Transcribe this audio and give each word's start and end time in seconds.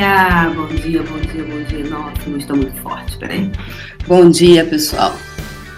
dia! 0.00 0.50
Bom 0.54 0.66
dia, 0.66 1.02
bom 1.02 1.18
dia, 1.18 1.44
bom 1.44 1.62
dia. 1.64 1.90
Nossa, 1.90 2.30
não 2.30 2.38
está 2.38 2.54
muito 2.54 2.74
forte, 2.80 3.18
peraí. 3.18 3.50
Bom 4.08 4.30
dia, 4.30 4.64
pessoal. 4.64 5.14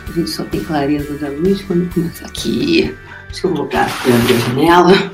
A 0.09 0.13
gente 0.13 0.31
só 0.31 0.45
tem 0.45 0.63
clareza 0.63 1.15
da 1.15 1.29
luz 1.29 1.61
quando 1.63 1.93
começa 1.93 2.25
aqui. 2.27 2.95
Deixa 3.27 3.49
eu 3.49 3.55
voltar 3.55 3.87
aqui 3.87 4.13
abrir 4.13 4.35
a 4.35 4.39
janela. 4.39 5.13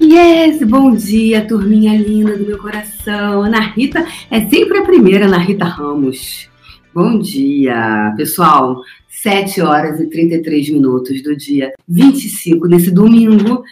Yes, 0.00 0.62
bom 0.62 0.94
dia, 0.94 1.44
turminha 1.48 1.96
linda 1.96 2.36
do 2.36 2.46
meu 2.46 2.58
coração. 2.58 3.42
Ana 3.42 3.58
Rita 3.58 4.06
é 4.30 4.46
sempre 4.46 4.78
a 4.78 4.82
primeira, 4.82 5.26
Ana 5.26 5.38
Rita 5.38 5.64
Ramos. 5.64 6.48
Bom 6.94 7.18
dia, 7.18 8.14
pessoal. 8.16 8.80
7 9.08 9.60
horas 9.62 9.98
e 9.98 10.06
33 10.06 10.70
minutos 10.70 11.20
do 11.24 11.36
dia 11.36 11.72
25, 11.88 12.68
nesse 12.68 12.92
domingo, 12.92 13.64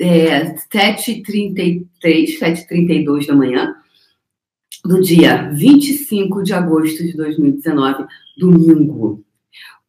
é, 0.00 0.52
7h33, 0.74 1.86
7h32 2.40 3.26
da 3.26 3.36
manhã, 3.36 3.76
do 4.84 5.00
dia 5.00 5.50
25 5.52 6.42
de 6.42 6.52
agosto 6.52 7.04
de 7.04 7.16
2019, 7.16 8.06
domingo. 8.36 9.24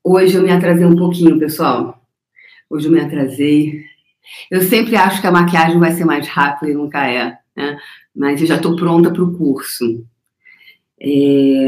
Hoje 0.04 0.36
eu 0.36 0.44
me 0.44 0.52
atrasei 0.52 0.86
um 0.86 0.96
pouquinho, 0.96 1.40
pessoal. 1.40 2.02
Hoje 2.70 2.88
eu 2.88 2.92
me 2.92 3.00
atrasei. 3.00 3.84
Eu 4.50 4.62
sempre 4.62 4.96
acho 4.96 5.22
que 5.22 5.28
a 5.28 5.32
maquiagem 5.32 5.80
vai 5.80 5.92
ser 5.92 6.06
mais 6.06 6.28
rápida 6.28 6.72
e 6.72 6.76
nunca 6.76 7.08
é, 7.08 7.38
né? 7.56 7.78
Mas 8.16 8.42
eu 8.42 8.48
já 8.48 8.56
estou 8.56 8.76
pronta 8.76 9.12
para 9.12 9.24
o 9.24 9.38
curso. 9.38 10.06
É, 11.00 11.68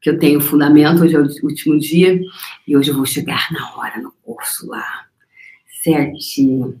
que 0.00 0.10
eu 0.10 0.18
tenho 0.18 0.40
fundamento, 0.40 1.02
hoje 1.02 1.14
é 1.14 1.18
o 1.18 1.28
último 1.44 1.78
dia, 1.78 2.20
e 2.66 2.76
hoje 2.76 2.90
eu 2.90 2.96
vou 2.96 3.06
chegar 3.06 3.52
na 3.52 3.74
hora 3.76 4.00
no 4.00 4.12
curso 4.22 4.68
lá, 4.68 5.06
certinho. 5.82 6.80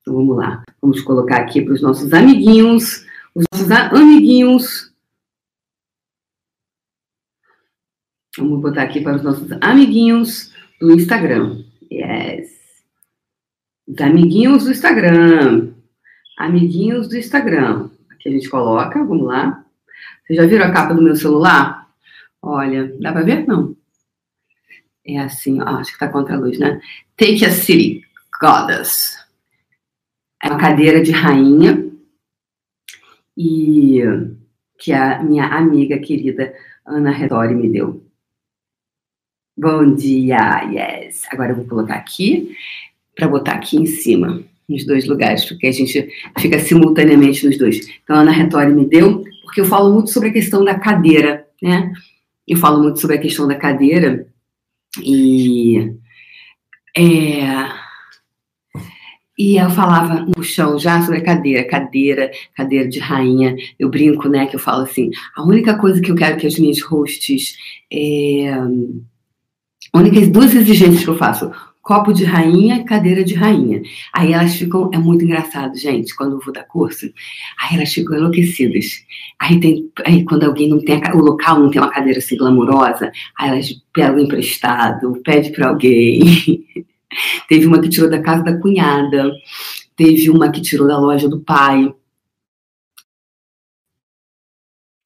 Então 0.00 0.14
vamos 0.14 0.36
lá, 0.36 0.62
vamos 0.80 1.00
colocar 1.02 1.38
aqui 1.38 1.60
para 1.62 1.74
os 1.74 1.82
nossos 1.82 2.12
amiguinhos, 2.12 3.04
os 3.34 3.44
nossos 3.52 3.70
amiguinhos. 3.70 4.85
Vamos 8.38 8.60
botar 8.60 8.82
aqui 8.82 9.00
para 9.00 9.16
os 9.16 9.22
nossos 9.22 9.50
amiguinhos 9.60 10.52
do 10.78 10.92
Instagram. 10.92 11.64
Yes. 11.90 12.50
Os 13.86 13.98
amiguinhos 14.00 14.64
do 14.64 14.70
Instagram. 14.70 15.72
Amiguinhos 16.38 17.08
do 17.08 17.16
Instagram. 17.16 17.88
Aqui 18.10 18.28
a 18.28 18.32
gente 18.32 18.50
coloca, 18.50 19.02
vamos 19.04 19.26
lá. 19.26 19.64
Vocês 20.26 20.38
já 20.38 20.46
viram 20.46 20.66
a 20.66 20.72
capa 20.72 20.92
do 20.92 21.02
meu 21.02 21.16
celular? 21.16 21.88
Olha, 22.42 22.94
dá 23.00 23.12
para 23.12 23.22
ver? 23.22 23.46
Não. 23.46 23.74
É 25.06 25.18
assim, 25.18 25.62
ó, 25.62 25.78
acho 25.78 25.92
que 25.92 25.98
tá 25.98 26.08
contra 26.08 26.34
a 26.34 26.38
luz, 26.38 26.58
né? 26.58 26.80
Take 27.16 27.44
a 27.44 27.50
City, 27.50 28.02
Goddess. 28.40 29.16
É 30.42 30.48
uma 30.48 30.58
cadeira 30.58 31.02
de 31.02 31.12
rainha 31.12 31.90
e 33.36 34.02
que 34.78 34.92
a 34.92 35.22
minha 35.22 35.46
amiga 35.46 35.98
querida 35.98 36.52
Ana 36.84 37.10
Redori 37.10 37.54
me 37.54 37.70
deu. 37.70 38.05
Bom 39.58 39.94
dia, 39.94 40.64
yes. 40.70 41.22
Agora 41.32 41.52
eu 41.52 41.56
vou 41.56 41.64
colocar 41.64 41.94
aqui 41.94 42.54
para 43.14 43.26
botar 43.26 43.52
aqui 43.52 43.78
em 43.78 43.86
cima, 43.86 44.42
nos 44.68 44.84
dois 44.84 45.06
lugares, 45.06 45.46
porque 45.46 45.66
a 45.66 45.72
gente 45.72 46.10
fica 46.38 46.58
simultaneamente 46.58 47.46
nos 47.46 47.56
dois. 47.56 47.88
Então, 48.04 48.16
a 48.16 48.20
Ana 48.20 48.32
Retori 48.32 48.70
me 48.74 48.84
deu, 48.84 49.24
porque 49.44 49.62
eu 49.62 49.64
falo 49.64 49.94
muito 49.94 50.10
sobre 50.10 50.28
a 50.28 50.32
questão 50.32 50.62
da 50.62 50.78
cadeira, 50.78 51.46
né? 51.62 51.90
Eu 52.46 52.58
falo 52.58 52.82
muito 52.82 53.00
sobre 53.00 53.16
a 53.16 53.20
questão 53.20 53.48
da 53.48 53.54
cadeira 53.54 54.26
e 55.02 55.90
é, 56.94 57.70
e 59.38 59.56
eu 59.56 59.70
falava 59.70 60.26
no 60.36 60.42
chão 60.42 60.78
já 60.78 61.00
sobre 61.00 61.20
a 61.20 61.24
cadeira, 61.24 61.64
cadeira, 61.64 62.30
cadeira 62.54 62.86
de 62.88 62.98
rainha. 62.98 63.56
Eu 63.78 63.88
brinco, 63.88 64.28
né, 64.28 64.46
que 64.46 64.56
eu 64.56 64.60
falo 64.60 64.82
assim, 64.82 65.10
a 65.34 65.42
única 65.42 65.78
coisa 65.78 66.00
que 66.00 66.10
eu 66.10 66.14
quero 66.14 66.36
que 66.36 66.46
as 66.46 66.58
minhas 66.58 66.82
hosts, 66.82 67.56
é, 67.90 68.50
a 69.96 70.00
única 70.00 70.26
duas 70.26 70.54
exigências 70.54 71.02
que 71.02 71.08
eu 71.08 71.16
faço, 71.16 71.50
copo 71.80 72.12
de 72.12 72.24
rainha, 72.24 72.84
cadeira 72.84 73.24
de 73.24 73.34
rainha. 73.34 73.80
Aí 74.12 74.34
elas 74.34 74.54
ficam, 74.56 74.90
é 74.92 74.98
muito 74.98 75.24
engraçado, 75.24 75.74
gente, 75.78 76.14
quando 76.14 76.32
eu 76.32 76.40
vou 76.40 76.52
dar 76.52 76.64
curso, 76.64 77.06
aí 77.58 77.76
elas 77.76 77.92
ficam 77.92 78.16
enlouquecidas. 78.16 78.86
Aí 79.40 79.58
tem, 79.58 79.90
aí 80.04 80.22
quando 80.24 80.44
alguém 80.44 80.68
não 80.68 80.84
tem, 80.84 81.00
o 81.14 81.18
local 81.18 81.60
não 81.60 81.70
tem 81.70 81.80
uma 81.80 81.90
cadeira 81.90 82.18
assim 82.18 82.36
glamurosa, 82.36 83.10
aí 83.38 83.50
elas 83.50 83.68
pegam 83.92 84.18
emprestado, 84.18 85.18
pede 85.24 85.50
para 85.50 85.68
alguém. 85.68 86.62
Teve 87.48 87.66
uma 87.66 87.80
que 87.80 87.88
tirou 87.88 88.10
da 88.10 88.20
casa 88.20 88.42
da 88.42 88.58
cunhada, 88.58 89.32
teve 89.96 90.28
uma 90.28 90.50
que 90.50 90.60
tirou 90.60 90.86
da 90.86 90.98
loja 90.98 91.28
do 91.28 91.40
pai. 91.40 91.90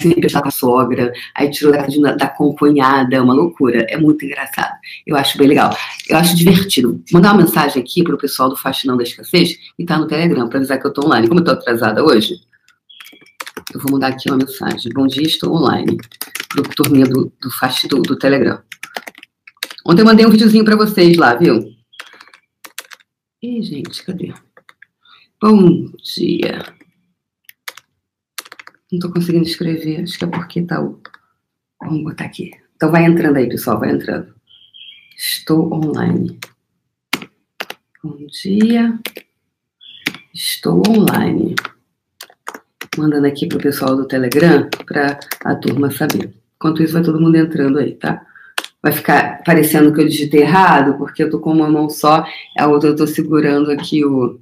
Emprestar 0.08 0.42
com 0.42 0.48
a 0.48 0.52
sogra, 0.52 1.12
aí 1.34 1.50
tirou 1.50 1.72
da, 1.72 1.86
da 2.14 2.34
é 3.12 3.20
uma 3.20 3.34
loucura, 3.34 3.86
é 3.88 3.96
muito 3.96 4.24
engraçado. 4.24 4.72
Eu 5.06 5.16
acho 5.16 5.38
bem 5.38 5.48
legal. 5.48 5.76
Eu 6.08 6.16
acho 6.16 6.34
divertido. 6.36 7.02
Mandar 7.12 7.32
uma 7.32 7.42
mensagem 7.42 7.82
aqui 7.82 8.02
para 8.02 8.14
o 8.14 8.18
pessoal 8.18 8.48
do 8.48 8.56
Faxinão 8.56 8.96
da 8.96 9.02
Escassez 9.02 9.56
e 9.78 9.84
tá 9.84 9.98
no 9.98 10.06
Telegram 10.06 10.48
para 10.48 10.58
avisar 10.58 10.78
que 10.78 10.86
eu 10.86 10.90
estou 10.90 11.06
online. 11.06 11.28
Como 11.28 11.40
eu 11.40 11.44
estou 11.44 11.54
atrasada 11.54 12.04
hoje, 12.04 12.40
eu 13.72 13.80
vou 13.80 13.92
mandar 13.92 14.08
aqui 14.08 14.28
uma 14.28 14.38
mensagem. 14.38 14.92
Bom 14.92 15.06
dia, 15.06 15.22
estou 15.22 15.54
online. 15.54 15.96
Pro 16.48 16.62
turminha 16.74 17.06
do, 17.06 17.32
do, 17.40 17.88
do, 17.88 18.02
do 18.02 18.16
Telegram. 18.16 18.60
Ontem 19.86 20.02
eu 20.02 20.06
mandei 20.06 20.26
um 20.26 20.30
videozinho 20.30 20.64
para 20.64 20.76
vocês 20.76 21.16
lá, 21.16 21.34
viu? 21.34 21.60
Ih, 23.42 23.62
gente, 23.62 24.02
cadê? 24.04 24.34
Bom 25.40 25.90
dia. 26.02 26.79
Não 28.90 28.98
estou 28.98 29.12
conseguindo 29.12 29.44
escrever, 29.44 30.02
acho 30.02 30.18
que 30.18 30.24
é 30.24 30.28
porque 30.28 30.62
tá 30.62 30.80
o. 30.82 31.00
Vamos 31.80 32.04
botar 32.04 32.24
aqui. 32.24 32.50
Então 32.76 32.90
vai 32.90 33.04
entrando 33.04 33.36
aí, 33.36 33.48
pessoal, 33.48 33.78
vai 33.78 33.90
entrando. 33.90 34.34
Estou 35.16 35.72
online. 35.72 36.38
Bom 38.02 38.26
dia. 38.26 38.98
Estou 40.34 40.82
online. 40.88 41.54
Mandando 42.96 43.26
aqui 43.26 43.46
pro 43.46 43.58
pessoal 43.58 43.96
do 43.96 44.08
Telegram 44.08 44.68
para 44.84 45.20
a 45.44 45.54
turma 45.54 45.90
saber. 45.90 46.34
Enquanto 46.56 46.82
isso, 46.82 46.94
vai 46.94 47.02
todo 47.02 47.20
mundo 47.20 47.36
entrando 47.36 47.78
aí, 47.78 47.94
tá? 47.94 48.26
vai 48.82 48.92
ficar 48.92 49.42
parecendo 49.44 49.92
que 49.92 50.00
eu 50.00 50.08
digitei 50.08 50.40
errado, 50.40 50.96
porque 50.96 51.22
eu 51.22 51.30
tô 51.30 51.38
com 51.38 51.52
uma 51.52 51.68
mão 51.68 51.88
só, 51.90 52.24
a 52.58 52.66
outra 52.66 52.90
eu 52.90 52.96
tô 52.96 53.06
segurando 53.06 53.70
aqui 53.70 54.04
o. 54.04 54.40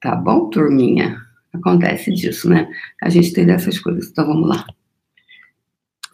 Tá 0.00 0.14
bom, 0.14 0.48
turminha? 0.48 1.20
Acontece 1.58 2.12
disso, 2.12 2.48
né? 2.48 2.68
A 3.02 3.08
gente 3.08 3.32
tem 3.32 3.46
dessas 3.46 3.78
coisas. 3.78 4.10
Então 4.10 4.26
vamos 4.26 4.48
lá. 4.48 4.64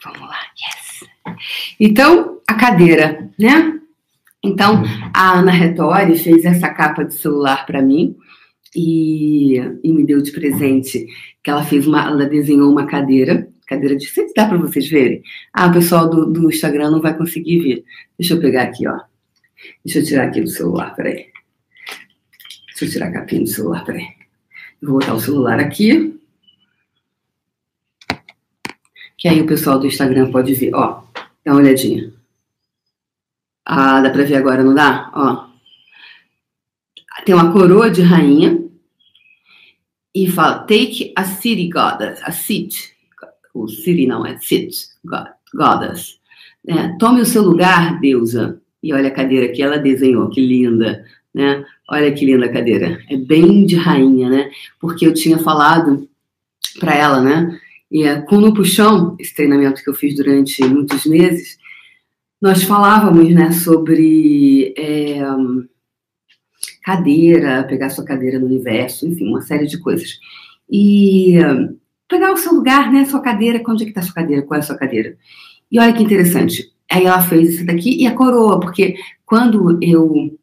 Vamos 0.04 0.20
lá, 0.20 0.38
yes. 0.60 1.10
Então, 1.80 2.40
a 2.46 2.54
cadeira, 2.54 3.30
né? 3.38 3.80
Então, 4.42 4.82
a 5.14 5.38
Ana 5.38 5.52
Retori 5.52 6.18
fez 6.18 6.44
essa 6.44 6.68
capa 6.68 7.04
de 7.04 7.14
celular 7.14 7.64
para 7.64 7.80
mim 7.80 8.14
e, 8.76 9.56
e, 9.82 9.92
me 9.92 10.04
deu 10.04 10.20
de 10.20 10.30
presente 10.32 11.06
que 11.42 11.50
ela 11.50 11.64
fez 11.64 11.86
uma, 11.86 12.04
ela 12.04 12.26
desenhou 12.26 12.70
uma 12.70 12.86
cadeira 12.86 13.48
cadeira 13.66 13.96
de. 13.96 14.06
Sei 14.06 14.26
dá 14.34 14.46
para 14.46 14.58
vocês 14.58 14.88
verem. 14.88 15.22
Ah, 15.52 15.66
o 15.66 15.72
pessoal 15.72 16.08
do, 16.08 16.26
do 16.26 16.48
Instagram 16.48 16.90
não 16.90 17.00
vai 17.00 17.16
conseguir 17.16 17.60
ver. 17.60 17.84
Deixa 18.18 18.34
eu 18.34 18.40
pegar 18.40 18.64
aqui, 18.64 18.86
ó. 18.86 18.98
Deixa 19.84 20.00
eu 20.00 20.04
tirar 20.04 20.24
aqui 20.24 20.40
do 20.40 20.48
celular, 20.48 20.94
peraí. 20.94 21.26
Deixa 22.68 22.84
eu 22.84 22.90
tirar 22.90 23.08
a 23.08 23.12
capinha 23.12 23.42
do 23.42 23.48
celular, 23.48 23.84
peraí. 23.84 24.06
Vou 24.84 24.98
botar 24.98 25.14
o 25.14 25.20
celular 25.20 25.58
aqui. 25.58 26.20
Que 29.16 29.28
aí 29.28 29.40
o 29.40 29.46
pessoal 29.46 29.78
do 29.78 29.86
Instagram 29.86 30.30
pode 30.30 30.54
ver. 30.54 30.74
Ó, 30.74 31.02
dá 31.44 31.52
uma 31.52 31.60
olhadinha. 31.60 32.12
Ah, 33.64 34.00
dá 34.00 34.10
para 34.10 34.24
ver 34.24 34.36
agora, 34.36 34.62
não 34.62 34.74
dá? 34.74 35.10
Ó. 35.14 35.48
Tem 37.24 37.34
uma 37.34 37.52
coroa 37.52 37.90
de 37.90 38.02
rainha. 38.02 38.62
E 40.14 40.30
fala, 40.30 40.58
take 40.60 41.12
a 41.16 41.24
city 41.24 41.68
goddess, 41.68 42.22
a 42.22 42.30
seat 42.30 42.94
o 43.54 43.68
Siri 43.68 44.06
não 44.06 44.26
é 44.26 44.36
God, 45.04 45.28
goddess. 45.54 46.18
É, 46.66 46.88
tome 46.98 47.20
o 47.20 47.26
seu 47.26 47.42
lugar, 47.42 48.00
deusa. 48.00 48.60
E 48.82 48.92
olha 48.92 49.08
a 49.08 49.12
cadeira 49.12 49.48
que 49.48 49.62
ela 49.62 49.78
desenhou, 49.78 50.28
que 50.28 50.44
linda, 50.44 51.06
né? 51.32 51.64
Olha 51.88 52.12
que 52.12 52.24
linda 52.24 52.46
a 52.46 52.52
cadeira. 52.52 52.98
É 53.10 53.16
bem 53.16 53.66
de 53.66 53.76
rainha, 53.76 54.28
né? 54.28 54.50
Porque 54.80 55.06
eu 55.06 55.12
tinha 55.12 55.38
falado 55.38 56.08
para 56.78 56.94
ela, 56.94 57.20
né? 57.20 57.58
E 57.90 58.04
é, 58.04 58.20
com 58.22 58.40
no 58.40 58.54
puxão, 58.54 59.16
esse 59.18 59.34
treinamento 59.34 59.82
que 59.82 59.90
eu 59.90 59.94
fiz 59.94 60.16
durante 60.16 60.64
muitos 60.64 61.04
meses, 61.06 61.58
nós 62.40 62.62
falávamos, 62.62 63.32
né, 63.32 63.52
sobre 63.52 64.74
é, 64.76 65.20
cadeira, 66.82 67.64
pegar 67.64 67.90
sua 67.90 68.04
cadeira 68.04 68.38
no 68.38 68.46
universo, 68.46 69.06
enfim, 69.06 69.28
uma 69.28 69.42
série 69.42 69.66
de 69.66 69.78
coisas. 69.78 70.18
E 70.68 71.34
pegar 72.08 72.32
o 72.32 72.36
seu 72.36 72.52
lugar, 72.52 72.92
né? 72.92 73.04
Sua 73.04 73.20
cadeira, 73.20 73.62
onde 73.66 73.82
é 73.82 73.86
que 73.86 73.90
está 73.90 74.02
sua 74.02 74.14
cadeira? 74.14 74.42
Qual 74.42 74.56
é 74.56 74.60
a 74.60 74.66
sua 74.66 74.76
cadeira? 74.76 75.16
E 75.70 75.78
olha 75.78 75.92
que 75.92 76.02
interessante. 76.02 76.70
Aí 76.90 77.04
ela 77.04 77.22
fez 77.22 77.54
isso 77.54 77.66
daqui 77.66 78.02
e 78.02 78.06
a 78.06 78.14
coroa, 78.14 78.60
porque 78.60 78.94
quando 79.24 79.78
eu 79.82 80.38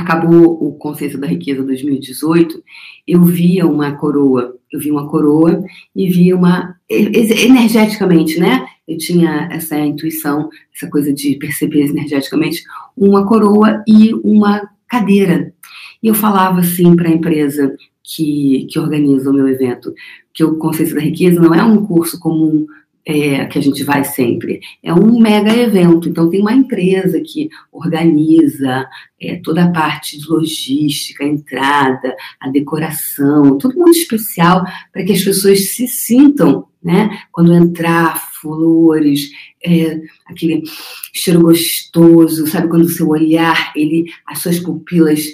acabou 0.00 0.66
o 0.66 0.72
Consciência 0.74 1.18
da 1.18 1.26
Riqueza 1.26 1.62
2018, 1.62 2.62
eu 3.06 3.22
via 3.24 3.66
uma 3.66 3.92
coroa 3.92 4.60
eu 4.70 4.78
vi 4.78 4.90
uma 4.90 5.08
coroa 5.08 5.64
e 5.94 6.08
vi 6.08 6.32
uma 6.32 6.76
energeticamente, 6.88 8.38
né? 8.38 8.66
Eu 8.86 8.96
tinha 8.96 9.48
essa 9.50 9.78
intuição, 9.78 10.48
essa 10.74 10.88
coisa 10.88 11.12
de 11.12 11.36
perceber 11.36 11.86
energeticamente 11.86 12.62
uma 12.96 13.26
coroa 13.26 13.82
e 13.86 14.14
uma 14.24 14.68
cadeira. 14.86 15.52
E 16.02 16.08
eu 16.08 16.14
falava 16.14 16.60
assim 16.60 16.94
para 16.94 17.08
a 17.08 17.12
empresa 17.12 17.74
que, 18.02 18.66
que 18.70 18.78
organiza 18.78 19.30
o 19.30 19.34
meu 19.34 19.48
evento, 19.48 19.92
que 20.32 20.44
o 20.44 20.56
Conceito 20.56 20.94
da 20.94 21.00
Riqueza 21.00 21.40
não 21.40 21.54
é 21.54 21.62
um 21.62 21.84
curso 21.84 22.18
comum 22.18 22.66
é, 23.04 23.44
que 23.46 23.58
a 23.58 23.62
gente 23.62 23.82
vai 23.82 24.04
sempre. 24.04 24.60
É 24.82 24.92
um 24.92 25.18
mega 25.18 25.54
evento, 25.56 26.08
então 26.08 26.28
tem 26.28 26.40
uma 26.40 26.52
empresa 26.52 27.20
que 27.20 27.48
organiza 27.72 28.86
é, 29.20 29.36
toda 29.36 29.64
a 29.64 29.72
parte 29.72 30.18
de 30.18 30.28
logística, 30.28 31.24
a 31.24 31.28
entrada, 31.28 32.14
a 32.40 32.48
decoração, 32.48 33.58
tudo 33.58 33.76
muito 33.76 33.98
especial 33.98 34.64
para 34.92 35.04
que 35.04 35.12
as 35.12 35.22
pessoas 35.22 35.70
se 35.74 35.86
sintam, 35.88 36.66
né? 36.82 37.22
Quando 37.32 37.54
entrar, 37.54 38.30
flores, 38.40 39.30
é, 39.64 40.00
aquele 40.26 40.62
cheiro 41.12 41.40
gostoso, 41.40 42.46
sabe? 42.46 42.68
Quando 42.68 42.84
o 42.84 42.88
seu 42.88 43.08
olhar, 43.08 43.72
ele, 43.74 44.06
as 44.26 44.40
suas 44.40 44.58
pupilas, 44.58 45.24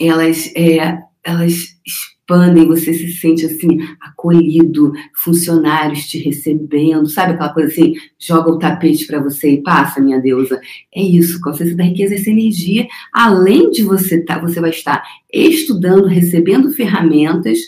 elas, 0.00 0.52
é, 0.54 0.98
elas 1.26 1.76
expandem, 1.84 2.68
você 2.68 2.94
se 2.94 3.08
sente 3.14 3.44
assim, 3.44 3.80
acolhido, 4.00 4.92
funcionários 5.12 6.06
te 6.06 6.18
recebendo, 6.18 7.08
sabe 7.08 7.32
aquela 7.32 7.52
coisa 7.52 7.68
assim, 7.68 7.94
joga 8.16 8.52
o 8.52 8.58
tapete 8.58 9.06
para 9.06 9.20
você 9.20 9.50
e 9.50 9.62
passa, 9.62 10.00
minha 10.00 10.20
deusa. 10.20 10.60
É 10.94 11.02
isso, 11.02 11.40
consciência 11.40 11.76
da 11.76 11.82
riqueza, 11.82 12.14
essa 12.14 12.30
energia, 12.30 12.86
além 13.12 13.70
de 13.70 13.82
você 13.82 14.22
tá, 14.22 14.38
você 14.38 14.60
vai 14.60 14.70
estar 14.70 15.02
estudando, 15.32 16.06
recebendo 16.06 16.70
ferramentas 16.70 17.58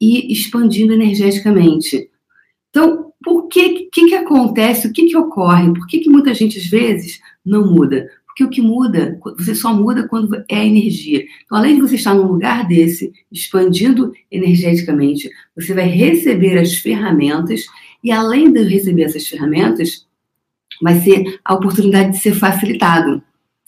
e 0.00 0.32
expandindo 0.32 0.92
energeticamente. 0.92 2.08
Então, 2.70 3.12
por 3.22 3.48
que, 3.48 3.90
que, 3.92 4.06
que 4.06 4.14
acontece, 4.14 4.86
o 4.86 4.92
que, 4.92 5.06
que 5.06 5.16
ocorre, 5.16 5.74
por 5.74 5.86
que, 5.88 5.98
que 5.98 6.08
muita 6.08 6.32
gente 6.32 6.58
às 6.58 6.66
vezes 6.66 7.20
não 7.44 7.66
muda? 7.66 8.08
Porque 8.40 8.44
o 8.44 8.48
que 8.48 8.62
muda, 8.62 9.18
você 9.38 9.54
só 9.54 9.74
muda 9.74 10.08
quando 10.08 10.34
é 10.48 10.56
a 10.56 10.64
energia. 10.64 11.24
Então, 11.44 11.58
além 11.58 11.74
de 11.74 11.82
você 11.82 11.96
estar 11.96 12.14
num 12.14 12.26
lugar 12.26 12.66
desse, 12.66 13.12
expandindo 13.30 14.12
energeticamente, 14.30 15.30
você 15.54 15.74
vai 15.74 15.86
receber 15.86 16.58
as 16.58 16.74
ferramentas, 16.76 17.66
e 18.02 18.10
além 18.10 18.50
de 18.50 18.62
receber 18.62 19.02
essas 19.02 19.26
ferramentas, 19.26 20.06
vai 20.80 20.98
ser 21.00 21.38
a 21.44 21.54
oportunidade 21.54 22.12
de 22.12 22.18
ser 22.18 22.32
facilitado. 22.32 23.22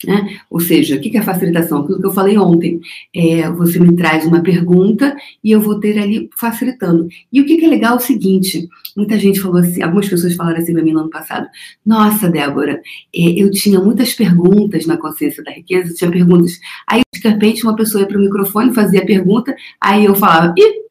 Né? 0.05 0.37
Ou 0.49 0.59
seja, 0.59 0.97
o 0.97 0.99
que 0.99 1.17
é 1.17 1.21
facilitação? 1.21 1.79
Aquilo 1.81 1.99
que 1.99 2.05
eu 2.05 2.13
falei 2.13 2.37
ontem. 2.37 2.81
É, 3.15 3.49
você 3.49 3.79
me 3.79 3.95
traz 3.95 4.25
uma 4.25 4.41
pergunta 4.41 5.15
e 5.43 5.51
eu 5.51 5.61
vou 5.61 5.79
ter 5.79 5.97
ali 5.97 6.29
facilitando. 6.37 7.07
E 7.31 7.39
o 7.39 7.45
que 7.45 7.63
é 7.63 7.67
legal 7.67 7.93
é 7.93 7.97
o 7.97 8.01
seguinte: 8.01 8.67
muita 8.97 9.17
gente 9.17 9.39
falou 9.39 9.57
assim, 9.57 9.81
algumas 9.81 10.09
pessoas 10.09 10.35
falaram 10.35 10.57
assim 10.57 10.73
para 10.73 10.83
mim 10.83 10.91
no 10.91 11.01
ano 11.01 11.09
passado: 11.09 11.47
Nossa, 11.85 12.29
Débora, 12.29 12.81
é, 13.15 13.41
eu 13.41 13.49
tinha 13.51 13.79
muitas 13.79 14.13
perguntas 14.13 14.85
na 14.85 14.97
consciência 14.97 15.43
da 15.43 15.51
riqueza, 15.51 15.93
tinha 15.93 16.11
perguntas. 16.11 16.59
Aí, 16.87 17.01
de 17.13 17.27
repente, 17.27 17.63
uma 17.63 17.75
pessoa 17.75 18.01
ia 18.01 18.07
para 18.07 18.17
o 18.17 18.21
microfone, 18.21 18.73
fazia 18.73 19.01
a 19.01 19.05
pergunta, 19.05 19.55
aí 19.79 20.03
eu 20.05 20.15
falava: 20.15 20.53
Ih, 20.57 20.82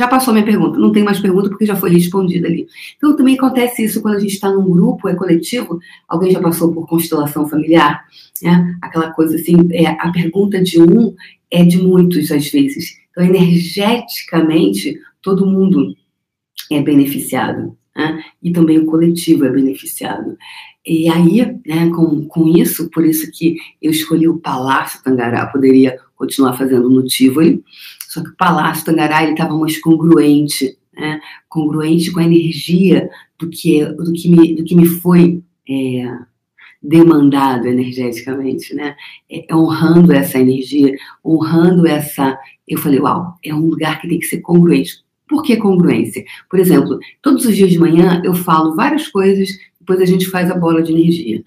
já 0.00 0.08
passou 0.08 0.32
minha 0.32 0.46
pergunta, 0.46 0.78
não 0.78 0.92
tem 0.92 1.04
mais 1.04 1.20
pergunta 1.20 1.50
porque 1.50 1.66
já 1.66 1.76
foi 1.76 1.90
respondida 1.90 2.48
ali. 2.48 2.66
Então 2.96 3.14
também 3.14 3.34
acontece 3.34 3.84
isso 3.84 4.00
quando 4.00 4.14
a 4.14 4.18
gente 4.18 4.32
está 4.32 4.50
num 4.50 4.70
grupo, 4.70 5.10
é 5.10 5.14
coletivo, 5.14 5.78
alguém 6.08 6.30
já 6.30 6.40
passou 6.40 6.72
por 6.72 6.88
constelação 6.88 7.46
familiar, 7.46 8.02
né? 8.42 8.78
aquela 8.80 9.10
coisa 9.10 9.36
assim, 9.36 9.56
é, 9.72 9.88
a 9.88 10.10
pergunta 10.10 10.62
de 10.62 10.80
um 10.80 11.14
é 11.50 11.62
de 11.62 11.76
muitos 11.76 12.32
às 12.32 12.50
vezes. 12.50 12.96
Então 13.10 13.22
energeticamente 13.22 14.98
todo 15.20 15.44
mundo 15.44 15.94
é 16.72 16.80
beneficiado. 16.80 17.76
Né? 17.94 18.24
E 18.42 18.52
também 18.52 18.78
o 18.78 18.86
coletivo 18.86 19.44
é 19.44 19.50
beneficiado. 19.50 20.34
E 20.86 21.10
aí, 21.10 21.44
né, 21.66 21.90
com, 21.94 22.26
com 22.26 22.48
isso, 22.48 22.88
por 22.88 23.04
isso 23.04 23.30
que 23.30 23.58
eu 23.82 23.90
escolhi 23.90 24.26
o 24.26 24.38
Palácio 24.38 25.02
Tangará, 25.02 25.44
poderia 25.44 25.98
continuar 26.16 26.56
fazendo 26.56 26.88
no 26.88 27.04
Tivoli, 27.04 27.62
só 28.10 28.20
que 28.24 28.30
o 28.30 28.36
Palácio 28.36 28.84
Tangará 28.84 29.22
estava 29.22 29.56
mais 29.56 29.80
congruente, 29.80 30.76
né? 30.92 31.20
congruente 31.48 32.10
com 32.10 32.18
a 32.18 32.24
energia 32.24 33.08
do 33.38 33.48
que, 33.48 33.84
do 33.84 34.12
que, 34.12 34.28
me, 34.28 34.56
do 34.56 34.64
que 34.64 34.74
me 34.74 34.84
foi 34.84 35.40
é, 35.68 36.12
demandado 36.82 37.66
energeticamente, 37.66 38.74
né? 38.74 38.96
É, 39.30 39.46
é, 39.48 39.54
honrando 39.54 40.12
essa 40.12 40.40
energia, 40.40 40.92
honrando 41.24 41.86
essa. 41.86 42.36
Eu 42.66 42.78
falei, 42.78 42.98
uau, 42.98 43.36
é 43.44 43.54
um 43.54 43.66
lugar 43.66 44.00
que 44.00 44.08
tem 44.08 44.18
que 44.18 44.26
ser 44.26 44.40
congruente. 44.40 45.04
Por 45.28 45.44
que 45.44 45.56
congruência? 45.56 46.24
Por 46.50 46.58
exemplo, 46.58 46.98
todos 47.22 47.44
os 47.44 47.54
dias 47.54 47.70
de 47.70 47.78
manhã 47.78 48.20
eu 48.24 48.34
falo 48.34 48.74
várias 48.74 49.06
coisas, 49.06 49.48
depois 49.78 50.00
a 50.00 50.04
gente 50.04 50.26
faz 50.26 50.50
a 50.50 50.58
bola 50.58 50.82
de 50.82 50.90
energia. 50.90 51.44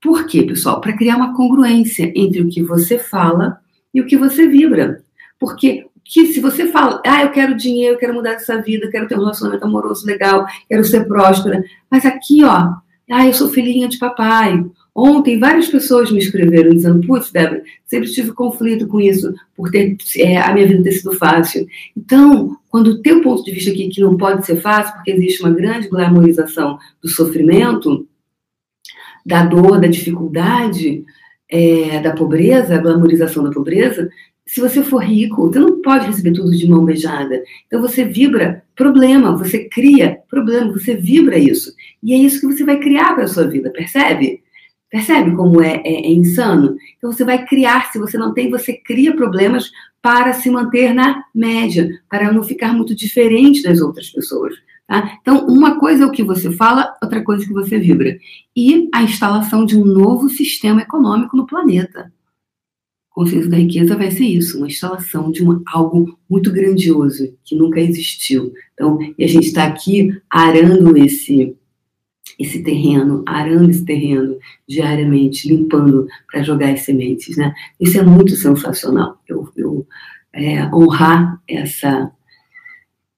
Por 0.00 0.24
quê, 0.28 0.44
pessoal? 0.44 0.80
Para 0.80 0.96
criar 0.96 1.16
uma 1.16 1.34
congruência 1.34 2.12
entre 2.14 2.42
o 2.42 2.48
que 2.48 2.62
você 2.62 2.96
fala 2.96 3.58
e 3.92 4.00
o 4.00 4.06
que 4.06 4.16
você 4.16 4.46
vibra. 4.46 5.02
Porque 5.40 5.84
que 6.08 6.26
se 6.26 6.40
você 6.40 6.68
fala, 6.68 7.02
ah, 7.06 7.22
eu 7.22 7.30
quero 7.30 7.56
dinheiro, 7.56 7.94
eu 7.94 7.98
quero 7.98 8.14
mudar 8.14 8.34
essa 8.34 8.60
vida, 8.60 8.90
quero 8.90 9.08
ter 9.08 9.16
um 9.16 9.20
relacionamento 9.20 9.64
amoroso 9.64 10.06
legal, 10.06 10.46
quero 10.68 10.84
ser 10.84 11.06
próspera, 11.06 11.64
mas 11.90 12.04
aqui, 12.06 12.44
ó, 12.44 12.74
ah, 13.10 13.26
eu 13.26 13.32
sou 13.32 13.48
filhinha 13.48 13.88
de 13.88 13.98
papai. 13.98 14.64
Ontem, 14.94 15.38
várias 15.38 15.68
pessoas 15.68 16.10
me 16.10 16.18
escreveram 16.18 16.70
dizendo, 16.70 17.06
putz, 17.06 17.30
Débora, 17.30 17.62
sempre 17.84 18.10
tive 18.10 18.32
conflito 18.32 18.86
com 18.88 18.98
isso, 18.98 19.34
por 19.54 19.70
ter 19.70 19.96
é, 20.16 20.38
a 20.38 20.54
minha 20.54 20.66
vida 20.66 20.82
ter 20.82 20.92
sido 20.92 21.12
fácil. 21.12 21.66
Então, 21.94 22.56
quando 22.70 22.88
o 22.88 23.02
teu 23.02 23.20
ponto 23.20 23.44
de 23.44 23.52
vista 23.52 23.70
aqui 23.70 23.88
que 23.88 24.00
não 24.00 24.16
pode 24.16 24.46
ser 24.46 24.56
fácil, 24.56 24.94
porque 24.94 25.10
existe 25.10 25.42
uma 25.42 25.52
grande 25.52 25.88
glamorização 25.88 26.78
do 27.02 27.08
sofrimento, 27.10 28.08
da 29.24 29.44
dor, 29.44 29.78
da 29.80 29.86
dificuldade, 29.86 31.04
é, 31.48 32.00
da 32.00 32.12
pobreza, 32.12 32.74
a 32.74 32.78
glamorização 32.80 33.44
da 33.44 33.50
pobreza, 33.50 34.08
se 34.46 34.60
você 34.60 34.82
for 34.82 35.02
rico, 35.02 35.48
você 35.48 35.58
não 35.58 35.82
pode 35.82 36.06
receber 36.06 36.32
tudo 36.32 36.56
de 36.56 36.68
mão 36.68 36.84
beijada. 36.84 37.42
Então 37.66 37.80
você 37.80 38.04
vibra 38.04 38.62
problema, 38.76 39.36
você 39.36 39.68
cria 39.68 40.18
problema, 40.30 40.72
você 40.72 40.94
vibra 40.94 41.36
isso. 41.36 41.74
E 42.02 42.14
é 42.14 42.16
isso 42.16 42.40
que 42.40 42.46
você 42.46 42.64
vai 42.64 42.78
criar 42.78 43.14
para 43.14 43.24
a 43.24 43.28
sua 43.28 43.48
vida, 43.48 43.70
percebe? 43.70 44.42
Percebe 44.88 45.34
como 45.34 45.60
é, 45.60 45.82
é, 45.84 46.06
é, 46.06 46.12
insano? 46.12 46.76
Então 46.96 47.10
você 47.10 47.24
vai 47.24 47.44
criar, 47.44 47.90
se 47.90 47.98
você 47.98 48.16
não 48.16 48.32
tem, 48.32 48.48
você 48.48 48.72
cria 48.72 49.16
problemas 49.16 49.70
para 50.00 50.32
se 50.32 50.48
manter 50.48 50.94
na 50.94 51.24
média, 51.34 51.90
para 52.08 52.32
não 52.32 52.44
ficar 52.44 52.72
muito 52.72 52.94
diferente 52.94 53.64
das 53.64 53.80
outras 53.80 54.10
pessoas. 54.10 54.54
Tá? 54.86 55.18
Então, 55.20 55.44
uma 55.48 55.80
coisa 55.80 56.04
é 56.04 56.06
o 56.06 56.12
que 56.12 56.22
você 56.22 56.52
fala, 56.52 56.94
outra 57.02 57.20
coisa 57.24 57.42
é 57.42 57.44
o 57.44 57.48
que 57.48 57.54
você 57.54 57.76
vibra. 57.76 58.16
E 58.54 58.88
a 58.94 59.02
instalação 59.02 59.66
de 59.66 59.76
um 59.76 59.84
novo 59.84 60.28
sistema 60.28 60.82
econômico 60.82 61.36
no 61.36 61.44
planeta 61.44 62.12
consciência 63.16 63.48
da 63.48 63.56
riqueza 63.56 63.96
vai 63.96 64.10
ser 64.10 64.26
isso, 64.26 64.58
uma 64.58 64.66
instalação 64.66 65.30
de 65.32 65.42
uma, 65.42 65.62
algo 65.68 66.18
muito 66.28 66.52
grandioso 66.52 67.34
que 67.42 67.56
nunca 67.56 67.80
existiu. 67.80 68.52
Então, 68.74 68.98
e 69.18 69.24
a 69.24 69.26
gente 69.26 69.46
está 69.46 69.64
aqui 69.64 70.14
arando 70.30 70.94
esse 70.98 71.56
esse 72.38 72.62
terreno, 72.62 73.22
arando 73.24 73.70
esse 73.70 73.82
terreno 73.82 74.36
diariamente, 74.68 75.48
limpando 75.48 76.06
para 76.30 76.42
jogar 76.42 76.70
as 76.70 76.80
sementes, 76.80 77.34
né? 77.38 77.54
Isso 77.80 77.98
é 77.98 78.02
muito 78.02 78.36
sensacional. 78.36 79.18
Eu, 79.26 79.48
eu 79.56 79.86
é, 80.34 80.66
honrar 80.66 81.40
essa 81.48 82.12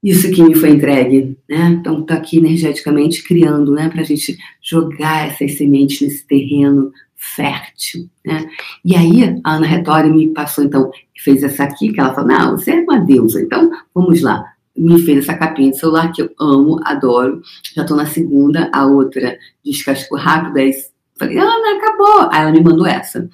isso 0.01 0.31
que 0.31 0.41
me 0.41 0.55
foi 0.55 0.71
entregue, 0.71 1.37
né? 1.49 1.71
Então 1.71 2.05
tá 2.05 2.15
aqui 2.15 2.39
energeticamente 2.39 3.25
criando, 3.25 3.73
né, 3.73 3.89
para 3.89 4.03
a 4.03 4.05
gente 4.05 4.39
jogar 4.63 5.27
essas 5.27 5.57
sementes 5.57 6.01
nesse 6.01 6.25
terreno 6.25 6.93
fértil, 7.19 8.09
né? 8.25 8.49
E 8.85 8.95
aí 8.97 9.41
a 9.45 9.55
Ana 9.57 9.67
Retória 9.67 10.11
me 10.11 10.29
passou 10.29 10.65
então, 10.65 10.91
fez 11.19 11.43
essa 11.43 11.65
aqui, 11.65 11.93
que 11.93 12.01
ela 12.01 12.15
falou, 12.15 12.29
não, 12.29 12.57
você 12.57 12.71
é 12.71 12.81
uma 12.81 13.01
deusa, 13.01 13.43
então 13.43 13.71
vamos 13.93 14.23
lá. 14.23 14.45
Me 14.77 15.03
fez 15.03 15.19
essa 15.19 15.37
capinha 15.37 15.73
de 15.73 15.79
celular 15.79 16.13
que 16.13 16.23
eu 16.23 16.31
amo, 16.39 16.79
adoro. 16.85 17.43
Já 17.75 17.83
estou 17.83 17.97
na 17.97 18.07
segunda, 18.07 18.71
a 18.73 18.87
outra 18.87 19.37
descascou 19.65 20.17
rápido, 20.17 20.57
aí 20.59 20.73
falei, 21.19 21.37
Ana, 21.37 21.77
acabou. 21.77 22.31
Aí 22.31 22.43
ela 22.43 22.53
me 22.53 22.63
mandou 22.63 22.87
essa. 22.87 23.29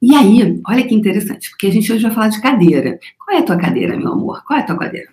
E 0.00 0.14
aí, 0.14 0.58
olha 0.66 0.86
que 0.86 0.94
interessante, 0.94 1.50
porque 1.50 1.66
a 1.66 1.72
gente 1.72 1.92
hoje 1.92 2.02
vai 2.02 2.12
falar 2.12 2.28
de 2.28 2.40
cadeira. 2.40 2.98
Qual 3.18 3.36
é 3.36 3.40
a 3.40 3.44
tua 3.44 3.58
cadeira, 3.58 3.94
meu 3.98 4.12
amor? 4.12 4.42
Qual 4.46 4.58
é 4.58 4.62
a 4.62 4.66
tua 4.66 4.78
cadeira? 4.78 5.10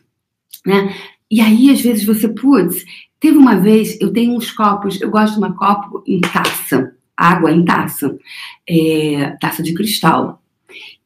Né? 0.66 0.96
E 1.30 1.42
aí, 1.42 1.70
às 1.70 1.82
vezes, 1.82 2.06
você, 2.06 2.30
putz, 2.30 2.86
teve 3.20 3.38
uma 3.38 3.58
vez, 3.58 4.00
eu 4.00 4.14
tenho 4.14 4.34
uns 4.34 4.50
copos, 4.50 5.02
eu 5.02 5.10
gosto 5.10 5.34
de 5.34 5.40
uma 5.40 5.54
copo 5.54 6.02
em 6.08 6.22
taça 6.22 6.97
água 7.18 7.52
em 7.52 7.66
taça, 7.66 8.18
é, 8.70 9.36
taça 9.42 9.64
de 9.64 9.74
cristal. 9.74 10.42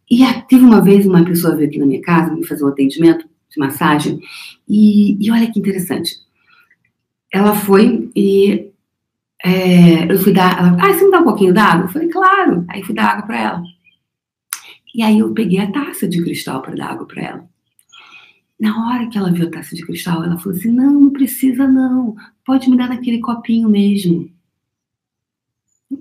E 0.09 0.21
teve 0.49 0.65
uma 0.65 0.81
vez 0.81 1.05
uma 1.05 1.23
pessoa 1.23 1.55
veio 1.55 1.69
aqui 1.69 1.79
na 1.79 1.85
minha 1.85 2.01
casa 2.01 2.33
me 2.33 2.45
fazer 2.45 2.65
um 2.65 2.67
atendimento 2.67 3.25
de 3.49 3.59
massagem, 3.59 4.19
e, 4.67 5.17
e 5.25 5.31
olha 5.31 5.49
que 5.51 5.59
interessante. 5.59 6.15
Ela 7.33 7.55
foi 7.55 8.09
e 8.15 8.71
é, 9.43 10.11
eu 10.11 10.19
fui 10.19 10.33
dar. 10.33 10.57
Ela, 10.57 10.77
ah, 10.79 10.93
você 10.93 11.05
me 11.05 11.11
dá 11.11 11.19
um 11.19 11.23
pouquinho 11.23 11.53
d'água? 11.53 11.85
Eu 11.85 11.89
falei, 11.89 12.09
claro. 12.09 12.65
Aí 12.69 12.83
fui 12.83 12.93
dar 12.93 13.05
água 13.05 13.25
para 13.25 13.39
ela. 13.39 13.63
E 14.93 15.01
aí 15.01 15.19
eu 15.19 15.33
peguei 15.33 15.59
a 15.59 15.71
taça 15.71 16.07
de 16.07 16.21
cristal 16.21 16.61
para 16.61 16.75
dar 16.75 16.91
água 16.91 17.07
para 17.07 17.21
ela. 17.21 17.49
Na 18.59 18.89
hora 18.89 19.07
que 19.07 19.17
ela 19.17 19.31
viu 19.31 19.47
a 19.47 19.51
taça 19.51 19.75
de 19.75 19.83
cristal, 19.85 20.23
ela 20.23 20.37
falou 20.37 20.57
assim: 20.57 20.71
não, 20.71 20.93
não 20.93 21.09
precisa, 21.09 21.67
não. 21.67 22.15
Pode 22.45 22.69
me 22.69 22.77
dar 22.77 22.89
naquele 22.89 23.19
copinho 23.19 23.67
mesmo. 23.69 24.29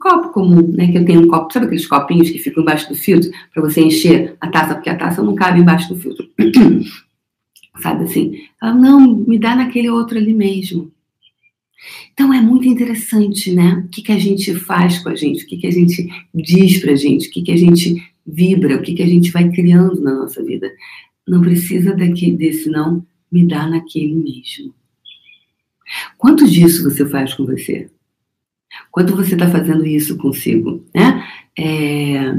Copo 0.00 0.30
comum, 0.30 0.66
né? 0.72 0.90
Que 0.90 0.98
eu 0.98 1.04
tenho 1.04 1.20
um 1.20 1.28
copo, 1.28 1.52
sabe 1.52 1.66
aqueles 1.66 1.86
copinhos 1.86 2.30
que 2.30 2.38
ficam 2.38 2.62
embaixo 2.62 2.88
do 2.88 2.94
filtro 2.94 3.30
para 3.52 3.62
você 3.62 3.82
encher 3.82 4.34
a 4.40 4.48
taça, 4.48 4.74
porque 4.74 4.88
a 4.90 4.96
taça 4.96 5.22
não 5.22 5.34
cabe 5.34 5.60
embaixo 5.60 5.88
do 5.92 6.00
filtro. 6.00 6.26
sabe 7.78 8.04
assim? 8.04 8.32
Ela, 8.60 8.74
não, 8.74 9.14
me 9.14 9.38
dá 9.38 9.54
naquele 9.54 9.90
outro 9.90 10.16
ali 10.16 10.32
mesmo. 10.32 10.90
Então 12.12 12.32
é 12.32 12.40
muito 12.40 12.66
interessante, 12.66 13.52
né? 13.52 13.84
O 13.86 13.88
que, 13.88 14.02
que 14.02 14.12
a 14.12 14.18
gente 14.18 14.54
faz 14.54 14.98
com 14.98 15.08
a 15.10 15.14
gente, 15.14 15.44
o 15.44 15.46
que, 15.46 15.56
que 15.56 15.66
a 15.66 15.70
gente 15.70 16.08
diz 16.34 16.78
pra 16.78 16.94
gente, 16.94 17.28
o 17.28 17.30
que, 17.30 17.42
que 17.42 17.52
a 17.52 17.56
gente 17.56 18.02
vibra, 18.26 18.76
o 18.76 18.82
que, 18.82 18.94
que 18.94 19.02
a 19.02 19.06
gente 19.06 19.30
vai 19.30 19.50
criando 19.50 20.00
na 20.00 20.14
nossa 20.14 20.42
vida. 20.42 20.70
Não 21.26 21.40
precisa 21.40 21.94
daqui, 21.94 22.32
desse 22.32 22.68
não, 22.68 23.04
me 23.30 23.46
dá 23.46 23.66
naquele 23.66 24.14
mesmo. 24.14 24.74
Quanto 26.16 26.48
disso 26.48 26.84
você 26.84 27.06
faz 27.06 27.34
com 27.34 27.44
você? 27.44 27.90
Quanto 28.90 29.16
você 29.16 29.34
está 29.34 29.48
fazendo 29.48 29.86
isso 29.86 30.16
consigo? 30.16 30.84
Né? 30.94 31.24
É... 31.58 32.34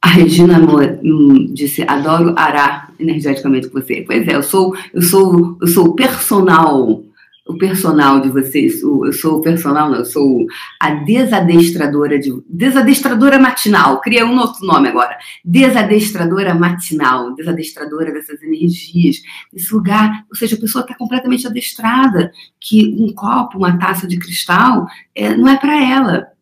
A 0.00 0.08
Regina 0.08 0.58
hum, 1.02 1.52
disse: 1.52 1.82
adoro 1.82 2.34
arar 2.36 2.92
energeticamente 2.98 3.68
com 3.68 3.80
você. 3.80 4.02
Pois 4.06 4.26
é, 4.26 4.34
eu 4.34 4.42
sou, 4.42 4.76
eu 4.92 5.02
sou, 5.02 5.56
eu 5.60 5.68
sou 5.68 5.94
personal 5.94 7.04
o 7.52 7.58
personal 7.58 8.20
de 8.20 8.28
vocês. 8.28 8.82
Eu 8.82 9.12
sou 9.12 9.38
o 9.38 9.42
personal, 9.42 9.90
não, 9.90 9.98
eu 9.98 10.04
sou 10.04 10.46
a 10.80 10.90
desadestradora 10.90 12.18
de. 12.18 12.32
Desadestradora 12.48 13.38
matinal. 13.38 14.00
Criei 14.00 14.24
um 14.24 14.38
outro 14.38 14.66
nome 14.66 14.88
agora. 14.88 15.16
Desadestradora 15.44 16.54
matinal. 16.54 17.34
Desadestradora 17.34 18.12
dessas 18.12 18.42
energias. 18.42 19.16
Esse 19.52 19.72
lugar, 19.74 20.24
ou 20.30 20.36
seja, 20.36 20.56
a 20.56 20.60
pessoa 20.60 20.82
está 20.82 20.94
completamente 20.94 21.46
adestrada. 21.46 22.32
Que 22.60 22.94
um 22.98 23.12
copo, 23.12 23.58
uma 23.58 23.78
taça 23.78 24.06
de 24.06 24.18
cristal, 24.18 24.86
é, 25.14 25.36
não 25.36 25.48
é 25.48 25.56
para 25.56 25.82
ela. 25.82 26.32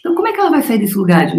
Então, 0.00 0.14
como 0.14 0.28
é 0.28 0.32
que 0.32 0.40
ela 0.40 0.50
vai 0.50 0.62
sair 0.62 0.78
desse 0.78 0.94
lugar 0.94 1.26
de, 1.26 1.34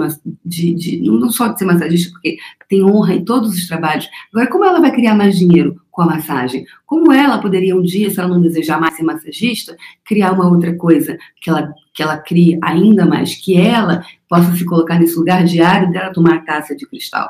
de, 0.45 0.73
de, 0.75 1.01
não 1.01 1.31
só 1.31 1.47
de 1.47 1.57
ser 1.57 1.65
massagista, 1.65 2.11
porque 2.11 2.37
tem 2.67 2.83
honra 2.83 3.13
em 3.13 3.23
todos 3.23 3.53
os 3.53 3.67
trabalhos, 3.67 4.07
agora 4.33 4.49
como 4.49 4.65
ela 4.65 4.81
vai 4.81 4.91
criar 4.91 5.15
mais 5.15 5.37
dinheiro 5.37 5.81
com 5.99 6.03
a 6.03 6.15
massagem? 6.15 6.65
Como 6.85 7.11
ela 7.11 7.41
poderia 7.41 7.75
um 7.75 7.81
dia, 7.81 8.09
se 8.09 8.17
ela 8.17 8.29
não 8.29 8.39
desejar 8.41 8.79
mais 8.79 8.95
ser 8.95 9.03
massagista, 9.03 9.75
criar 10.05 10.31
uma 10.31 10.47
outra 10.47 10.73
coisa 10.73 11.17
que 11.41 11.49
ela, 11.49 11.73
que 11.93 12.01
ela 12.01 12.17
crie 12.17 12.57
ainda 12.63 13.05
mais, 13.05 13.35
que 13.35 13.57
ela 13.57 14.01
possa 14.29 14.55
se 14.55 14.63
colocar 14.63 14.97
nesse 14.97 15.17
lugar 15.17 15.43
diário 15.43 15.91
dela 15.91 16.13
tomar 16.13 16.35
a 16.35 16.39
taça 16.39 16.73
de 16.73 16.85
cristal? 16.87 17.29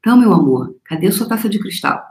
Então, 0.00 0.16
meu 0.16 0.32
amor, 0.32 0.74
cadê 0.84 1.12
sua 1.12 1.28
taça 1.28 1.48
de 1.48 1.60
cristal? 1.60 2.02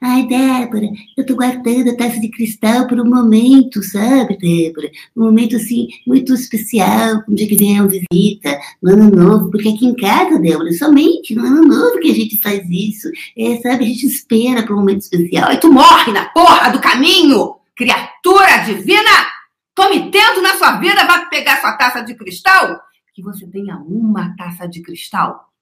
Ai, 0.00 0.26
Débora, 0.26 0.88
eu 1.16 1.26
tô 1.26 1.34
guardando 1.36 1.90
a 1.90 1.96
taça 1.96 2.20
de 2.20 2.28
cristal 2.30 2.86
por 2.86 3.00
um 3.00 3.08
momento, 3.08 3.82
sabe, 3.82 4.36
Débora? 4.36 4.90
Um 5.16 5.24
momento, 5.24 5.56
assim, 5.56 5.88
muito 6.06 6.34
especial, 6.34 7.22
um 7.28 7.34
dia 7.34 7.48
que 7.48 7.56
vem 7.56 7.80
uma 7.80 7.88
visita, 7.88 8.58
no 8.82 8.92
ano 8.92 9.10
novo, 9.10 9.50
porque 9.50 9.68
aqui 9.68 9.86
em 9.86 9.94
casa, 9.94 10.38
Débora, 10.38 10.72
somente 10.72 11.34
no 11.34 11.44
ano 11.44 11.62
novo 11.62 12.00
que 12.00 12.10
a 12.10 12.14
gente 12.14 12.40
faz 12.40 12.62
isso. 12.68 13.08
É, 13.36 13.56
sabe, 13.60 13.84
a 13.84 13.88
gente 13.88 14.06
espera 14.06 14.64
por 14.64 14.74
um 14.74 14.80
momento 14.80 15.00
especial. 15.00 15.52
E 15.52 15.58
tu 15.58 15.72
morre 15.72 16.12
na 16.12 16.26
porra 16.26 16.70
do 16.70 16.80
caminho, 16.80 17.56
criatura 17.76 18.58
divina! 18.64 19.28
Tô 19.74 19.88
me 19.90 20.10
tendo 20.10 20.42
na 20.42 20.56
sua 20.56 20.78
vida, 20.78 21.06
vai 21.06 21.28
pegar 21.28 21.60
sua 21.60 21.72
taça 21.74 22.00
de 22.00 22.14
cristal? 22.14 22.80
Que 23.14 23.22
você 23.22 23.46
tenha 23.46 23.76
uma 23.76 24.34
taça 24.36 24.66
de 24.68 24.82
cristal. 24.82 25.52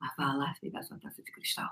Mas 0.00 0.12
vai 0.16 0.34
lá 0.34 0.54
pegar 0.60 0.82
sua 0.82 0.98
taça 0.98 1.22
de 1.22 1.30
cristal 1.30 1.70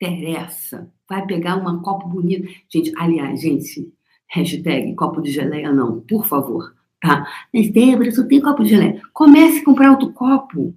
interessa. 0.00 0.90
Vai 1.08 1.26
pegar 1.26 1.56
uma 1.56 1.82
copo 1.82 2.08
bonito. 2.08 2.48
Gente, 2.68 2.92
aliás, 2.96 3.40
gente, 3.40 3.92
hashtag 4.28 4.94
copo 4.94 5.20
de 5.20 5.30
geleia 5.30 5.72
não, 5.72 6.00
por 6.00 6.26
favor, 6.26 6.74
tá? 7.00 7.26
Débora, 7.52 8.10
só 8.10 8.24
tem 8.24 8.40
copo 8.40 8.62
de 8.62 8.70
geleia. 8.70 9.02
Comece 9.12 9.58
a 9.58 9.64
comprar 9.64 9.90
outro 9.90 10.12
copo. 10.12 10.74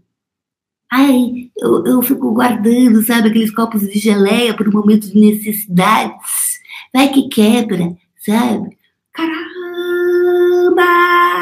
Ai, 0.91 1.49
eu, 1.57 1.85
eu 1.85 2.01
fico 2.01 2.33
guardando, 2.33 3.01
sabe, 3.01 3.29
aqueles 3.29 3.53
copos 3.53 3.81
de 3.81 3.97
geleia 3.97 4.55
por 4.55 4.67
um 4.67 4.71
momento 4.71 5.07
de 5.11 5.19
necessidades. 5.19 6.59
Vai 6.93 7.09
que 7.09 7.29
quebra, 7.29 7.95
sabe? 8.17 8.77
Caramba! 9.11 10.83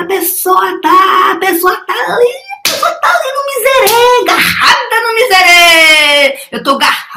A 0.01 0.05
pessoa 0.05 0.79
tá, 0.81 1.33
a 1.33 1.35
pessoa 1.37 1.75
tá 1.85 1.93
ali 1.93 2.51
pessoa 2.71 2.91
tá 2.95 3.09
ali 3.09 3.29
no 3.35 3.43
miserê, 3.45 4.25
garrada 4.25 5.01
no 5.01 5.13
miserê. 5.13 6.39
Eu 6.51 6.63
tô 6.63 6.77
garrada 6.77 7.10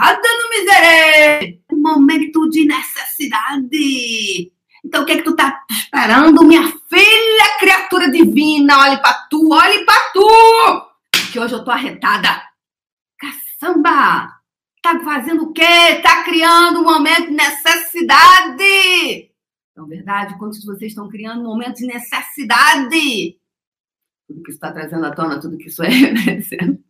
miserê. 1.34 1.60
Momento 1.72 2.48
de 2.48 2.66
necessidade. 2.66 4.52
Então 4.84 5.02
o 5.02 5.06
que 5.06 5.12
é 5.12 5.16
que 5.16 5.22
tu 5.22 5.34
tá 5.34 5.64
esperando, 5.70 6.44
minha 6.44 6.62
filha, 6.62 7.58
criatura 7.58 8.10
divina? 8.10 8.78
Olhe 8.80 8.96
pra 8.98 9.14
tu, 9.30 9.52
olhe 9.52 9.84
pra 9.84 9.96
tu. 10.12 10.92
Que 11.32 11.38
hoje 11.38 11.54
eu 11.54 11.64
tô 11.64 11.70
arretada. 11.70 12.42
Caçamba! 13.18 14.40
Tá 14.82 15.00
fazendo 15.00 15.44
o 15.44 15.52
quê? 15.52 16.00
Tá 16.02 16.24
criando 16.24 16.80
um 16.80 16.84
momento 16.84 17.26
de 17.26 17.32
necessidade. 17.32 19.30
Então, 19.72 19.86
verdade, 19.86 20.38
quantos 20.38 20.60
de 20.60 20.66
vocês 20.66 20.92
estão 20.92 21.08
criando 21.08 21.40
um 21.40 21.46
momento 21.46 21.76
de 21.76 21.86
necessidade? 21.86 23.38
tudo 24.26 24.42
que 24.42 24.50
isso 24.50 24.56
está 24.56 24.72
trazendo 24.72 25.06
à 25.06 25.12
tona, 25.12 25.40
tudo 25.40 25.58
que 25.58 25.68
isso 25.68 25.82
é 25.82 25.88
reverenciando. 25.88 26.82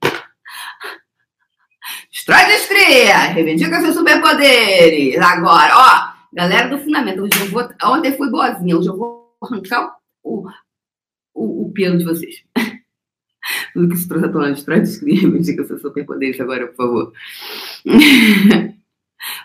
Destrói 2.26 2.46
descria, 2.46 3.18
reivindica 3.34 3.80
seus 3.82 3.94
superpoderes. 3.94 5.18
Agora, 5.18 5.76
ó, 5.76 6.14
galera 6.32 6.68
do 6.68 6.78
fundamento, 6.78 7.20
hoje 7.20 7.38
eu 7.38 7.50
vou, 7.50 7.68
ontem 7.84 8.16
fui 8.16 8.30
boazinha, 8.30 8.78
hoje 8.78 8.88
eu 8.88 8.96
vou 8.96 9.36
arrancar 9.42 9.94
o, 10.22 10.48
o, 11.34 11.66
o 11.66 11.72
pelo 11.74 11.98
de 11.98 12.04
vocês. 12.04 12.42
Tudo 13.74 13.88
que 13.88 13.94
isso 13.96 14.08
trouxe 14.08 14.24
à 14.24 14.32
tona, 14.32 14.52
destrói 14.52 14.80
descria, 14.80 15.20
reivindica 15.20 15.64
seus 15.64 15.82
superpoderes 15.82 16.40
agora, 16.40 16.66
por 16.68 16.76
favor. 16.76 17.12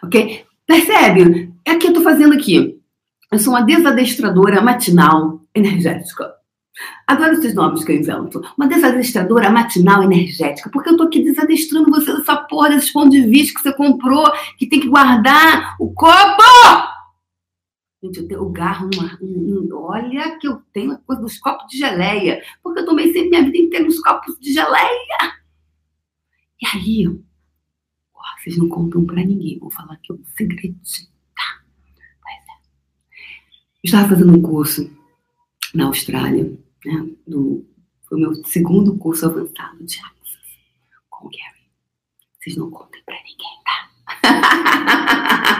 ok? 0.02 0.46
Percebe? 0.66 1.54
É 1.66 1.74
o 1.74 1.80
que 1.80 1.88
eu 1.88 1.94
tô 1.94 2.02
fazendo 2.02 2.34
aqui. 2.34 2.80
Eu 3.30 3.40
sou 3.40 3.52
uma 3.52 3.66
desadestradora 3.66 4.62
matinal 4.62 5.42
energética. 5.54 6.34
Adoro 7.08 7.34
esses 7.34 7.54
nomes 7.54 7.84
que 7.84 7.92
eu 7.92 7.98
invento. 7.98 8.42
Uma 8.58 8.68
desadestradora 8.68 9.50
matinal 9.50 10.04
energética, 10.04 10.70
porque 10.70 10.90
eu 10.90 10.98
tô 10.98 11.04
aqui 11.04 11.24
desadestrando 11.24 11.90
você 11.90 12.16
dessa 12.16 12.38
porra, 12.38 12.70
desses 12.70 12.92
pontos 12.92 13.12
de 13.12 13.22
vista 13.22 13.58
que 13.58 13.64
você 13.64 13.74
comprou, 13.76 14.32
que 14.58 14.68
tem 14.68 14.80
que 14.80 14.88
guardar 14.88 15.76
o 15.80 15.92
copo! 15.94 16.44
Gente, 18.02 18.20
eu, 18.20 18.28
tenho, 18.28 18.40
eu 18.40 18.50
garro 18.50 18.90
numa. 18.94 19.18
Um, 19.22 19.70
olha 19.74 20.38
que 20.38 20.48
eu 20.48 20.62
tenho 20.72 20.94
a 20.94 20.98
coisa 20.98 21.22
dos 21.22 21.38
copos 21.38 21.68
de 21.70 21.78
geleia, 21.78 22.42
porque 22.64 22.80
eu 22.80 22.86
tomei 22.86 23.12
sempre 23.12 23.30
minha 23.30 23.44
vida 23.44 23.58
inteira 23.58 23.86
nos 23.86 24.00
copos 24.00 24.40
de 24.40 24.54
geleia. 24.54 25.34
E 26.62 26.68
aí, 26.68 27.08
vocês 28.38 28.58
não 28.58 28.70
contam 28.70 29.06
pra 29.06 29.18
ninguém, 29.18 29.60
vou 29.60 29.70
falar 29.70 29.94
aqui 29.94 30.14
um 30.14 30.24
segredinho, 30.38 31.10
tá? 31.36 31.64
Pois 32.22 32.36
é. 32.36 32.70
Eu 33.84 33.84
estava 33.84 34.10
fazendo 34.10 34.38
um 34.38 34.42
curso 34.42 34.90
na 35.74 35.86
Austrália 35.86 36.58
né, 36.86 37.10
do, 37.28 37.66
foi 38.08 38.18
o 38.18 38.22
meu 38.22 38.34
segundo 38.46 38.98
curso 38.98 39.26
avançado 39.26 39.84
de 39.84 40.00
Axis 40.00 40.40
com 41.10 41.28
o 41.28 41.30
Gary. 41.30 41.68
Vocês 42.40 42.56
não 42.56 42.72
contem 42.72 43.02
pra 43.06 43.16
ninguém, 43.16 43.60
tá? 43.66 43.90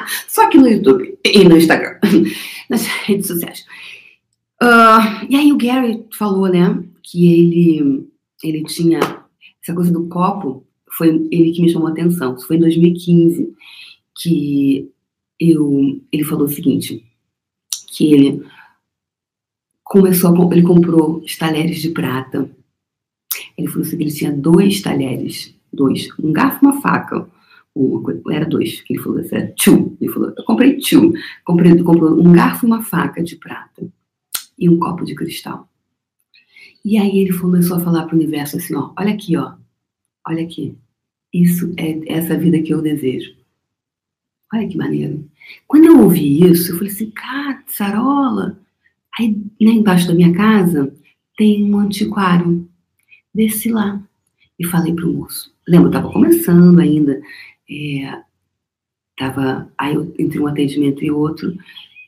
Só 0.28 0.44
aqui 0.44 0.58
no 0.58 0.68
YouTube 0.68 1.18
e 1.24 1.44
no 1.44 1.58
Instagram, 1.58 2.00
nas 2.70 2.86
redes 2.86 3.28
sociais. 3.28 3.66
Uh, 4.62 5.26
e 5.30 5.36
aí 5.36 5.54
o 5.54 5.58
Gary 5.58 6.06
falou, 6.18 6.50
né, 6.50 6.84
que 7.04 7.32
ele, 7.32 8.10
ele 8.44 8.64
tinha 8.66 9.00
essa 9.62 9.74
coisa 9.74 9.92
do 9.92 10.08
copo, 10.08 10.66
foi 10.92 11.10
ele 11.32 11.52
que 11.52 11.62
me 11.62 11.70
chamou 11.70 11.88
a 11.88 11.92
atenção. 11.92 12.36
Isso 12.36 12.48
foi 12.48 12.58
em 12.58 12.62
2015 12.62 13.54
que 14.22 14.92
eu, 15.40 16.02
ele 16.12 16.24
falou 16.24 16.46
o 16.46 16.50
seguinte, 16.50 17.06
que 17.96 18.14
ele 18.14 18.46
começou 19.90 20.30
a, 20.30 20.54
ele 20.54 20.62
comprou 20.62 21.18
os 21.18 21.36
talheres 21.36 21.82
de 21.82 21.90
prata. 21.90 22.50
Ele 23.58 23.68
falou 23.68 23.82
assim, 23.86 23.96
ele 23.96 24.12
tinha 24.12 24.32
dois 24.32 24.82
talheres, 24.82 25.54
dois, 25.74 26.08
um 26.20 26.32
garfo 26.32 26.64
e 26.64 26.68
uma 26.68 26.82
faca. 26.82 27.28
Era 28.32 28.46
dois, 28.46 28.82
que 28.82 28.94
ele 28.94 29.02
falou 29.02 29.20
assim, 29.20 29.36
era 29.36 29.54
two. 29.58 29.98
Ele 30.00 30.12
falou, 30.12 30.34
eu 30.38 30.44
comprei 30.44 30.78
two. 30.78 31.12
Comprei, 31.44 31.76
comprou 31.82 32.20
um 32.20 32.32
garfo 32.32 32.66
e 32.66 32.68
uma 32.68 32.84
faca 32.84 33.24
de 33.24 33.36
prata. 33.36 33.92
E 34.58 34.70
um 34.70 34.78
copo 34.78 35.04
de 35.04 35.16
cristal. 35.16 35.68
E 36.86 36.98
aí 36.98 37.20
ele 37.20 37.38
começou 37.38 37.78
a 37.78 37.80
falar 37.80 38.06
para 38.06 38.16
o 38.16 38.18
universo 38.18 38.58
assim, 38.58 38.76
ó, 38.76 38.94
olha 38.98 39.14
aqui, 39.14 39.36
ó, 39.36 39.54
olha 40.28 40.44
aqui. 40.44 40.78
Isso 41.34 41.74
é 41.78 42.14
essa 42.14 42.38
vida 42.38 42.62
que 42.62 42.74
eu 42.74 42.82
desejo. 42.82 43.36
Olha 44.54 44.68
que 44.68 44.78
maneiro. 44.78 45.30
Quando 45.68 45.86
eu 45.86 46.02
ouvi 46.02 46.44
isso, 46.44 46.72
eu 46.72 46.78
falei 46.78 46.92
assim, 46.92 47.12
cara, 47.12 47.64
Sarola, 47.68 48.60
Aí, 49.20 49.36
lá 49.62 49.72
embaixo 49.72 50.08
da 50.08 50.14
minha 50.14 50.34
casa, 50.34 50.96
tem 51.38 51.74
um 51.74 51.80
antiquário. 51.80 52.70
Desci 53.36 53.70
lá 53.70 54.02
e 54.58 54.66
falei 54.66 54.94
pro 54.94 55.12
moço: 55.12 55.54
lembro, 55.68 55.90
estava 55.90 56.10
começando 56.10 56.80
ainda. 56.80 57.22
É, 57.70 58.24
tava, 59.18 59.70
aí 59.78 59.94
eu, 59.94 60.16
entre 60.18 60.40
um 60.40 60.48
atendimento 60.48 61.04
e 61.04 61.12
outro, 61.12 61.54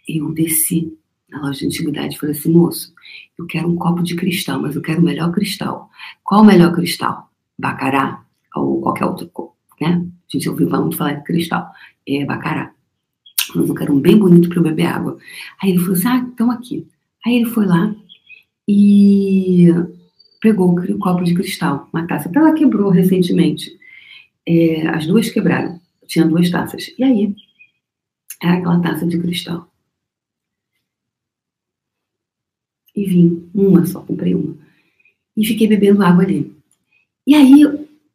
eu 0.08 0.34
desci 0.34 0.98
na 1.30 1.41
loja 1.41 1.60
de 1.60 1.65
antiguidade 1.65 2.15
e 2.15 2.18
falei 2.18 2.36
assim, 2.36 2.51
moço, 2.51 2.94
eu 3.38 3.46
quero 3.46 3.70
um 3.70 3.75
copo 3.75 4.01
de 4.03 4.15
cristal, 4.15 4.62
mas 4.62 4.75
eu 4.75 4.82
quero 4.82 5.01
o 5.01 5.03
melhor 5.03 5.32
cristal. 5.32 5.89
Qual 6.24 6.41
o 6.41 6.46
melhor 6.46 6.74
cristal? 6.74 7.30
Bacará 7.60 8.24
ou 8.56 8.82
qualquer 8.82 9.06
outro, 9.06 9.30
né? 9.80 10.06
A 10.06 10.38
gente 10.38 10.50
ouviu 10.50 10.70
muito 10.70 10.98
falar 10.98 11.13
de 11.13 11.24
cristal. 11.24 11.72
É 12.08 12.25
bacará. 12.25 12.74
Mas 13.53 13.68
eu 13.68 13.75
quero 13.75 13.94
um 13.94 14.00
bem 14.00 14.18
bonito 14.18 14.48
para 14.48 14.60
eu 14.60 14.63
beber 14.63 14.86
água. 14.86 15.18
Aí 15.62 15.72
ele 15.72 15.80
falou 15.80 15.94
assim, 15.94 16.08
ah, 16.08 16.18
então 16.18 16.50
aqui. 16.50 16.88
Aí 17.25 17.36
ele 17.36 17.46
foi 17.46 17.66
lá 17.66 17.96
e 18.68 19.68
pegou 20.42 20.72
o 20.72 21.00
copo 21.00 21.24
de 21.24 21.36
cristal, 21.36 21.88
uma 21.94 22.08
taça. 22.08 22.30
Até 22.30 22.40
ela 22.40 22.54
quebrou 22.54 22.90
recentemente. 22.90 23.78
É, 24.48 24.88
as 24.88 25.06
duas 25.06 25.30
quebraram. 25.30 25.80
Tinha 26.08 26.28
duas 26.28 26.50
taças. 26.50 26.94
E 26.98 27.04
aí, 27.04 27.36
era 28.42 28.58
aquela 28.58 28.82
taça 28.82 29.06
de 29.06 29.20
cristal. 29.20 29.72
E 32.96 33.06
vim, 33.06 33.50
uma 33.54 33.86
só, 33.86 34.01
comprei 34.01 34.36
uma. 34.36 34.58
E 35.38 35.46
fiquei 35.46 35.68
bebendo 35.68 36.04
água 36.04 36.24
ali. 36.24 36.54
E 37.25 37.36
aí, 37.36 37.63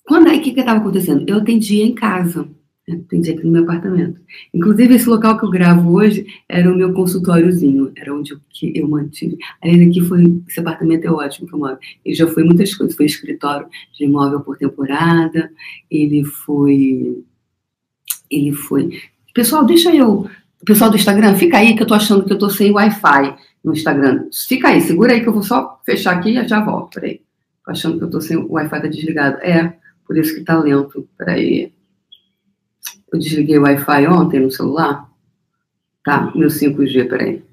quando 0.04 0.28
aí, 0.28 0.38
o 0.38 0.42
que 0.42 0.50
estava 0.50 0.80
acontecendo? 0.80 1.24
Eu 1.28 1.38
atendia 1.38 1.84
em 1.84 1.94
casa. 1.94 2.48
Atendi 2.88 3.32
aqui 3.32 3.44
no 3.44 3.50
meu 3.50 3.64
apartamento. 3.64 4.20
Inclusive, 4.54 4.94
esse 4.94 5.08
local 5.08 5.36
que 5.36 5.44
eu 5.44 5.50
gravo 5.50 5.92
hoje 5.92 6.24
era 6.48 6.72
o 6.72 6.76
meu 6.76 6.92
consultóriozinho, 6.92 7.90
era 7.96 8.14
onde 8.14 8.32
eu, 8.32 8.38
que 8.48 8.78
eu 8.78 8.86
mantive. 8.86 9.36
Aliás, 9.60 9.88
aqui 9.88 10.00
foi, 10.02 10.40
esse 10.48 10.60
apartamento 10.60 11.04
é 11.04 11.10
ótimo 11.10 11.48
que 11.48 11.54
eu 11.54 11.58
moro. 11.58 11.78
Ele 12.04 12.14
já 12.14 12.28
foi 12.28 12.44
muitas 12.44 12.72
coisas, 12.74 12.94
foi 12.94 13.06
escritório 13.06 13.66
de 13.98 14.04
imóvel 14.04 14.40
por 14.40 14.56
temporada, 14.56 15.50
ele 15.90 16.22
foi, 16.24 17.24
ele 18.30 18.52
foi... 18.52 19.00
Pessoal, 19.34 19.64
deixa 19.64 19.92
eu... 19.92 20.30
Pessoal 20.64 20.88
do 20.88 20.96
Instagram, 20.96 21.34
fica 21.34 21.58
aí 21.58 21.74
que 21.74 21.82
eu 21.82 21.86
tô 21.86 21.94
achando 21.94 22.24
que 22.24 22.32
eu 22.32 22.38
tô 22.38 22.48
sem 22.48 22.70
Wi-Fi 22.70 23.36
no 23.64 23.72
Instagram. 23.72 24.28
Fica 24.46 24.68
aí, 24.68 24.80
segura 24.80 25.12
aí 25.12 25.20
que 25.20 25.28
eu 25.28 25.32
vou 25.32 25.42
só 25.42 25.80
fechar 25.84 26.16
aqui 26.16 26.30
e 26.30 26.48
já 26.48 26.60
volto, 26.60 26.94
peraí. 26.94 27.20
Tô 27.64 27.72
achando 27.72 27.98
que 27.98 28.04
eu 28.04 28.10
tô 28.10 28.20
sem 28.20 28.36
Wi-Fi 28.36 28.80
tá 28.80 28.86
desligado. 28.86 29.38
É, 29.42 29.76
por 30.06 30.16
isso 30.16 30.36
que 30.36 30.42
tá 30.42 30.56
lento, 30.58 31.08
peraí. 31.18 31.72
Eu 33.12 33.18
desliguei 33.18 33.58
o 33.58 33.62
Wi-Fi 33.62 34.06
ontem 34.08 34.40
no 34.40 34.50
celular. 34.50 35.10
Tá, 36.04 36.32
meu 36.34 36.48
5G, 36.48 37.08
peraí. 37.08 37.44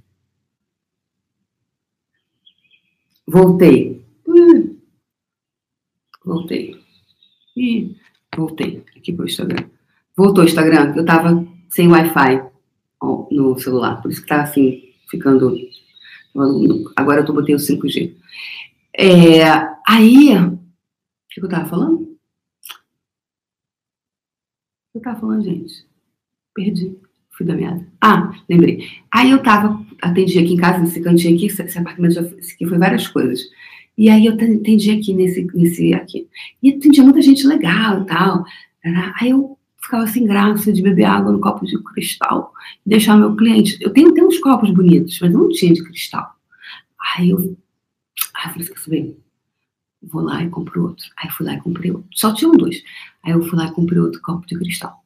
Voltei. 3.27 4.05
Hum. 4.27 4.77
Voltei. 6.25 6.79
Ih, 7.55 7.95
voltei 8.35 8.83
aqui 8.95 9.13
pro 9.13 9.25
Instagram. 9.25 9.69
Voltou 10.15 10.43
o 10.43 10.47
Instagram, 10.47 10.93
eu 10.95 11.05
tava 11.05 11.45
sem 11.69 11.87
Wi-Fi 11.87 12.43
no 13.31 13.57
celular, 13.59 14.01
por 14.01 14.11
isso 14.11 14.21
que 14.21 14.27
tá 14.27 14.43
assim, 14.43 14.93
ficando. 15.09 15.55
Agora 16.95 17.21
eu 17.21 17.25
tô 17.25 17.33
botei 17.33 17.55
o 17.55 17.59
5G. 17.59 18.15
É, 18.95 19.43
aí, 19.87 20.37
o 20.37 20.59
que 21.29 21.41
eu 21.41 21.49
tava 21.49 21.67
falando? 21.67 22.12
Eu 24.93 25.01
tava 25.01 25.19
falando, 25.19 25.43
gente? 25.43 25.85
Perdi. 26.53 26.95
Fui 27.31 27.45
da 27.45 27.55
meada. 27.55 27.85
Ah, 27.99 28.31
lembrei. 28.47 28.87
Aí 29.11 29.31
eu 29.31 29.41
tava, 29.41 29.83
atendi 30.01 30.37
aqui 30.37 30.53
em 30.53 30.57
casa, 30.57 30.79
nesse 30.79 31.01
cantinho 31.01 31.35
aqui, 31.35 31.47
esse 31.47 31.77
apartamento 31.77 32.13
já 32.13 32.21
aqui 32.21 32.65
foi 32.67 32.77
várias 32.77 33.07
coisas. 33.07 33.41
E 33.97 34.07
aí 34.09 34.27
eu 34.27 34.33
atendi 34.33 34.91
aqui 34.91 35.13
nesse, 35.13 35.43
nesse 35.53 35.93
aqui. 35.95 36.27
E 36.61 36.69
atendia 36.69 37.03
muita 37.03 37.21
gente 37.21 37.45
legal 37.47 38.03
e 38.03 38.05
tal. 38.05 38.43
Aí 39.19 39.31
eu 39.31 39.57
ficava 39.81 40.05
sem 40.07 40.25
graça 40.25 40.71
de 40.71 40.81
beber 40.81 41.05
água 41.05 41.31
no 41.31 41.39
copo 41.39 41.65
de 41.65 41.81
cristal 41.83 42.53
deixar 42.85 43.17
meu 43.17 43.35
cliente. 43.35 43.77
Eu 43.81 43.91
tenho, 43.91 44.13
tenho 44.13 44.27
uns 44.27 44.39
copos 44.39 44.69
bonitos, 44.71 45.19
mas 45.19 45.31
não 45.31 45.49
tinha 45.49 45.73
de 45.73 45.83
cristal. 45.83 46.35
Aí 47.15 47.31
eu, 47.31 47.39
aí 47.39 48.45
eu 48.45 48.65
falei 48.65 48.71
assim, 48.75 49.15
vou 50.11 50.21
lá 50.21 50.43
e 50.43 50.49
compro 50.49 50.83
outro. 50.83 51.05
Aí 51.17 51.29
fui 51.31 51.45
lá 51.45 51.53
e 51.53 51.61
comprei 51.61 51.91
outro. 51.91 52.07
Só 52.13 52.33
tinham 52.33 52.53
dois. 52.53 52.83
Aí 53.23 53.31
eu 53.31 53.43
fui 53.43 53.57
lá 53.57 53.67
e 53.67 53.71
comprei 53.71 53.99
outro 53.99 54.21
copo 54.21 54.45
de 54.47 54.57
cristal. 54.57 55.03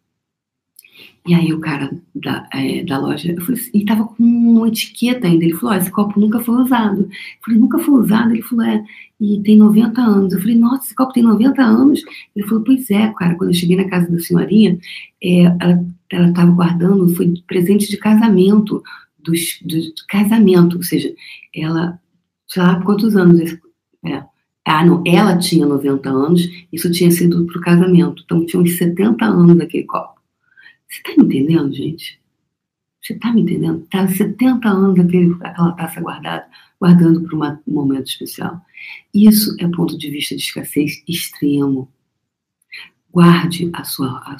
E 1.27 1.33
aí 1.33 1.53
o 1.53 1.59
cara 1.59 1.91
da, 2.15 2.47
é, 2.53 2.83
da 2.83 2.97
loja, 2.97 3.31
eu 3.31 3.41
falei 3.41 3.61
assim, 3.61 3.71
e 3.73 3.85
tava 3.85 4.05
com 4.05 4.23
uma 4.23 4.67
etiqueta 4.67 5.27
ainda. 5.27 5.43
Ele 5.43 5.53
falou, 5.53 5.75
oh, 5.75 5.77
esse 5.77 5.91
copo 5.91 6.19
nunca 6.19 6.39
foi 6.39 6.55
usado. 6.55 7.01
Eu 7.01 7.09
falei, 7.43 7.59
nunca 7.59 7.79
foi 7.79 7.93
usado? 7.95 8.31
Ele 8.31 8.41
falou, 8.41 8.65
é, 8.65 8.83
e 9.19 9.41
tem 9.43 9.57
90 9.57 10.01
anos. 10.01 10.33
Eu 10.33 10.39
falei, 10.39 10.55
nossa, 10.55 10.85
esse 10.85 10.95
copo 10.95 11.11
tem 11.13 11.23
90 11.23 11.61
anos? 11.61 12.01
Ele 12.35 12.47
falou, 12.47 12.63
pois 12.63 12.89
é, 12.89 13.13
cara, 13.13 13.35
quando 13.35 13.49
eu 13.49 13.53
cheguei 13.53 13.75
na 13.75 13.89
casa 13.89 14.09
da 14.09 14.19
senhorinha, 14.19 14.79
é, 15.21 15.41
ela, 15.41 15.85
ela 16.09 16.33
tava 16.33 16.51
guardando, 16.51 17.13
foi 17.13 17.33
presente 17.45 17.89
de 17.89 17.97
casamento, 17.97 18.81
dos, 19.19 19.59
do 19.61 19.77
casamento, 20.07 20.77
ou 20.77 20.83
seja, 20.83 21.13
ela, 21.53 21.99
sei 22.47 22.63
lá 22.63 22.81
quantos 22.81 23.17
anos, 23.17 23.57
é, 24.05 24.23
ah, 24.69 24.85
não, 24.85 25.01
ela 25.05 25.37
tinha 25.37 25.65
90 25.65 26.09
anos, 26.09 26.41
isso 26.73 26.91
tinha 26.91 27.09
sido 27.09 27.45
para 27.45 27.57
o 27.57 27.61
casamento. 27.61 28.21
Então 28.25 28.45
tinha 28.45 28.61
uns 28.61 28.77
70 28.77 29.23
anos 29.25 29.59
aquele 29.61 29.85
copo. 29.85 30.19
Você 30.87 30.97
está 30.97 31.11
me 31.17 31.25
entendendo, 31.25 31.73
gente? 31.73 32.19
Você 33.01 33.13
está 33.13 33.31
me 33.31 33.41
entendendo? 33.41 33.87
Tá 33.89 34.05
70 34.05 34.67
anos 34.67 34.99
aquele, 34.99 35.33
aquela 35.41 35.71
taça 35.71 36.01
guardada, 36.01 36.45
guardando 36.79 37.21
para 37.23 37.61
um 37.65 37.73
momento 37.73 38.07
especial. 38.07 38.61
Isso 39.13 39.55
é 39.59 39.67
ponto 39.69 39.97
de 39.97 40.09
vista 40.09 40.35
de 40.35 40.41
escassez 40.41 41.01
extremo 41.07 41.89
guarde 43.17 43.67
a 43.73 43.83
sua, 43.83 44.21
a, 44.27 44.37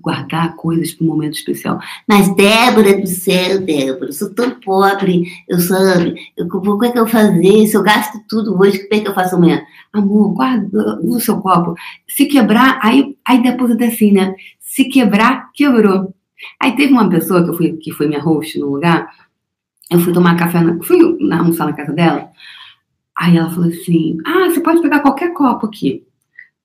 guardar 0.00 0.56
coisas 0.56 0.94
para 0.94 1.04
um 1.04 1.08
momento 1.10 1.34
especial. 1.34 1.78
Mas 2.08 2.34
Débora 2.34 2.98
do 2.98 3.06
céu, 3.06 3.60
Débora, 3.60 4.06
eu 4.06 4.12
sou 4.14 4.32
tão 4.32 4.50
pobre, 4.60 5.26
eu 5.46 5.60
sabe, 5.60 6.14
eu, 6.34 6.46
o 6.46 6.78
que 6.78 6.86
é 6.86 6.92
que 6.92 6.98
eu 6.98 7.06
fazer? 7.06 7.66
Se 7.66 7.76
eu 7.76 7.82
gasto 7.82 8.18
tudo 8.26 8.58
hoje, 8.58 8.78
o 8.78 8.88
que 8.88 8.94
é 8.94 9.00
que 9.00 9.08
eu 9.08 9.14
faço 9.14 9.36
amanhã? 9.36 9.62
Amor, 9.92 10.32
guarda 10.32 10.96
no 11.02 11.20
seu 11.20 11.38
copo. 11.42 11.74
Se 12.08 12.24
quebrar, 12.24 12.80
aí, 12.82 13.14
aí 13.26 13.42
deposita 13.42 13.84
assim, 13.84 14.10
né? 14.10 14.34
Se 14.58 14.86
quebrar, 14.86 15.50
quebrou. 15.52 16.14
Aí 16.58 16.74
teve 16.74 16.94
uma 16.94 17.10
pessoa 17.10 17.44
que 17.44 17.50
eu 17.50 17.54
fui, 17.54 17.72
que 17.74 17.92
foi 17.92 18.08
minha 18.08 18.22
host 18.22 18.58
no 18.58 18.70
lugar, 18.70 19.06
eu 19.90 20.00
fui 20.00 20.14
tomar 20.14 20.34
café, 20.38 20.62
na, 20.62 20.82
fui 20.82 20.98
almoçar 21.30 21.66
na 21.66 21.74
casa 21.74 21.92
dela, 21.92 22.30
aí 23.18 23.36
ela 23.36 23.50
falou 23.50 23.68
assim, 23.68 24.16
ah, 24.24 24.48
você 24.48 24.62
pode 24.62 24.80
pegar 24.80 25.00
qualquer 25.00 25.34
copo 25.34 25.66
aqui. 25.66 26.06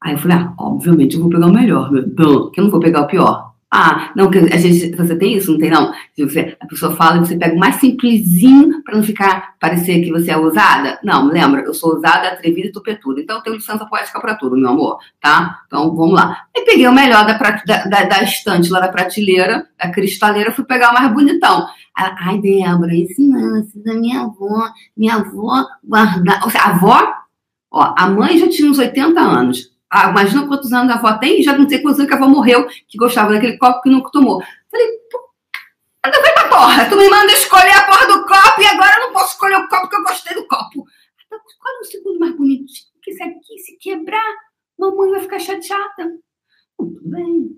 Aí 0.01 0.13
eu 0.13 0.17
falei, 0.17 0.37
ah, 0.37 0.53
obviamente 0.57 1.15
eu 1.15 1.21
vou 1.21 1.29
pegar 1.29 1.47
o 1.47 1.53
melhor, 1.53 1.91
que 1.91 2.59
eu 2.59 2.63
não 2.63 2.71
vou 2.71 2.79
pegar 2.79 3.01
o 3.01 3.07
pior. 3.07 3.49
Ah, 3.71 4.11
não, 4.15 4.31
que 4.31 4.39
a 4.39 4.57
gente, 4.57 4.95
você 4.95 5.15
tem 5.15 5.35
isso, 5.35 5.51
não 5.51 5.59
tem 5.59 5.69
não? 5.69 5.93
Você, 6.17 6.57
a 6.59 6.65
pessoa 6.65 6.95
fala 6.95 7.17
e 7.17 7.19
você 7.19 7.37
pega 7.37 7.55
o 7.55 7.59
mais 7.59 7.75
simplesinho 7.75 8.81
para 8.83 8.95
não 8.95 9.03
ficar, 9.03 9.53
parecer 9.59 10.01
que 10.01 10.11
você 10.11 10.31
é 10.31 10.37
ousada. 10.37 10.99
Não, 11.03 11.27
lembra, 11.27 11.61
eu 11.61 11.73
sou 11.75 11.93
ousada, 11.93 12.29
atrevida 12.29 12.69
e 12.69 12.71
tupetuda. 12.71 13.21
Então 13.21 13.37
eu 13.37 13.43
tenho 13.43 13.55
licença 13.57 13.85
poética 13.85 14.19
para 14.19 14.33
tudo, 14.33 14.57
meu 14.57 14.71
amor, 14.71 14.97
tá? 15.21 15.59
Então 15.67 15.95
vamos 15.95 16.15
lá. 16.15 16.45
Aí 16.57 16.65
peguei 16.65 16.87
o 16.87 16.91
melhor 16.91 17.27
da, 17.27 17.37
da, 17.37 17.85
da, 17.85 18.03
da 18.05 18.23
estante 18.23 18.71
lá 18.71 18.79
da 18.79 18.87
prateleira, 18.87 19.67
da 19.77 19.91
cristaleira, 19.91 20.51
fui 20.51 20.65
pegar 20.65 20.89
o 20.89 20.93
mais 20.95 21.13
bonitão. 21.13 21.67
Ai, 21.95 22.39
Débora, 22.39 22.95
esse 22.95 23.21
não, 23.21 23.63
da 23.85 23.93
minha 23.93 24.21
avó, 24.21 24.67
minha 24.97 25.15
avó 25.15 25.67
guardar. 25.83 26.43
Ou 26.43 26.49
seja, 26.49 26.63
a 26.63 26.69
avó, 26.69 27.13
ó, 27.71 27.93
a 27.95 28.09
mãe 28.09 28.39
já 28.39 28.49
tinha 28.49 28.71
uns 28.71 28.79
80 28.79 29.19
anos 29.19 29.78
ah, 29.91 30.09
imagina 30.09 30.47
quantos 30.47 30.71
anos 30.71 30.91
a 30.91 30.95
avó 30.95 31.17
tem, 31.17 31.41
já 31.41 31.57
não 31.57 31.67
sei 31.67 31.79
quantos 31.79 31.99
anos 31.99 32.09
que 32.09 32.15
a 32.15 32.17
avó 32.17 32.27
morreu, 32.27 32.67
que 32.87 32.97
gostava 32.97 33.33
daquele 33.33 33.57
copo 33.57 33.81
que 33.81 33.89
nunca 33.89 34.11
tomou. 34.11 34.41
Falei, 34.69 34.87
pô, 35.11 35.19
anda 36.05 36.21
vai 36.21 36.33
pra 36.33 36.47
porra, 36.47 36.89
tu 36.89 36.95
me 36.95 37.09
manda 37.09 37.31
escolher 37.31 37.71
a 37.71 37.83
porra 37.83 38.07
do 38.07 38.25
copo 38.25 38.61
e 38.61 38.67
agora 38.67 38.95
eu 38.97 39.07
não 39.07 39.13
posso 39.13 39.33
escolher 39.33 39.57
o 39.57 39.67
copo 39.67 39.89
que 39.89 39.95
eu 39.95 40.03
gostei 40.03 40.35
do 40.35 40.47
copo. 40.47 40.85
Então, 41.25 41.39
escolhe 41.47 41.79
um 41.79 41.83
segundo 41.83 42.19
mais 42.19 42.35
bonitinho, 42.35 42.89
que 43.01 43.11
esse 43.11 43.23
aqui, 43.23 43.57
se 43.65 43.77
quebrar, 43.77 44.35
mamãe 44.77 45.11
vai 45.11 45.21
ficar 45.21 45.39
chateada. 45.39 46.19
Tudo 46.77 47.01
bem. 47.03 47.49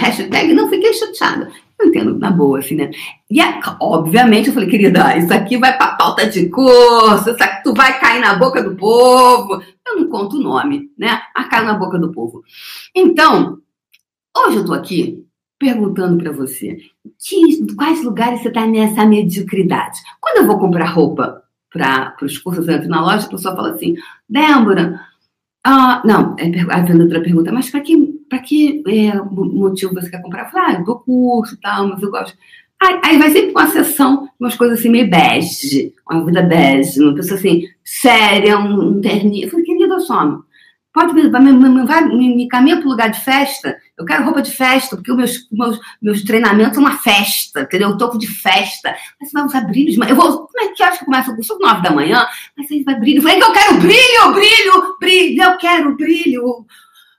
Hashtag 0.00 0.54
não 0.54 0.68
fiquei 0.68 0.92
chateada. 0.94 1.52
Eu 1.78 1.88
entendo 1.88 2.18
na 2.18 2.30
boa, 2.30 2.58
assim, 2.58 2.74
né? 2.74 2.90
E, 3.30 3.38
obviamente, 3.80 4.48
eu 4.48 4.54
falei, 4.54 4.68
querida, 4.68 5.16
isso 5.18 5.32
aqui 5.32 5.58
vai 5.58 5.76
pra 5.76 5.94
pauta 5.96 6.26
de 6.26 6.48
curso, 6.48 7.30
isso 7.30 7.42
aqui 7.42 7.62
tu 7.62 7.74
vai 7.74 7.98
cair 8.00 8.20
na 8.20 8.34
boca 8.34 8.62
do 8.62 8.74
povo. 8.74 9.62
Eu 9.86 10.00
não 10.00 10.08
conto 10.08 10.36
o 10.36 10.42
nome, 10.42 10.90
né? 10.98 11.20
Mas 11.34 11.48
caiu 11.48 11.64
na 11.64 11.74
boca 11.74 11.98
do 11.98 12.12
povo. 12.12 12.42
Então, 12.94 13.58
hoje 14.36 14.56
eu 14.56 14.64
tô 14.64 14.74
aqui 14.74 15.24
perguntando 15.58 16.22
para 16.22 16.32
você, 16.32 16.76
que, 17.18 17.74
quais 17.74 18.04
lugares 18.04 18.42
você 18.42 18.50
tá 18.50 18.66
nessa 18.66 19.06
mediocridade? 19.06 19.98
Quando 20.20 20.38
eu 20.38 20.46
vou 20.46 20.58
comprar 20.58 20.86
roupa 20.86 21.42
para 21.72 22.14
os 22.22 22.36
cursos, 22.38 22.66
eu 22.66 22.74
entro 22.74 22.88
na 22.88 23.00
loja, 23.00 23.26
a 23.26 23.30
pessoa 23.30 23.56
fala 23.56 23.70
assim, 23.70 23.94
Débora, 24.28 25.00
ah, 25.64 26.02
não, 26.04 26.36
é 26.38 26.46
a 26.70 26.80
vendedora 26.82 27.22
pergunta, 27.22 27.52
mas 27.52 27.70
para 27.70 27.80
que 27.80 28.16
para 28.28 28.38
que 28.40 28.82
é, 28.86 29.16
motivo 29.16 29.94
você 29.94 30.10
quer 30.10 30.22
comprar? 30.22 30.44
Eu 30.44 30.50
falo, 30.50 30.66
ah, 30.66 30.72
eu 30.74 30.84
dou 30.84 30.98
curso 31.00 31.54
e 31.54 31.58
tal, 31.58 31.88
mas 31.88 32.02
eu 32.02 32.10
gosto. 32.10 32.36
Aí, 32.80 33.00
aí 33.04 33.18
vai 33.18 33.30
sempre 33.30 33.50
uma 33.50 33.66
sessão, 33.68 34.28
umas 34.38 34.54
coisas 34.54 34.78
assim 34.78 34.90
meio 34.90 35.08
bege, 35.08 35.94
uma 36.10 36.24
vida 36.24 36.42
bege, 36.42 37.00
uma 37.00 37.14
pessoa 37.14 37.38
assim, 37.38 37.62
séria, 37.82 38.58
um, 38.58 38.90
um 38.90 39.00
terninho. 39.00 39.46
Eu 39.46 39.50
falei, 39.50 39.65
querida, 39.96 40.06
some. 40.06 40.42
Pode 40.96 41.12
me, 41.12 41.28
me, 41.28 41.86
vai, 41.86 42.04
me, 42.06 42.34
me 42.34 42.48
caminha 42.48 42.78
para 42.78 42.86
o 42.86 42.90
lugar 42.90 43.10
de 43.10 43.20
festa. 43.20 43.76
Eu 43.98 44.06
quero 44.06 44.24
roupa 44.24 44.40
de 44.40 44.50
festa, 44.50 44.96
porque 44.96 45.10
os 45.10 45.16
meus, 45.18 45.48
meus, 45.52 45.78
meus 46.00 46.22
treinamentos 46.22 46.74
são 46.74 46.82
uma 46.82 46.96
festa, 46.96 47.60
entendeu? 47.60 47.90
Eu 47.90 47.98
toco 47.98 48.16
de 48.16 48.26
festa. 48.26 48.96
Mas 49.20 49.28
você 49.28 49.34
vai 49.34 49.44
usar 49.44 49.60
brilhos. 49.60 50.08
Eu 50.08 50.16
vou, 50.16 50.46
como 50.46 50.58
é 50.58 50.68
que 50.68 50.82
acha 50.82 50.98
que 50.98 51.04
começa? 51.04 51.30
Eu 51.30 51.42
sou 51.42 51.58
nove 51.58 51.82
da 51.82 51.90
manhã, 51.90 52.26
mas 52.56 52.70
aí 52.70 52.82
vai 52.82 52.98
brilho. 52.98 53.18
Eu 53.18 53.22
falei 53.22 53.36
que 53.38 53.44
eu 53.44 53.52
quero 53.52 53.74
brilho, 53.74 54.32
brilho, 54.32 54.96
brilho, 54.98 55.42
eu 55.42 55.58
quero 55.58 55.96
brilho. 55.96 56.66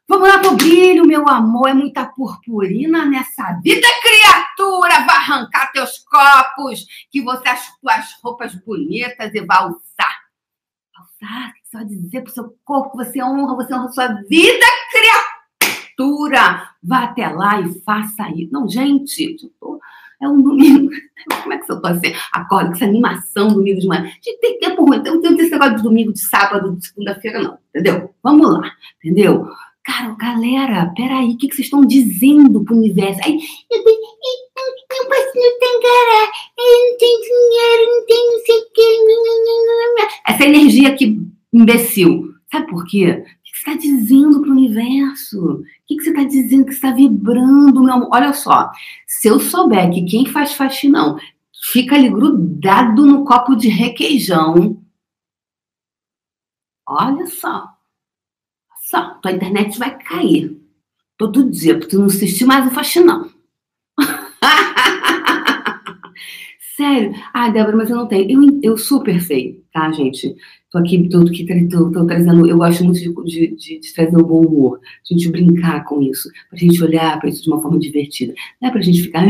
Vamos 0.08 0.28
lá 0.28 0.40
pro 0.40 0.56
brilho, 0.56 1.06
meu 1.06 1.30
amor. 1.30 1.70
É 1.70 1.74
muita 1.76 2.04
purpurina 2.04 3.06
nessa 3.06 3.60
vida, 3.63 3.88
criatura. 4.02 5.06
Vai 5.06 5.18
arrancar 5.18 5.72
teus 5.72 6.00
copos, 6.00 6.84
que 7.12 7.22
você 7.22 7.48
as 7.48 7.78
tuas 7.80 8.06
roupas 8.24 8.56
bonitas 8.56 9.36
e 9.36 9.42
vai 9.42 9.68
usar. 9.68 10.27
Usar, 11.20 11.54
só 11.72 11.84
dizer 11.84 12.22
pro 12.22 12.32
seu 12.32 12.56
corpo 12.64 12.92
que 12.92 13.06
você 13.06 13.24
honra, 13.24 13.56
você 13.56 13.74
honra 13.74 13.86
a 13.86 13.92
sua 13.92 14.08
vida, 14.30 14.66
criatura. 14.92 16.70
Vá 16.84 17.06
até 17.06 17.28
lá 17.28 17.60
e 17.60 17.82
faça 17.82 18.30
isso. 18.36 18.54
Não, 18.54 18.70
gente, 18.70 19.36
é 20.22 20.28
um 20.28 20.42
domingo. 20.42 20.92
Como 21.42 21.54
é 21.54 21.58
que 21.58 21.72
eu 21.72 21.82
tô 21.82 21.88
assim? 21.88 22.14
Acorda 22.32 22.70
com 22.70 22.76
essa 22.76 22.86
animação 22.86 23.48
domingo 23.48 23.80
de 23.80 23.88
manhã. 23.88 24.04
Gente, 24.24 24.40
tem 24.40 24.60
tempo 24.60 24.86
ruim. 24.86 25.02
Eu 25.04 25.16
não 25.16 25.22
tenho 25.22 25.40
esse 25.40 25.52
negócio 25.52 25.78
de 25.78 25.84
domingo, 25.84 26.14
de 26.14 26.20
sábado, 26.20 26.76
de 26.76 26.88
segunda-feira, 26.88 27.42
não. 27.42 27.58
Entendeu? 27.70 28.14
Vamos 28.22 28.52
lá. 28.52 28.72
Entendeu? 29.04 29.48
Cara, 29.84 30.16
galera, 30.16 30.94
peraí, 30.96 31.32
o 31.32 31.38
que, 31.38 31.48
que 31.48 31.56
vocês 31.56 31.66
estão 31.66 31.86
dizendo 31.86 32.64
pro 32.64 32.76
universo? 32.76 33.22
Aí, 33.24 33.40
eu, 33.72 33.80
eu, 33.80 33.96
eu, 34.68 34.98
eu 34.98 35.08
posso 35.08 35.32
no 35.36 35.60
Tangará, 35.60 36.32
eu 36.58 36.92
não 36.92 36.98
tenho 36.98 37.22
dinheiro, 37.22 37.82
não 37.92 38.06
tenho 38.06 38.32
não 38.32 38.40
sei 38.46 38.58
o 38.60 38.72
que. 38.72 38.88
Essa 40.28 40.46
energia 40.46 40.90
aqui, 40.90 41.20
imbecil. 41.54 42.34
Sabe 42.52 42.68
por 42.68 42.86
quê? 42.86 43.12
O 43.12 43.24
que 43.44 43.52
você 43.52 43.58
está 43.58 43.74
dizendo 43.76 44.42
pro 44.42 44.52
universo? 44.52 45.40
O 45.40 45.64
que 45.88 46.02
você 46.02 46.10
está 46.10 46.24
dizendo 46.24 46.66
que 46.66 46.74
está 46.74 46.92
vibrando, 46.92 47.84
meu 47.84 47.94
amor? 47.94 48.10
Olha 48.12 48.34
só, 48.34 48.72
se 49.06 49.28
eu 49.28 49.40
souber 49.40 49.90
que 49.92 50.06
quem 50.06 50.26
faz 50.26 50.54
faxinão 50.54 51.18
fica 51.72 51.96
ali 51.96 52.10
grudado 52.10 53.06
no 53.06 53.26
copo 53.26 53.56
de 53.56 53.68
requeijão, 53.68 54.82
olha 56.88 57.26
só, 57.26 57.68
só, 58.82 59.16
tua 59.16 59.32
internet 59.32 59.78
vai 59.78 59.98
cair. 59.98 60.62
Todo 61.18 61.50
dia, 61.50 61.74
porque 61.74 61.90
tu 61.90 62.00
não 62.00 62.06
assiste 62.06 62.46
mais 62.46 62.68
o 62.68 62.74
faxinão. 62.74 63.37
Sério? 66.78 67.12
Ah, 67.34 67.50
Débora, 67.50 67.76
mas 67.76 67.90
eu 67.90 67.96
não 67.96 68.08
tenho. 68.08 68.30
Eu, 68.30 68.60
eu 68.62 68.78
super 68.78 69.20
sei, 69.20 69.63
tá, 69.74 69.92
gente? 69.92 70.36
Tô 70.72 70.78
aqui, 70.78 71.10
tô, 71.10 71.26
tô, 71.26 71.92
tô 71.92 72.06
trazendo. 72.06 72.48
Eu 72.48 72.58
gosto 72.58 72.84
muito 72.84 73.00
de, 73.00 73.12
de, 73.24 73.56
de, 73.56 73.80
de, 73.80 73.94
trazer 73.96 74.16
o 74.16 74.24
bom 74.24 74.46
humor, 74.46 74.80
a 74.80 75.12
gente 75.12 75.28
brincar 75.32 75.84
com 75.86 76.04
isso, 76.04 76.30
pra 76.48 76.60
gente 76.60 76.84
olhar 76.84 77.20
pra 77.20 77.30
isso 77.30 77.42
de 77.42 77.50
uma 77.50 77.60
forma 77.60 77.80
divertida. 77.80 78.36
Não 78.62 78.70
é 78.70 78.72
pra 78.72 78.82
gente 78.82 79.02
ficar. 79.02 79.26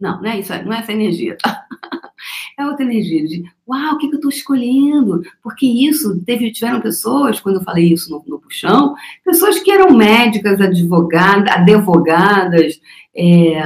Não, 0.00 0.22
não 0.22 0.26
é 0.26 0.40
isso, 0.40 0.50
não 0.64 0.72
é 0.72 0.78
essa 0.78 0.92
energia, 0.92 1.36
tá? 1.42 1.62
É 2.56 2.64
outra 2.64 2.84
energia 2.84 3.26
de, 3.26 3.42
uau, 3.68 3.94
o 3.94 3.98
que, 3.98 4.06
que 4.08 4.14
eu 4.14 4.18
estou 4.18 4.30
escolhendo? 4.30 5.20
Porque 5.42 5.66
isso, 5.66 6.22
teve, 6.24 6.52
tiveram 6.52 6.80
pessoas, 6.80 7.40
quando 7.40 7.56
eu 7.56 7.64
falei 7.64 7.92
isso 7.92 8.08
no, 8.10 8.24
no 8.26 8.40
puxão, 8.40 8.94
pessoas 9.24 9.58
que 9.58 9.70
eram 9.70 9.94
médicas, 9.94 10.60
advogadas, 10.60 11.52
advogadas, 11.52 12.80
é, 13.14 13.60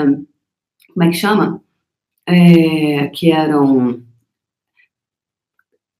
como 0.98 1.08
é 1.08 1.12
que 1.12 1.16
chama? 1.16 1.62
É, 2.26 3.06
que 3.14 3.30
eram 3.30 4.02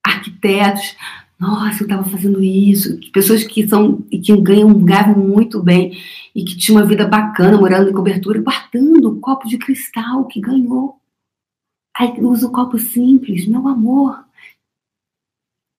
arquitetos. 0.05 0.97
Nossa, 1.39 1.85
eu 1.85 1.87
estava 1.87 2.03
fazendo 2.03 2.43
isso. 2.43 2.99
Pessoas 3.13 3.45
que 3.45 3.69
são 3.69 4.05
e 4.11 4.19
que 4.19 4.37
ganham, 4.37 4.75
ganham 4.75 5.17
muito 5.17 5.63
bem 5.63 5.97
e 6.35 6.43
que 6.43 6.57
tinham 6.57 6.81
uma 6.81 6.87
vida 6.87 7.07
bacana, 7.07 7.57
morando 7.57 7.89
em 7.89 7.93
cobertura, 7.93 8.43
guardando 8.43 9.09
o 9.09 9.21
copo 9.21 9.47
de 9.47 9.57
cristal 9.57 10.25
que 10.25 10.41
ganhou. 10.41 11.01
Aí 11.97 12.15
usa 12.19 12.49
o 12.49 12.53
copo 12.53 12.77
simples, 12.77 13.47
meu 13.47 13.69
amor. 13.69 14.25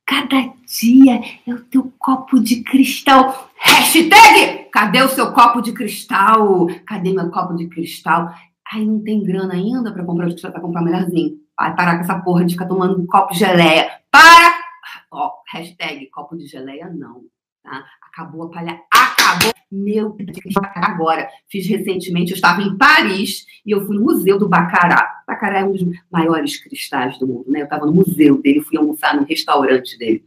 Cada 0.07 0.53
dia 0.65 1.21
é 1.45 1.53
o 1.53 1.59
teu 1.59 1.91
copo 1.99 2.39
de 2.39 2.63
cristal. 2.63 3.51
Hashtag! 3.57 4.69
Cadê 4.71 5.01
o 5.01 5.09
seu 5.09 5.33
copo 5.33 5.61
de 5.61 5.73
cristal? 5.73 6.67
Cadê 6.85 7.11
meu 7.11 7.29
copo 7.29 7.53
de 7.55 7.67
cristal? 7.67 8.33
Aí 8.71 8.85
não 8.85 9.03
tem 9.03 9.23
grana 9.23 9.53
ainda 9.53 9.91
para 9.91 10.03
comprar, 10.03 10.29
para 10.33 10.61
comprar 10.61 10.81
melhorzinho. 10.81 11.39
Vai 11.57 11.75
parar 11.75 11.95
com 11.95 12.01
essa 12.01 12.19
porra 12.19 12.45
de 12.45 12.53
ficar 12.53 12.67
tomando 12.67 13.01
um 13.01 13.07
copo 13.07 13.33
de 13.33 13.39
geleia. 13.39 13.89
Para! 14.11 14.59
Ó, 15.11 15.31
hashtag 15.51 16.05
copo 16.07 16.37
de 16.37 16.45
geleia 16.45 16.87
não. 16.89 17.23
Tá? 17.63 17.83
Acabou 18.01 18.43
a 18.43 18.49
palha. 18.49 18.79
Acabou. 18.91 19.51
Meu 19.71 20.11
Deus, 20.11 20.55
agora. 20.75 21.29
Fiz 21.47 21.67
recentemente, 21.67 22.31
eu 22.31 22.35
estava 22.35 22.61
em 22.61 22.75
Paris 22.77 23.45
e 23.65 23.71
eu 23.71 23.85
fui 23.85 23.95
no 23.95 24.03
Museu 24.03 24.37
do 24.37 24.47
Bacará. 24.47 25.21
Bacará 25.27 25.59
é 25.59 25.63
um 25.63 25.71
dos 25.71 25.83
maiores 26.11 26.57
cristais 26.57 27.19
do 27.19 27.27
mundo, 27.27 27.45
né? 27.47 27.61
Eu 27.61 27.65
estava 27.65 27.85
no 27.85 27.93
museu 27.93 28.41
dele, 28.41 28.61
fui 28.61 28.77
almoçar 28.77 29.15
no 29.15 29.25
restaurante 29.25 29.97
dele. 29.97 30.23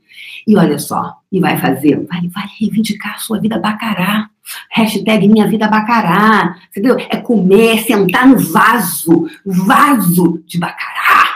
E 0.46 0.57
olha 0.57 0.78
só, 0.78 1.16
e 1.31 1.40
vai 1.40 1.57
fazer, 1.59 1.96
vai, 2.07 2.28
vai 2.28 2.46
reivindicar 2.59 3.16
a 3.16 3.18
sua 3.18 3.40
vida 3.40 3.59
Bacará. 3.59 4.31
Hashtag 4.70 5.28
minha 5.28 5.46
vida 5.46 5.68
Bacará. 5.68 6.57
Entendeu? 6.70 6.96
É 7.11 7.16
comer, 7.16 7.83
sentar 7.85 8.26
no 8.26 8.38
vaso, 8.38 9.28
vaso 9.44 10.42
de 10.46 10.59
Bacará 10.59 11.33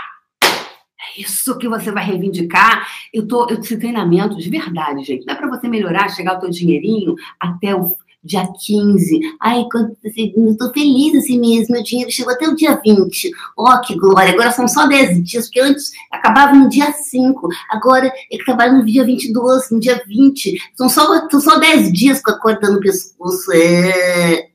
isso 1.17 1.57
que 1.59 1.69
você 1.69 1.91
vai 1.91 2.05
reivindicar. 2.05 2.87
Eu 3.13 3.27
tô, 3.27 3.49
eu 3.49 3.59
esse 3.59 3.79
treinamento 3.79 4.37
de 4.37 4.51
verdade, 4.51 5.03
gente. 5.03 5.29
É 5.29 5.35
para 5.35 5.49
você 5.49 5.69
melhorar, 5.69 6.09
chegar 6.11 6.37
o 6.37 6.41
teu 6.41 6.51
dinheirinho 6.51 7.15
até 7.41 7.75
o 7.75 7.97
dia 8.27 8.47
15. 8.47 9.21
Ai, 9.41 9.65
quando, 9.71 9.97
eu 10.05 10.57
tô 10.59 10.73
feliz 10.73 11.15
assim 11.17 11.41
mesmo, 11.41 11.75
meu 11.75 11.83
dinheiro 11.83 12.11
chegou 12.11 12.33
até 12.33 12.47
o 12.49 12.57
dia 12.57 12.81
20. 12.85 13.31
Ó, 13.57 13.73
oh, 13.73 13.81
que 13.81 13.95
glória. 13.95 14.33
Agora 14.33 14.51
são 14.51 14.67
só 14.69 14.87
10 14.87 15.25
dias, 15.25 15.47
porque 15.47 15.61
antes 15.61 15.91
acabava 16.11 16.55
no 16.55 16.69
dia 16.69 16.93
5. 16.93 17.49
Agora 17.71 18.13
é 18.31 18.37
acabava 18.43 18.73
no 18.73 18.85
dia 18.85 19.05
22, 19.05 19.71
no 19.71 19.81
dia 19.81 20.03
20. 20.07 20.59
São 20.75 20.89
só, 20.89 21.29
são 21.29 21.41
só 21.41 21.59
10 21.59 21.93
dias 21.93 22.21
com 22.21 22.33
a 22.33 22.39
corda 22.39 22.71
no 22.71 22.81
pescoço. 22.81 23.53
É, 23.53 24.49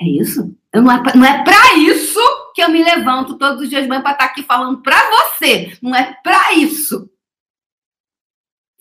é 0.00 0.04
isso? 0.04 0.54
Não 0.74 0.92
é, 0.92 1.02
não 1.14 1.24
é 1.24 1.42
pra 1.42 1.78
isso 1.78 2.20
que 2.54 2.62
eu 2.62 2.68
me 2.68 2.82
levanto 2.82 3.38
todos 3.38 3.62
os 3.62 3.68
dias 3.68 3.82
de 3.82 3.88
manhã 3.88 4.02
para 4.02 4.12
estar 4.12 4.26
tá 4.26 4.30
aqui 4.30 4.42
falando 4.42 4.82
para 4.82 4.98
você. 5.10 5.76
Não 5.82 5.94
é 5.94 6.16
para 6.22 6.54
isso. 6.54 7.08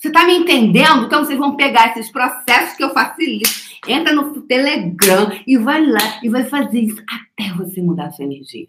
Você 0.06 0.10
está 0.10 0.24
me 0.24 0.36
entendendo? 0.36 1.08
Então 1.08 1.26
vocês 1.26 1.40
vão 1.40 1.56
pegar 1.56 1.90
esses 1.90 2.12
processos 2.12 2.78
que 2.78 2.84
eu 2.84 2.92
facilito, 2.92 3.50
entra 3.88 4.14
no 4.14 4.40
Telegram 4.44 5.32
e 5.48 5.58
vai 5.58 5.84
lá 5.84 6.20
e 6.22 6.30
vai 6.30 6.44
fazer 6.44 6.82
isso 6.82 7.04
até 7.10 7.52
você 7.56 7.82
mudar 7.82 8.06
a 8.06 8.12
sua 8.12 8.26
energia. 8.26 8.68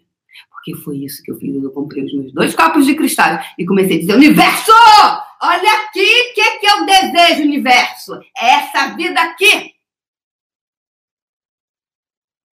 Porque 0.49 0.73
foi 0.77 0.97
isso 0.97 1.21
que 1.21 1.29
eu 1.29 1.37
fiz. 1.37 1.63
Eu 1.63 1.69
comprei 1.69 2.03
os 2.03 2.11
meus 2.11 2.33
dois 2.33 2.55
copos 2.55 2.87
de 2.87 2.95
cristal 2.95 3.39
e 3.55 3.67
comecei 3.67 3.97
a 3.97 3.99
dizer: 3.99 4.15
Universo! 4.15 4.71
Olha 5.39 5.71
aqui, 5.83 5.99
o 5.99 6.33
que, 6.33 6.57
que 6.57 6.65
eu 6.65 6.85
desejo, 6.87 7.43
universo? 7.43 8.15
É 8.35 8.55
essa 8.55 8.95
vida 8.95 9.21
aqui. 9.21 9.75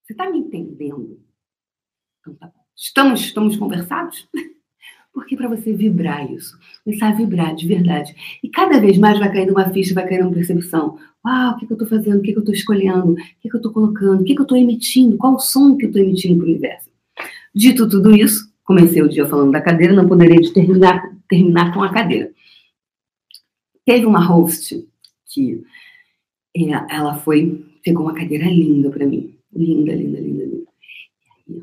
Você 0.03 0.15
está 0.15 0.31
me 0.31 0.39
entendendo? 0.39 1.23
Então 2.21 2.35
tá 2.35 2.47
bom. 2.47 2.65
Estamos, 2.75 3.21
estamos 3.21 3.59
conversados? 3.59 4.27
Porque 5.31 5.45
para 5.45 5.57
você 5.57 5.73
vibrar 5.73 6.29
isso, 6.29 6.59
começar 6.85 7.11
a 7.11 7.15
vibrar 7.15 7.55
de 7.55 7.65
verdade. 7.65 8.13
E 8.43 8.49
cada 8.49 8.81
vez 8.81 8.99
mais 8.99 9.17
vai 9.17 9.33
caindo 9.33 9.53
uma 9.53 9.71
ficha, 9.71 9.95
vai 9.95 10.05
caindo 10.09 10.23
uma 10.23 10.33
percepção. 10.33 10.99
Uau, 11.25 11.53
o 11.53 11.57
que, 11.57 11.67
que 11.69 11.73
eu 11.73 11.77
estou 11.77 11.89
fazendo? 11.89 12.19
O 12.19 12.23
que, 12.23 12.33
que 12.33 12.39
eu 12.39 12.41
estou 12.41 12.53
escolhendo? 12.53 13.13
O 13.13 13.15
que, 13.15 13.49
que 13.49 13.55
eu 13.55 13.59
estou 13.59 13.73
colocando? 13.73 14.23
O 14.23 14.25
que, 14.25 14.35
que 14.35 14.41
eu 14.41 14.43
estou 14.43 14.59
emitindo? 14.59 15.17
Qual 15.17 15.37
o 15.37 15.39
som 15.39 15.77
que 15.77 15.85
eu 15.85 15.91
estou 15.91 16.03
emitindo 16.03 16.35
para 16.35 16.47
o 16.47 16.49
universo? 16.49 16.91
Dito 17.55 17.89
tudo 17.89 18.13
isso, 18.13 18.53
comecei 18.65 19.01
o 19.03 19.09
dia 19.09 19.25
falando 19.25 19.53
da 19.53 19.61
cadeira, 19.61 19.95
não 19.95 20.09
poderia 20.09 20.53
terminar, 20.53 21.01
terminar 21.29 21.73
com 21.73 21.85
a 21.85 21.93
cadeira. 21.93 22.33
Teve 23.87 24.07
uma 24.07 24.27
host 24.27 24.85
que 25.33 25.63
é, 26.57 26.73
ela 26.93 27.15
foi, 27.15 27.65
pegou 27.85 28.03
uma 28.03 28.15
cadeira 28.15 28.47
linda 28.47 28.91
para 28.91 29.07
mim. 29.07 29.39
Linda, 29.55 29.95
linda, 29.95 30.19
linda, 30.19 30.45
linda. 30.45 31.63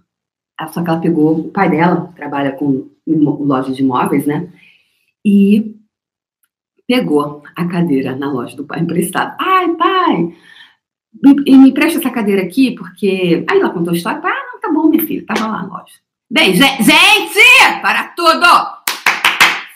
Só 0.72 0.82
que 0.82 0.90
ela 0.90 1.02
pegou, 1.02 1.38
o 1.38 1.52
pai 1.52 1.70
dela 1.70 2.14
trabalha 2.16 2.54
com 2.54 2.96
loja 3.08 3.72
de 3.72 3.82
imóveis, 3.82 4.26
né? 4.26 4.52
E 5.26 5.76
pegou 6.88 7.44
a 7.56 7.66
cadeira 7.68 8.16
na 8.16 8.32
loja 8.32 8.56
do 8.56 8.66
pai 8.66 8.80
emprestado. 8.80 9.36
Ai, 9.40 9.76
pai, 9.76 10.36
me, 11.22 11.58
me 11.58 11.72
presta 11.74 12.00
essa 12.00 12.10
cadeira 12.10 12.42
aqui, 12.42 12.72
porque. 12.76 13.46
Aí 13.50 13.60
ela 13.60 13.70
contou 13.70 13.94
a 13.94 13.96
história. 13.96 14.22
Ah, 14.24 14.52
não, 14.52 14.60
tá 14.60 14.72
bom, 14.72 14.88
minha 14.88 15.06
filha, 15.06 15.26
tava 15.26 15.48
lá 15.48 15.64
na 15.64 15.68
loja. 15.68 15.94
Bem, 16.30 16.54
gente, 16.54 17.82
para 17.82 18.10
tudo! 18.10 18.46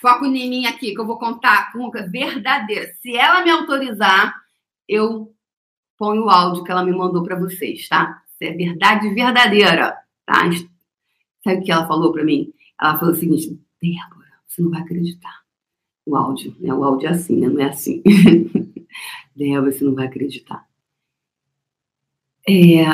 Foco 0.02 0.26
em 0.26 0.50
mim 0.50 0.66
aqui, 0.66 0.94
que 0.94 1.00
eu 1.00 1.06
vou 1.06 1.18
contar 1.18 1.72
com 1.72 1.90
verdadeira. 1.92 2.92
Se 3.02 3.16
ela 3.16 3.44
me 3.44 3.52
autorizar, 3.52 4.36
eu 4.88 5.32
ponho 5.98 6.26
o 6.26 6.30
áudio 6.30 6.64
que 6.64 6.72
ela 6.72 6.84
me 6.84 6.92
mandou 6.92 7.24
para 7.24 7.40
vocês, 7.40 7.88
tá? 7.88 8.22
Se 8.38 8.48
é 8.48 8.52
verdade 8.52 9.14
verdadeira, 9.14 9.96
tá? 10.26 10.50
Sabe 11.44 11.62
o 11.62 11.64
que 11.64 11.72
ela 11.72 11.88
falou 11.88 12.12
para 12.12 12.24
mim? 12.24 12.52
Ela 12.82 12.98
falou 12.98 13.14
o 13.14 13.18
seguinte: 13.18 13.60
Débora, 13.82 14.32
você 14.48 14.62
não 14.62 14.72
vai 14.72 14.82
acreditar. 14.82 15.42
o 16.06 16.16
áudio, 16.16 16.56
né? 16.60 16.74
O 16.74 16.84
áudio 16.84 17.08
é 17.08 17.12
assim, 17.12 17.38
né? 17.38 17.48
Não 17.48 17.60
é 17.62 17.70
assim. 17.70 18.02
Débora, 19.36 19.72
você 19.72 19.84
não 19.84 19.94
vai 19.94 20.08
acreditar. 20.08 20.68
É, 22.48 22.86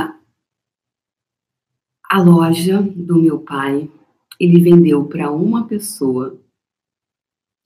a 2.10 2.22
loja 2.22 2.82
do 2.82 3.22
meu 3.22 3.40
pai, 3.40 3.90
ele 4.40 4.62
vendeu 4.62 5.06
para 5.06 5.32
uma 5.32 5.68
pessoa 5.68 6.40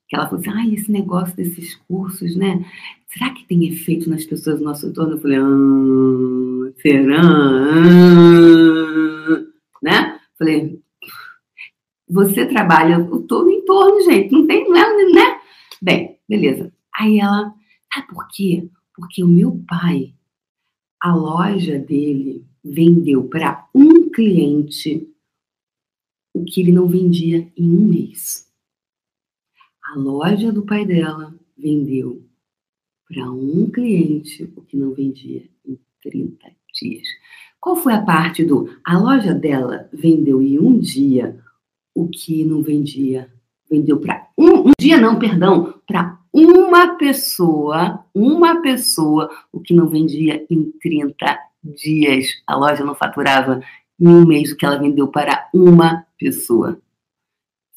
que 0.07 0.15
ela 0.15 0.27
falou 0.27 0.41
assim, 0.41 0.49
ah, 0.49 0.67
esse 0.67 0.91
negócio 0.91 1.35
desses 1.37 1.75
cursos, 1.87 2.35
né? 2.35 2.65
Será 3.07 3.33
que 3.33 3.45
tem 3.45 3.65
efeito 3.69 4.09
nas 4.09 4.25
pessoas 4.25 4.59
do 4.59 4.65
nosso 4.65 4.87
entorno? 4.87 5.13
Eu 5.13 5.21
falei, 5.21 5.37
ah, 5.37 6.73
será? 6.81 7.21
Ah, 7.71 8.21
né? 9.81 10.19
Falei, 10.37 10.80
você 12.11 12.45
trabalha 12.45 13.03
todo 13.27 13.47
o 13.47 13.51
entorno, 13.51 14.01
gente, 14.01 14.33
não 14.33 14.45
tem, 14.45 14.69
né? 14.69 15.39
Bem, 15.81 16.19
beleza. 16.27 16.73
Aí 16.93 17.19
ela, 17.19 17.55
sabe 17.93 18.07
por 18.07 18.27
quê? 18.27 18.69
Porque 18.93 19.23
o 19.23 19.27
meu 19.27 19.63
pai, 19.67 20.13
a 20.99 21.15
loja 21.15 21.79
dele 21.79 22.45
vendeu 22.63 23.23
para 23.29 23.67
um 23.73 24.09
cliente 24.09 25.09
o 26.33 26.43
que 26.43 26.59
ele 26.59 26.73
não 26.73 26.87
vendia 26.87 27.49
em 27.55 27.69
um 27.69 27.87
mês. 27.87 28.51
A 29.93 29.97
loja 29.97 30.51
do 30.51 30.65
pai 30.65 30.85
dela 30.85 31.33
vendeu 31.57 32.23
para 33.07 33.31
um 33.31 33.69
cliente 33.69 34.51
o 34.55 34.61
que 34.61 34.75
não 34.75 34.93
vendia 34.93 35.49
em 35.65 35.79
30 36.03 36.51
dias. 36.73 37.07
Qual 37.59 37.75
foi 37.75 37.93
a 37.93 38.01
parte 38.01 38.43
do 38.43 38.69
a 38.83 38.97
loja 38.97 39.33
dela 39.33 39.89
vendeu 39.93 40.41
em 40.41 40.59
um 40.59 40.77
dia 40.77 41.41
o 41.95 42.07
que 42.07 42.43
não 42.43 42.61
vendia? 42.61 43.29
Vendeu 43.69 43.99
para 43.99 44.27
um, 44.37 44.69
um 44.69 44.71
dia 44.79 44.97
não, 44.97 45.17
perdão, 45.17 45.75
para 45.87 46.17
uma 46.33 46.95
pessoa, 46.95 48.05
uma 48.13 48.61
pessoa, 48.61 49.29
o 49.51 49.59
que 49.59 49.73
não 49.73 49.87
vendia 49.87 50.45
em 50.49 50.71
30 50.81 51.37
dias. 51.63 52.27
A 52.47 52.55
loja 52.55 52.83
não 52.83 52.95
faturava 52.95 53.61
em 53.99 54.07
um 54.07 54.25
mês 54.25 54.51
o 54.51 54.57
que 54.57 54.65
ela 54.65 54.79
vendeu 54.79 55.07
para 55.07 55.47
uma 55.53 56.05
pessoa. 56.17 56.79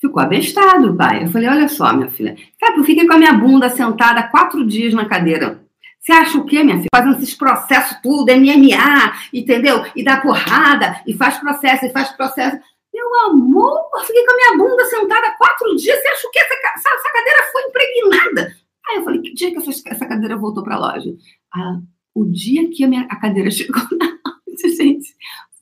Ficou 0.01 0.23
abestado, 0.23 0.95
pai. 0.95 1.25
Eu 1.25 1.29
falei: 1.29 1.49
olha 1.49 1.69
só, 1.69 1.93
minha 1.93 2.11
filha. 2.11 2.37
Sabe, 2.59 2.79
eu 2.79 2.85
fiquei 2.85 3.07
com 3.07 3.15
a 3.15 3.19
minha 3.19 3.33
bunda 3.33 3.69
sentada 3.69 4.23
quatro 4.25 4.67
dias 4.67 4.93
na 4.95 5.07
cadeira. 5.07 5.65
Você 5.99 6.13
acha 6.13 6.37
o 6.37 6.45
quê, 6.45 6.63
minha 6.63 6.77
filha? 6.77 6.89
Fazendo 6.95 7.17
esses 7.17 7.35
processos 7.35 7.97
tudo, 8.03 8.31
MMA, 8.31 9.15
entendeu? 9.33 9.87
E 9.97 10.05
dá 10.05 10.21
porrada, 10.21 11.01
e 11.07 11.15
faz 11.15 11.39
processo, 11.39 11.87
e 11.87 11.91
faz 11.91 12.11
processo. 12.11 12.59
Meu 13.05 13.31
amor, 13.31 13.91
eu 13.95 14.01
fiquei 14.05 14.25
com 14.25 14.33
a 14.33 14.37
minha 14.37 14.57
bunda 14.57 14.85
sentada 14.87 15.37
quatro 15.37 15.77
dias. 15.77 16.01
Você 16.01 16.09
acha 16.09 16.27
o 16.27 16.31
quê? 16.31 16.39
Essa, 16.41 16.89
essa 16.89 17.13
cadeira 17.13 17.43
foi 17.53 17.63
impregnada. 17.63 18.57
Aí 18.89 18.97
eu 18.97 19.05
falei: 19.05 19.21
que 19.21 19.35
dia 19.35 19.51
que 19.51 19.59
essa, 19.59 19.71
essa 19.89 20.07
cadeira 20.07 20.37
voltou 20.37 20.65
para 20.65 20.77
a 20.77 20.79
loja? 20.79 21.15
Ah, 21.55 21.81
o 22.15 22.25
dia 22.25 22.69
que 22.71 22.85
a, 22.85 22.89
minha, 22.89 23.03
a 23.03 23.17
cadeira 23.17 23.51
chegou 23.53 23.83
na 23.93 24.07
loja, 24.07 24.77
gente, 24.77 25.15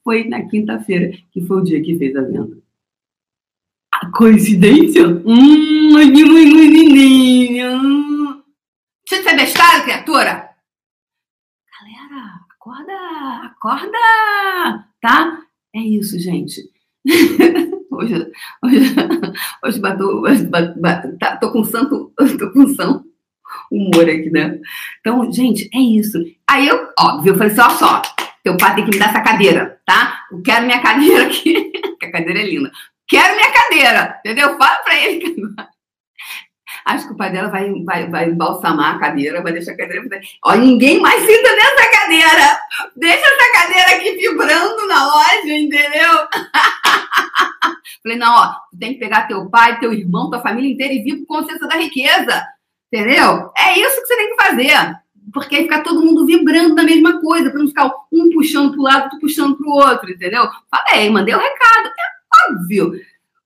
foi 0.05 0.25
na 0.25 0.43
quinta-feira, 0.49 1.17
que 1.31 1.41
foi 1.41 1.59
o 1.59 1.65
dia 1.65 1.83
que 1.83 1.99
fez 1.99 2.15
a 2.17 2.23
venda. 2.23 2.57
Coincidência? 4.15 5.07
Hum, 5.07 5.63
de 9.19 9.23
ser 9.23 9.37
bestada, 9.37 9.85
criatura. 9.85 10.51
Galera, 11.71 12.41
acorda, 12.51 13.47
acorda, 13.47 14.89
tá? 15.01 15.43
É 15.75 15.81
isso, 15.81 16.19
gente. 16.19 16.72
hoje, 17.91 18.33
hoje, 18.65 18.95
hoje 19.65 19.81
batou, 19.81 20.23
tá, 21.19 21.37
tô 21.37 21.51
com 21.51 21.65
santo, 21.65 22.13
tô 22.39 22.51
com 22.53 22.69
santo 22.69 23.13
humor 23.71 24.09
aqui, 24.09 24.31
né? 24.31 24.59
Então, 25.01 25.31
gente, 25.31 25.69
é 25.75 25.79
isso. 25.79 26.19
Aí 26.49 26.69
eu, 26.69 26.89
óbvio, 26.99 27.33
eu 27.33 27.39
falei 27.39 27.53
assim, 27.53 27.61
ó 27.61 27.71
só, 27.71 28.03
teu 28.43 28.57
pai 28.57 28.75
tem 28.75 28.85
que 28.85 28.93
me 28.93 28.99
dar 28.99 29.11
essa 29.11 29.21
cadeira, 29.21 29.81
tá? 29.87 30.25
Eu 30.31 30.43
quero 30.43 30.67
minha 30.67 30.81
cadeira 30.83 31.27
aqui, 31.27 31.71
que 31.99 32.07
a 32.07 32.13
cadeira 32.13 32.41
é 32.41 32.47
linda. 32.47 32.71
Quero 33.09 33.35
minha 33.35 33.53
cadeira, 33.53 34.21
entendeu? 34.21 34.57
Fala 34.57 34.77
pra 34.83 34.97
ele 34.97 35.21
que 35.21 35.43
Acho 36.85 37.07
que 37.07 37.13
o 37.13 37.17
pai 37.17 37.31
dela 37.31 37.49
vai, 37.49 37.73
vai, 37.85 38.09
vai 38.09 38.29
embalsamar 38.29 38.97
a 38.97 38.99
cadeira, 38.99 39.43
vai 39.43 39.53
deixar 39.53 39.73
a 39.73 39.77
cadeira. 39.77 40.21
Ó, 40.45 40.55
ninguém 40.55 41.01
mais 41.01 41.25
senta 41.25 41.53
nessa 41.55 41.91
cadeira. 41.91 42.59
Deixa 42.97 43.27
essa 43.27 43.53
cadeira 43.53 43.97
aqui 43.97 44.17
vibrando 44.17 44.89
na 44.89 45.07
loja, 45.07 45.53
entendeu? 45.53 46.29
Falei, 48.03 48.19
não, 48.19 48.35
ó, 48.35 48.47
tu 48.71 48.79
tem 48.79 48.95
que 48.95 48.99
pegar 48.99 49.29
teu 49.29 49.49
pai, 49.49 49.79
teu 49.79 49.93
irmão, 49.93 50.29
tua 50.29 50.41
família 50.41 50.71
inteira 50.71 50.93
e 50.93 51.03
vir 51.03 51.19
pro 51.19 51.39
consciência 51.39 51.69
da 51.69 51.77
riqueza. 51.77 52.45
Entendeu? 52.93 53.51
É 53.57 53.79
isso 53.79 54.01
que 54.01 54.07
você 54.07 54.17
tem 54.17 54.37
que 54.37 54.43
fazer. 54.43 54.97
Porque 55.33 55.55
aí 55.55 55.63
fica 55.63 55.83
todo 55.83 56.05
mundo 56.05 56.27
vibrando 56.27 56.75
da 56.75 56.83
mesma 56.83 57.21
coisa, 57.21 57.49
para 57.49 57.61
não 57.61 57.69
ficar 57.69 57.91
um 58.13 58.29
puxando 58.31 58.73
para 58.73 58.81
o 58.81 58.83
lado, 58.83 59.05
outro 59.05 59.21
puxando 59.21 59.57
para 59.57 59.67
o 59.67 59.73
outro, 59.73 60.11
entendeu? 60.11 60.49
Falei, 60.71 61.09
mandei 61.09 61.35
o 61.35 61.39
um 61.39 61.41
recado. 61.41 61.87
É 61.87 62.51
óbvio. 62.51 62.93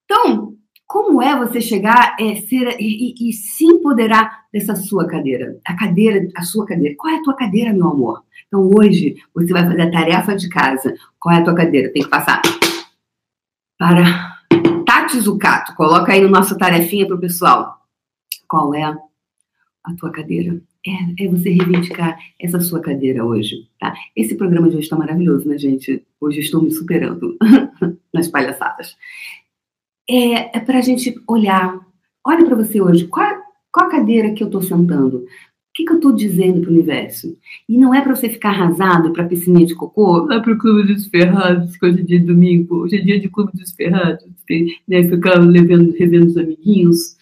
Então, 0.03 0.56
como 0.87 1.21
é 1.21 1.35
você 1.35 1.59
chegar 1.59 2.15
é, 2.17 2.35
ser, 2.37 2.77
e, 2.79 3.13
e, 3.19 3.33
se 3.33 3.65
empoderar 3.65 4.45
dessa 4.53 4.73
sua 4.73 5.05
cadeira? 5.05 5.59
A 5.65 5.75
cadeira, 5.75 6.25
a 6.33 6.41
sua 6.43 6.65
cadeira. 6.65 6.95
Qual 6.97 7.13
é 7.13 7.17
a 7.17 7.21
tua 7.21 7.35
cadeira, 7.35 7.73
meu 7.73 7.89
amor? 7.89 8.23
Então, 8.47 8.71
hoje, 8.73 9.17
você 9.35 9.51
vai 9.51 9.65
fazer 9.65 9.81
a 9.81 9.91
tarefa 9.91 10.33
de 10.33 10.47
casa. 10.47 10.95
Qual 11.19 11.35
é 11.35 11.39
a 11.39 11.43
tua 11.43 11.53
cadeira? 11.53 11.91
Tem 11.91 12.03
que 12.03 12.09
passar 12.09 12.41
para 13.77 14.37
Tati 14.85 15.19
Zucato. 15.19 15.75
Coloca 15.75 16.13
aí 16.13 16.21
no 16.21 16.29
nossa 16.29 16.57
tarefinha 16.57 17.05
para 17.05 17.17
o 17.17 17.19
pessoal. 17.19 17.81
Qual 18.47 18.73
é 18.73 18.83
a 18.83 19.93
tua 19.97 20.09
cadeira? 20.09 20.57
É, 20.85 21.25
é, 21.25 21.27
você 21.27 21.49
reivindicar 21.49 22.17
essa 22.39 22.61
sua 22.61 22.79
cadeira 22.79 23.25
hoje, 23.25 23.67
tá? 23.77 23.93
Esse 24.15 24.35
programa 24.35 24.69
de 24.69 24.77
hoje 24.77 24.85
está 24.85 24.95
maravilhoso, 24.95 25.49
né, 25.49 25.57
gente? 25.57 26.01
Hoje 26.21 26.39
estou 26.39 26.61
me 26.61 26.71
superando 26.71 27.37
nas 28.13 28.29
palhaçadas. 28.29 28.95
É, 30.09 30.57
é 30.57 30.59
para 30.59 30.79
a 30.79 30.81
gente 30.81 31.19
olhar. 31.27 31.79
Olha 32.25 32.45
para 32.45 32.55
você 32.55 32.81
hoje. 32.81 33.07
Qual, 33.07 33.29
qual 33.71 33.87
a 33.87 33.91
cadeira 33.91 34.33
que 34.33 34.43
eu 34.43 34.47
estou 34.47 34.61
sentando? 34.61 35.17
O 35.17 35.25
que, 35.73 35.85
que 35.85 35.91
eu 35.91 35.97
estou 35.97 36.11
dizendo 36.11 36.61
para 36.61 36.69
o 36.69 36.73
universo? 36.73 37.37
E 37.69 37.77
não 37.77 37.93
é 37.93 38.01
para 38.01 38.15
você 38.15 38.29
ficar 38.29 38.49
arrasado 38.49 39.13
para 39.13 39.23
a 39.23 39.27
piscininha 39.27 39.65
de 39.65 39.75
cocô, 39.75 40.25
lá 40.25 40.39
para 40.39 40.53
o 40.53 40.57
Clube 40.57 40.91
dos 40.91 41.05
Ferrados, 41.07 41.77
que 41.77 41.85
hoje 41.85 41.99
é 41.99 42.03
dia 42.03 42.19
de 42.19 42.25
domingo, 42.25 42.77
hoje 42.77 42.97
é 42.97 43.01
dia 43.01 43.19
de 43.19 43.29
Clube 43.29 43.51
dos 43.53 43.71
Ferrados, 43.73 44.25
né, 44.87 45.03
ficar 45.03 45.35
levando, 45.35 45.91
revendo 45.91 46.25
os 46.25 46.37
amiguinhos. 46.37 47.15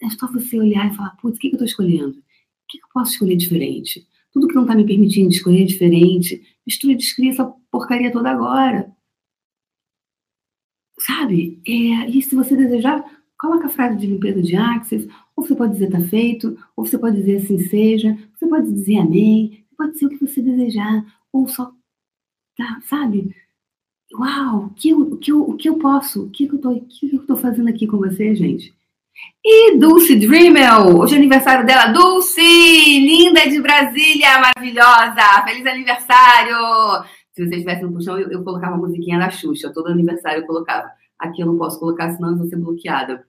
É 0.00 0.08
só 0.10 0.30
você 0.30 0.56
olhar 0.60 0.92
e 0.92 0.94
falar, 0.94 1.16
putz, 1.20 1.36
o 1.36 1.40
que, 1.40 1.48
que 1.48 1.54
eu 1.54 1.64
estou 1.64 1.66
escolhendo? 1.66 2.10
O 2.10 2.68
que, 2.68 2.78
que 2.78 2.84
eu 2.84 2.90
posso 2.94 3.12
escolher 3.12 3.34
diferente? 3.34 4.06
Tudo 4.32 4.46
que 4.46 4.54
não 4.54 4.62
está 4.62 4.76
me 4.76 4.86
permitindo 4.86 5.30
escolher 5.30 5.64
diferente, 5.64 6.40
destrui, 6.64 6.94
descria 6.94 7.30
essa 7.30 7.52
porcaria 7.72 8.12
toda 8.12 8.30
agora. 8.30 8.88
Sabe? 11.00 11.60
É, 11.66 12.08
e 12.10 12.22
se 12.22 12.34
você 12.34 12.56
desejar, 12.56 13.04
coloca 13.38 13.66
a 13.66 13.70
frase 13.70 13.96
de 13.96 14.06
limpeza 14.06 14.42
de 14.42 14.56
axis, 14.56 15.06
ou 15.36 15.44
você 15.44 15.54
pode 15.54 15.72
dizer 15.72 15.90
tá 15.90 16.00
feito, 16.00 16.58
ou 16.76 16.84
você 16.84 16.98
pode 16.98 17.16
dizer 17.16 17.36
assim 17.36 17.58
seja, 17.68 18.18
você 18.34 18.46
pode 18.46 18.72
dizer 18.72 18.98
amém, 18.98 19.64
pode 19.76 19.98
ser 19.98 20.06
o 20.06 20.08
que 20.08 20.18
você 20.18 20.42
desejar, 20.42 21.04
ou 21.32 21.46
só, 21.46 21.70
tá, 22.56 22.80
sabe? 22.82 23.34
Uau, 24.12 24.66
o 24.66 24.70
que 24.70 24.88
eu, 24.88 25.00
o 25.00 25.16
que 25.16 25.30
eu, 25.30 25.42
o 25.42 25.56
que 25.56 25.68
eu 25.68 25.78
posso, 25.78 26.24
o 26.24 26.30
que, 26.30 26.46
eu 26.46 26.58
tô, 26.58 26.72
o 26.72 26.80
que 26.80 27.14
eu 27.14 27.26
tô 27.26 27.36
fazendo 27.36 27.68
aqui 27.68 27.86
com 27.86 27.98
você, 27.98 28.34
gente? 28.34 28.74
E 29.44 29.76
Dulce 29.76 30.16
Dreamel, 30.16 30.98
hoje 30.98 31.14
é 31.14 31.18
aniversário 31.18 31.66
dela. 31.66 31.92
Dulce, 31.92 32.40
linda 32.40 33.48
de 33.48 33.60
Brasília, 33.60 34.40
maravilhosa, 34.40 35.44
feliz 35.44 35.66
aniversário! 35.66 36.56
Se 37.38 37.46
você 37.46 37.54
estivesse 37.54 37.84
no 37.84 37.92
puxão, 37.92 38.18
eu, 38.18 38.32
eu 38.32 38.42
colocava 38.42 38.74
a 38.74 38.78
musiquinha 38.78 39.16
da 39.16 39.30
Xuxa, 39.30 39.72
todo 39.72 39.86
aniversário 39.86 40.42
eu 40.42 40.46
colocava. 40.46 40.90
Aqui 41.16 41.40
eu 41.40 41.46
não 41.46 41.56
posso 41.56 41.78
colocar, 41.78 42.10
senão 42.10 42.30
eu 42.32 42.36
vou 42.36 42.48
ser 42.48 42.56
bloqueada 42.56 43.24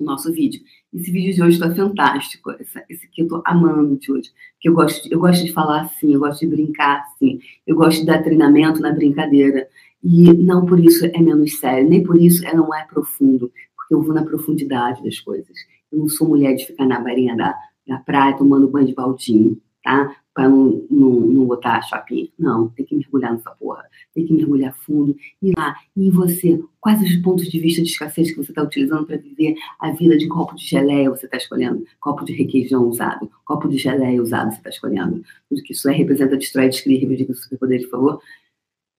o 0.00 0.04
nosso 0.04 0.32
vídeo. 0.32 0.60
Esse 0.92 1.12
vídeo 1.12 1.32
de 1.32 1.40
hoje 1.44 1.54
está 1.54 1.72
fantástico. 1.72 2.50
Esse, 2.58 2.84
esse 2.88 3.06
aqui 3.06 3.20
eu 3.20 3.26
estou 3.26 3.42
amando 3.46 3.96
de 3.98 4.10
hoje. 4.10 4.32
Porque 4.54 4.68
eu 4.68 4.74
gosto, 4.74 5.08
eu 5.12 5.20
gosto 5.20 5.44
de 5.44 5.52
falar 5.52 5.82
assim, 5.82 6.12
eu 6.12 6.18
gosto 6.18 6.40
de 6.40 6.48
brincar 6.48 7.04
assim, 7.04 7.38
eu 7.64 7.76
gosto 7.76 8.00
de 8.00 8.06
dar 8.06 8.20
treinamento 8.20 8.80
na 8.80 8.90
brincadeira. 8.90 9.68
E 10.02 10.32
não 10.32 10.66
por 10.66 10.80
isso 10.80 11.06
é 11.06 11.20
menos 11.20 11.60
sério, 11.60 11.88
nem 11.88 12.02
por 12.02 12.20
isso 12.20 12.44
é, 12.44 12.52
não 12.52 12.74
é 12.74 12.84
profundo 12.84 13.52
porque 13.76 13.94
eu 13.94 14.02
vou 14.02 14.12
na 14.12 14.24
profundidade 14.24 15.04
das 15.04 15.20
coisas. 15.20 15.56
Eu 15.92 16.00
não 16.00 16.08
sou 16.08 16.28
mulher 16.28 16.56
de 16.56 16.66
ficar 16.66 16.84
na 16.84 16.98
barinha 16.98 17.36
da, 17.36 17.56
da 17.86 17.98
praia 17.98 18.36
tomando 18.36 18.66
banho 18.66 18.88
de 18.88 18.94
baldinho, 18.94 19.56
tá? 19.84 20.16
Para 20.36 20.50
não, 20.50 20.84
não, 20.90 21.10
não 21.12 21.46
botar 21.46 21.80
chapinha. 21.80 22.28
Não, 22.38 22.68
tem 22.68 22.84
que 22.84 22.94
mergulhar 22.94 23.32
nessa 23.32 23.52
porra. 23.52 23.86
Tem 24.14 24.26
que 24.26 24.34
mergulhar 24.34 24.76
fundo. 24.84 25.16
E 25.42 25.50
lá, 25.56 25.74
e 25.96 26.10
você, 26.10 26.62
quais 26.78 27.00
os 27.00 27.16
pontos 27.22 27.48
de 27.48 27.58
vista 27.58 27.80
de 27.80 27.88
escassez 27.88 28.30
que 28.30 28.36
você 28.36 28.52
está 28.52 28.62
utilizando 28.62 29.06
para 29.06 29.16
viver 29.16 29.54
a 29.80 29.92
vida 29.92 30.14
de 30.18 30.28
copo 30.28 30.54
de 30.54 30.66
geleia 30.66 31.08
você 31.08 31.24
está 31.24 31.38
escolhendo? 31.38 31.86
Copo 31.98 32.22
de 32.22 32.34
requeijão 32.34 32.86
usado, 32.86 33.30
copo 33.46 33.66
de 33.66 33.78
geleia 33.78 34.22
usado 34.22 34.50
você 34.50 34.58
está 34.58 34.68
escolhendo. 34.68 35.24
Tudo 35.48 35.62
que 35.62 35.72
isso 35.72 35.88
é 35.88 35.94
representa, 35.94 36.36
destrói, 36.36 36.68
descreve, 36.68 36.98
reivindica 36.98 37.32
o 37.32 37.34
superpoder, 37.34 37.80
por 37.84 37.90
favor. 37.90 38.20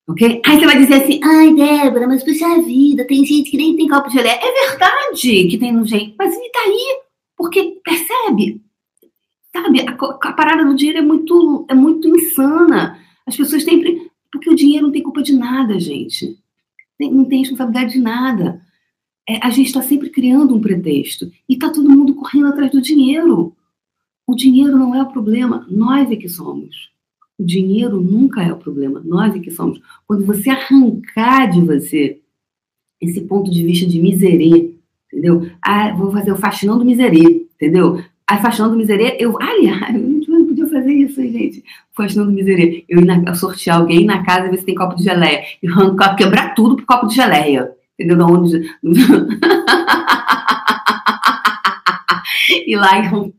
Ok? 0.10 0.42
Aí 0.44 0.60
você 0.60 0.66
vai 0.66 0.78
dizer 0.80 1.04
assim, 1.04 1.20
ai, 1.24 1.54
Débora, 1.54 2.08
mas 2.08 2.24
puxa 2.24 2.64
vida, 2.64 3.06
tem 3.06 3.24
gente 3.24 3.52
que 3.52 3.58
nem 3.58 3.76
tem 3.76 3.88
copo 3.88 4.10
de 4.10 4.16
geleia. 4.16 4.40
É 4.42 4.70
verdade 4.72 5.48
que 5.50 5.58
tem 5.60 5.72
no 5.72 5.86
jeito, 5.86 6.16
mas 6.18 6.36
ele 6.36 6.50
tá 6.50 6.62
aí. 6.62 7.02
Porque, 7.38 7.80
percebe? 7.84 8.67
Sabe, 9.62 9.82
a, 9.82 9.92
a, 9.92 10.34
parada 10.34 10.64
do 10.64 10.76
dinheiro 10.76 11.00
é 11.00 11.02
muito, 11.02 11.66
é 11.68 11.74
muito 11.74 12.08
insana. 12.08 13.00
As 13.26 13.36
pessoas 13.36 13.64
sempre. 13.64 14.12
Porque 14.32 14.50
o 14.50 14.56
dinheiro 14.56 14.86
não 14.86 14.92
tem 14.92 15.02
culpa 15.02 15.24
de 15.24 15.34
nada, 15.34 15.80
gente. 15.80 16.38
Não 17.00 17.26
tem 17.26 17.40
responsabilidade 17.40 17.94
de 17.94 18.00
nada. 18.00 18.62
É, 19.28 19.46
a 19.46 19.50
gente 19.50 19.68
está 19.68 19.82
sempre 19.82 20.10
criando 20.10 20.56
um 20.56 20.62
pretexto. 20.62 21.32
E 21.50 21.54
está 21.54 21.72
todo 21.72 21.90
mundo 21.90 22.14
correndo 22.14 22.48
atrás 22.48 22.72
do 22.72 22.82
dinheiro. 22.82 23.56
O 24.28 24.36
dinheiro 24.36 24.78
não 24.78 24.94
é 24.94 25.02
o 25.02 25.12
problema, 25.12 25.66
nós 25.70 26.12
é 26.12 26.16
que 26.16 26.28
somos. 26.28 26.92
O 27.40 27.44
dinheiro 27.44 28.02
nunca 28.02 28.44
é 28.44 28.52
o 28.52 28.58
problema, 28.58 29.02
nós 29.06 29.34
é 29.34 29.40
que 29.40 29.50
somos. 29.50 29.80
Quando 30.06 30.26
você 30.26 30.50
arrancar 30.50 31.50
de 31.50 31.62
você 31.62 32.20
esse 33.00 33.22
ponto 33.22 33.50
de 33.50 33.64
vista 33.64 33.88
de 33.88 34.02
miserê, 34.02 34.76
entendeu? 35.08 35.50
Ah, 35.62 35.94
vou 35.94 36.12
fazer 36.12 36.32
o 36.32 36.38
faxinão 36.38 36.78
do 36.78 36.84
miserê, 36.84 37.48
entendeu? 37.56 38.04
A 38.30 38.38
faxinão 38.40 38.70
do 38.70 38.76
miserê, 38.76 39.16
eu, 39.20 39.38
aliás, 39.42 39.96
eu 39.96 40.02
não 40.28 40.46
podia 40.48 40.68
fazer 40.68 40.92
isso, 40.92 41.22
gente. 41.22 41.64
Faxinão 41.94 42.26
do 42.26 42.32
miserê. 42.32 42.84
Eu 42.90 43.00
ir 43.00 43.06
na, 43.06 43.34
sortear 43.34 43.78
alguém 43.78 44.06
na 44.06 44.24
casa 44.24 44.48
e 44.48 44.50
ver 44.50 44.58
se 44.58 44.66
tem 44.66 44.76
copo 44.76 44.96
de 44.96 45.04
geleia. 45.04 45.44
E 45.64 45.68
arrancar, 45.68 46.16
quebrar 46.16 46.54
tudo 46.54 46.76
pro 46.76 46.86
copo 46.86 47.08
de 47.08 47.16
geleia. 47.16 47.72
Entendeu? 47.98 48.18
Da 48.18 48.26
onde. 48.26 48.62
e 52.68 52.76
lá 52.76 52.98
arrancou, 52.98 53.34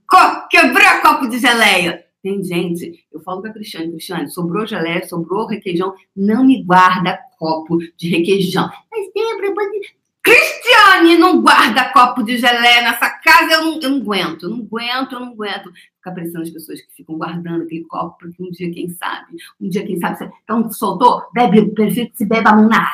quebrou 0.51 1.03
copo 1.03 1.29
de 1.29 1.39
geleia. 1.39 2.05
Tem 2.23 2.43
gente, 2.43 3.05
eu 3.13 3.21
falo 3.21 3.41
com 3.41 3.49
a 3.49 3.53
Cristiane, 3.53 3.93
Cristiane, 3.93 4.29
sobrou 4.29 4.67
geleia, 4.67 5.07
sobrou 5.07 5.47
requeijão, 5.47 5.95
não 6.17 6.45
me 6.45 6.65
guarda 6.65 7.19
copo 7.39 7.79
de 7.97 8.09
requeijão. 8.09 8.69
Mas 8.91 9.07
Débora, 9.15 9.55
pode... 9.55 9.95
Cristiane, 10.29 11.17
não 11.17 11.41
guarda 11.41 11.93
copo 11.93 12.23
de 12.23 12.37
geleia 12.37 12.83
nessa 12.83 13.09
casa, 13.09 13.55
eu 13.55 13.65
não, 13.65 13.81
eu 13.81 13.91
não 13.91 14.01
aguento, 14.01 14.43
eu 14.45 14.51
não 14.51 14.59
aguento, 14.59 15.13
eu 15.13 15.21
não 15.21 15.33
aguento. 15.33 15.73
Ficar 15.97 16.13
pressando 16.13 16.43
as 16.43 16.51
pessoas 16.51 16.81
que 16.81 16.93
ficam 16.95 17.17
guardando 17.17 17.63
aquele 17.63 17.85
copo, 17.85 18.19
porque 18.19 18.43
um 18.43 18.51
dia, 18.51 18.71
quem 18.71 18.91
sabe, 18.91 19.37
um 19.61 19.69
dia, 19.69 19.87
quem 19.87 19.99
sabe, 19.99 20.31
então 20.45 20.71
soltou, 20.71 21.23
bebe, 21.33 21.71
prefiro 21.71 22.11
que 22.11 22.19
se 22.19 22.27
beba 22.27 22.53
na, 22.53 22.89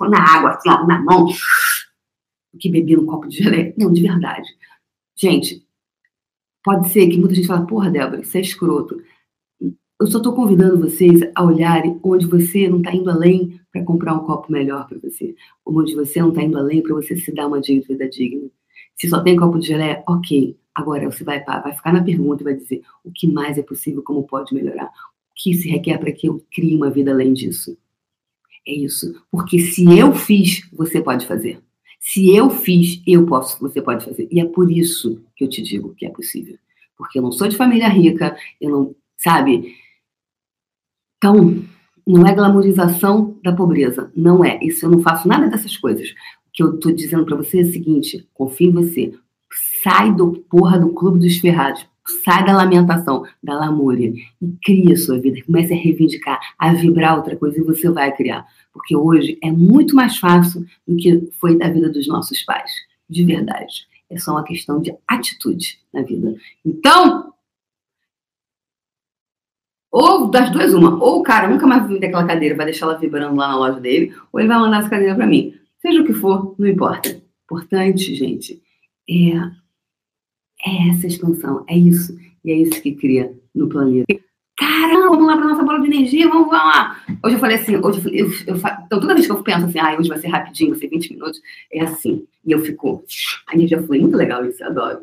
na 0.00 0.36
água, 0.36 0.50
assim, 0.50 0.70
ó, 0.70 0.86
na 0.86 1.00
mão, 1.00 1.26
do 1.26 2.58
que 2.58 2.70
beber 2.70 2.96
no 2.96 3.06
copo 3.06 3.28
de 3.28 3.36
geleia. 3.36 3.74
Não, 3.76 3.92
de 3.92 4.02
verdade. 4.02 4.48
Gente, 5.14 5.62
Pode 6.62 6.90
ser 6.90 7.08
que 7.08 7.18
muita 7.18 7.34
gente 7.34 7.46
fale, 7.46 7.66
porra, 7.66 7.90
Débora, 7.90 8.20
isso 8.20 8.36
é 8.36 8.40
escroto. 8.40 9.02
Eu 10.00 10.06
só 10.06 10.16
estou 10.16 10.34
convidando 10.34 10.80
vocês 10.80 11.20
a 11.34 11.44
olharem 11.44 12.00
onde 12.02 12.24
você 12.24 12.66
não 12.70 12.78
está 12.78 12.90
indo 12.90 13.10
além 13.10 13.60
para 13.70 13.84
comprar 13.84 14.14
um 14.14 14.24
copo 14.24 14.50
melhor 14.50 14.88
para 14.88 14.98
você. 14.98 15.34
Onde 15.64 15.94
você 15.94 16.22
não 16.22 16.30
está 16.30 16.42
indo 16.42 16.56
além 16.56 16.82
para 16.82 16.94
você 16.94 17.14
se 17.14 17.30
dar 17.34 17.46
uma 17.46 17.60
vida 17.60 18.08
digna. 18.08 18.48
Se 18.96 19.10
só 19.10 19.22
tem 19.22 19.36
copo 19.36 19.58
de 19.58 19.66
gelé, 19.66 20.02
ok. 20.08 20.56
Agora 20.74 21.04
você 21.04 21.22
vai, 21.22 21.44
vai 21.44 21.74
ficar 21.74 21.92
na 21.92 22.02
pergunta 22.02 22.42
e 22.42 22.44
vai 22.44 22.54
dizer 22.54 22.80
o 23.04 23.12
que 23.12 23.26
mais 23.26 23.58
é 23.58 23.62
possível, 23.62 24.02
como 24.02 24.26
pode 24.26 24.54
melhorar. 24.54 24.86
O 24.86 25.34
que 25.36 25.52
se 25.52 25.68
requer 25.68 25.98
para 25.98 26.12
que 26.12 26.26
eu 26.26 26.42
crie 26.50 26.74
uma 26.74 26.88
vida 26.88 27.10
além 27.10 27.34
disso. 27.34 27.76
É 28.66 28.72
isso. 28.72 29.22
Porque 29.30 29.58
se 29.58 29.84
eu 29.98 30.14
fiz, 30.14 30.66
você 30.72 31.02
pode 31.02 31.26
fazer. 31.26 31.60
Se 31.98 32.34
eu 32.34 32.48
fiz, 32.48 33.02
eu 33.06 33.26
posso, 33.26 33.60
você 33.60 33.82
pode 33.82 34.02
fazer. 34.02 34.26
E 34.30 34.40
é 34.40 34.46
por 34.46 34.72
isso 34.72 35.22
que 35.36 35.44
eu 35.44 35.48
te 35.48 35.60
digo 35.60 35.94
que 35.94 36.06
é 36.06 36.10
possível. 36.10 36.56
Porque 36.96 37.18
eu 37.18 37.22
não 37.22 37.32
sou 37.32 37.48
de 37.48 37.56
família 37.58 37.88
rica, 37.88 38.34
eu 38.58 38.70
não, 38.70 38.94
sabe? 39.18 39.74
Então, 41.22 41.62
não 42.06 42.26
é 42.26 42.34
glamorização 42.34 43.38
da 43.44 43.52
pobreza. 43.52 44.10
Não 44.16 44.42
é. 44.42 44.58
Isso 44.62 44.86
eu 44.86 44.90
não 44.90 45.00
faço 45.00 45.28
nada 45.28 45.48
dessas 45.48 45.76
coisas. 45.76 46.08
O 46.08 46.14
que 46.50 46.62
eu 46.62 46.74
estou 46.74 46.92
dizendo 46.92 47.26
para 47.26 47.36
você 47.36 47.58
é 47.58 47.62
o 47.62 47.70
seguinte: 47.70 48.26
confie 48.32 48.68
em 48.68 48.72
você. 48.72 49.12
Sai 49.82 50.14
do 50.14 50.32
porra 50.48 50.78
do 50.78 50.94
clube 50.94 51.18
dos 51.18 51.36
ferrados. 51.36 51.86
Sai 52.24 52.44
da 52.44 52.56
lamentação, 52.56 53.24
da 53.42 53.54
lamúria 53.54 54.14
e 54.40 54.48
cria 54.64 54.94
a 54.94 54.96
sua 54.96 55.18
vida. 55.18 55.42
Comece 55.44 55.74
a 55.74 55.76
reivindicar, 55.76 56.40
a 56.58 56.72
vibrar 56.72 57.18
outra 57.18 57.36
coisa 57.36 57.60
e 57.60 57.64
você 57.64 57.90
vai 57.90 58.16
criar. 58.16 58.46
Porque 58.72 58.96
hoje 58.96 59.38
é 59.42 59.52
muito 59.52 59.94
mais 59.94 60.16
fácil 60.16 60.64
do 60.88 60.96
que 60.96 61.30
foi 61.38 61.58
da 61.58 61.68
vida 61.68 61.90
dos 61.90 62.08
nossos 62.08 62.42
pais. 62.42 62.70
De 63.08 63.22
verdade. 63.24 63.86
É 64.08 64.18
só 64.18 64.32
uma 64.32 64.42
questão 64.42 64.80
de 64.80 64.94
atitude 65.06 65.78
na 65.92 66.02
vida. 66.02 66.34
Então, 66.64 67.34
ou 69.90 70.28
das 70.30 70.50
duas, 70.50 70.72
uma. 70.72 71.02
Ou 71.02 71.20
o 71.20 71.22
cara 71.22 71.48
nunca 71.48 71.66
mais 71.66 71.86
vai 71.86 71.98
daquela 71.98 72.26
cadeira, 72.26 72.54
vai 72.54 72.66
deixar 72.66 72.86
ela 72.86 72.98
vibrando 72.98 73.36
lá 73.36 73.48
na 73.48 73.56
loja 73.56 73.80
dele, 73.80 74.14
ou 74.32 74.40
ele 74.40 74.48
vai 74.48 74.58
mandar 74.58 74.80
essa 74.80 74.90
cadeira 74.90 75.14
para 75.14 75.26
mim. 75.26 75.54
Seja 75.80 76.00
o 76.00 76.04
que 76.04 76.12
for, 76.12 76.54
não 76.58 76.68
importa. 76.68 77.20
Importante, 77.44 78.14
gente, 78.14 78.62
é, 79.08 79.34
é 80.64 80.90
essa 80.90 81.06
expansão, 81.06 81.64
é 81.68 81.76
isso. 81.76 82.16
E 82.44 82.52
é 82.52 82.54
isso 82.54 82.80
que 82.80 82.92
cria 82.92 83.34
no 83.54 83.68
planeta. 83.68 84.06
Caramba, 84.56 85.08
vamos 85.08 85.26
lá 85.26 85.36
para 85.36 85.46
nossa 85.46 85.64
bola 85.64 85.80
de 85.80 85.86
energia, 85.86 86.28
vamos, 86.28 86.48
vamos 86.48 86.74
lá. 86.74 87.02
Hoje 87.24 87.34
eu 87.34 87.40
falei 87.40 87.56
assim, 87.56 87.76
hoje 87.76 87.98
eu, 87.98 88.02
falei, 88.02 88.20
eu, 88.20 88.26
eu, 88.46 88.56
então 88.56 89.00
toda 89.00 89.14
vez 89.14 89.26
que 89.26 89.32
eu 89.32 89.42
penso 89.42 89.64
assim, 89.64 89.78
ah, 89.78 89.96
hoje 89.98 90.08
vai 90.08 90.18
ser 90.18 90.28
rapidinho, 90.28 90.70
vai 90.70 90.78
ser 90.78 90.88
20 90.88 91.14
minutos, 91.14 91.40
é 91.72 91.80
assim. 91.82 92.26
E 92.44 92.52
eu 92.52 92.58
fico, 92.60 93.02
a 93.46 93.54
energia 93.54 93.82
foi 93.82 93.98
muito 94.00 94.16
legal 94.16 94.44
isso, 94.44 94.62
eu 94.62 94.68
adoro. 94.68 95.00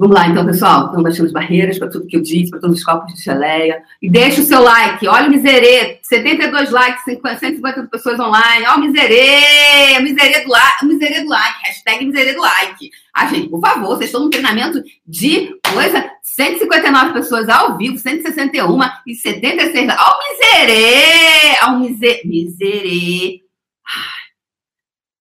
Vamos 0.00 0.16
lá, 0.16 0.28
então, 0.28 0.46
pessoal. 0.46 0.86
Estamos 0.86 1.02
baixando 1.02 1.26
as 1.26 1.32
barreiras 1.32 1.78
para 1.78 1.90
tudo 1.90 2.06
que 2.06 2.16
eu 2.16 2.22
disse, 2.22 2.48
para 2.48 2.58
todos 2.58 2.78
os 2.78 2.82
copos 2.82 3.12
de 3.12 3.22
geleia. 3.22 3.82
E 4.00 4.08
deixa 4.08 4.40
o 4.40 4.44
seu 4.44 4.62
like. 4.62 5.06
Olha 5.06 5.28
o 5.28 5.30
miserê. 5.30 6.00
72 6.02 6.70
likes, 6.70 7.04
150 7.04 7.86
pessoas 7.88 8.18
online. 8.18 8.64
Olha 8.66 8.76
o 8.76 8.80
miserê. 8.80 10.00
Miserê 10.00 10.40
do, 10.42 10.48
like, 10.48 10.86
miserê 10.86 11.20
do 11.20 11.28
like. 11.28 11.58
Hashtag 11.66 12.06
miserê 12.06 12.32
do 12.32 12.40
like. 12.40 12.90
Ah, 13.12 13.26
gente, 13.26 13.50
por 13.50 13.60
favor, 13.60 13.88
vocês 13.88 14.06
estão 14.08 14.22
no 14.22 14.30
treinamento 14.30 14.82
de 15.06 15.54
coisa. 15.70 16.10
159 16.22 17.12
pessoas 17.12 17.46
ao 17.50 17.76
vivo, 17.76 17.98
161 17.98 18.80
e 19.06 19.14
76. 19.14 19.86
Olha 19.86 20.00
o 20.00 20.30
miserê. 20.30 21.58
Olha 21.62 21.72
o 21.72 21.80
miserê. 21.80 22.22
Miserê. 22.24 23.40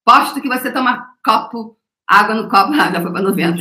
Posto 0.06 0.42
que 0.42 0.48
você 0.48 0.72
toma 0.72 1.06
copo, 1.22 1.78
água 2.10 2.34
no 2.34 2.50
copo. 2.50 2.74
Ah, 2.74 2.92
já 2.92 3.02
foi 3.02 3.12
para 3.12 3.22
90. 3.22 3.58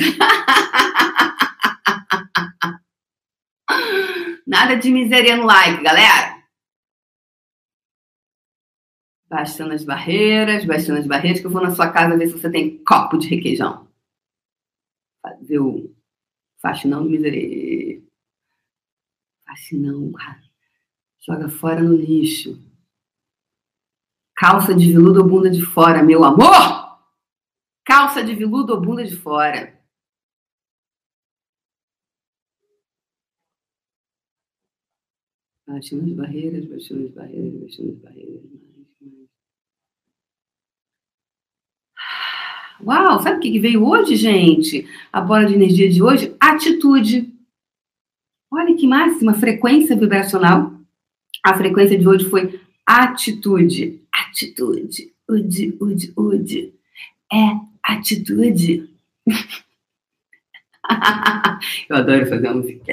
Nada 4.46 4.76
de 4.76 4.90
miséria 4.90 5.36
no 5.36 5.44
like, 5.44 5.82
galera. 5.82 6.38
Baixando 9.28 9.74
as 9.74 9.84
barreiras, 9.84 10.64
baixando 10.64 10.98
as 10.98 11.06
barreiras, 11.06 11.40
que 11.40 11.46
eu 11.46 11.50
vou 11.50 11.60
na 11.60 11.70
sua 11.70 11.92
casa 11.92 12.16
ver 12.16 12.28
se 12.28 12.32
você 12.32 12.50
tem 12.50 12.82
copo 12.82 13.18
de 13.18 13.28
requeijão. 13.28 13.86
Fazer 15.20 15.58
o 15.58 15.94
faxinão 16.62 17.02
do 17.02 17.10
miserê. 17.10 18.02
Faxinão, 19.46 20.10
cara. 20.12 20.40
Joga 21.18 21.50
fora 21.50 21.82
no 21.82 21.94
lixo. 21.94 22.58
Calça 24.34 24.74
de 24.74 24.90
veludo 24.90 25.20
ou 25.20 25.28
bunda 25.28 25.50
de 25.50 25.60
fora, 25.60 26.02
meu 26.02 26.24
amor! 26.24 26.77
Calça 27.98 28.22
de 28.22 28.32
veludo 28.32 28.72
ou 28.74 28.80
bunda 28.80 29.04
de 29.04 29.16
fora. 29.16 29.76
Baixando 35.66 36.04
as 36.04 36.12
barreiras, 36.12 36.64
baixando 36.66 37.06
as 37.06 37.10
barreiras, 37.10 37.60
baixando 37.60 37.90
as 37.90 37.98
barreiras. 37.98 38.42
Uau, 42.80 43.20
sabe 43.20 43.38
o 43.38 43.40
que 43.40 43.58
veio 43.58 43.84
hoje, 43.84 44.14
gente? 44.14 44.86
A 45.12 45.20
bola 45.20 45.46
de 45.46 45.54
energia 45.54 45.90
de 45.90 46.00
hoje? 46.00 46.36
Atitude. 46.38 47.36
Olha 48.48 48.76
que 48.76 48.86
máxima, 48.86 49.34
frequência 49.34 49.96
vibracional. 49.96 50.72
A 51.44 51.58
frequência 51.58 51.98
de 51.98 52.06
hoje 52.06 52.30
foi 52.30 52.60
atitude. 52.86 54.00
Atitude. 54.14 55.12
Ude, 55.28 55.76
ude, 55.80 56.12
ude. 56.16 56.74
É 57.32 57.67
atitude. 57.88 58.88
Eu 61.88 61.96
adoro 61.96 62.26
fazer 62.26 62.50
música 62.50 62.92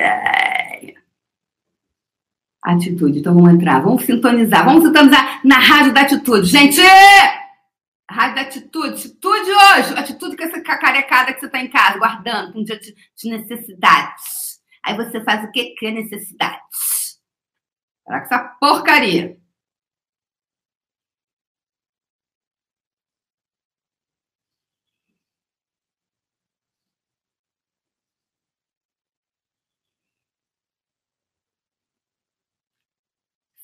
atitude. 2.65 3.19
Então 3.19 3.35
vamos 3.35 3.53
entrar, 3.53 3.79
vamos 3.79 4.03
sintonizar, 4.03 4.65
vamos 4.65 4.83
sintonizar 4.83 5.41
na 5.45 5.59
rádio 5.59 5.93
da 5.93 6.01
atitude. 6.01 6.47
Gente! 6.47 6.81
Rádio 8.09 8.35
da 8.35 8.41
atitude, 8.41 8.89
atitude 8.89 9.51
hoje, 9.51 9.93
atitude 9.97 10.37
com 10.37 10.43
essa 10.43 10.61
cacarecada 10.61 11.33
que 11.33 11.39
você 11.39 11.47
está 11.47 11.59
em 11.59 11.69
casa, 11.69 11.97
guardando, 11.97 12.53
com 12.53 12.63
dia 12.63 12.79
de, 12.79 12.93
de 12.93 13.29
necessidades. 13.29 14.59
Aí 14.83 14.95
você 14.95 15.23
faz 15.23 15.43
o 15.43 15.51
que? 15.51 15.75
Cria 15.75 15.91
necessidades. 15.91 17.19
Será 18.05 18.19
que 18.19 18.25
essa 18.25 18.39
porcaria? 18.59 19.37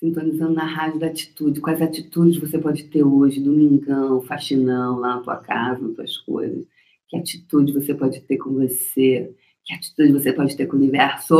Sintonizando 0.01 0.53
na 0.55 0.65
rádio 0.65 0.99
da 0.99 1.07
atitude, 1.07 1.61
quais 1.61 1.79
atitudes 1.79 2.39
você 2.39 2.57
pode 2.57 2.85
ter 2.85 3.03
hoje, 3.03 3.39
domingão, 3.39 4.19
faxinão, 4.21 4.97
lá 4.97 5.17
na 5.17 5.21
tua 5.21 5.37
casa, 5.37 5.79
nas 5.79 5.95
tuas 5.95 6.17
coisas. 6.17 6.65
Que 7.07 7.17
atitude 7.17 7.71
você 7.71 7.93
pode 7.93 8.19
ter 8.21 8.37
com 8.37 8.51
você? 8.51 9.31
Que 9.63 9.75
atitude 9.75 10.11
você 10.11 10.33
pode 10.33 10.57
ter 10.57 10.65
com 10.65 10.75
o 10.75 10.79
universo? 10.79 11.37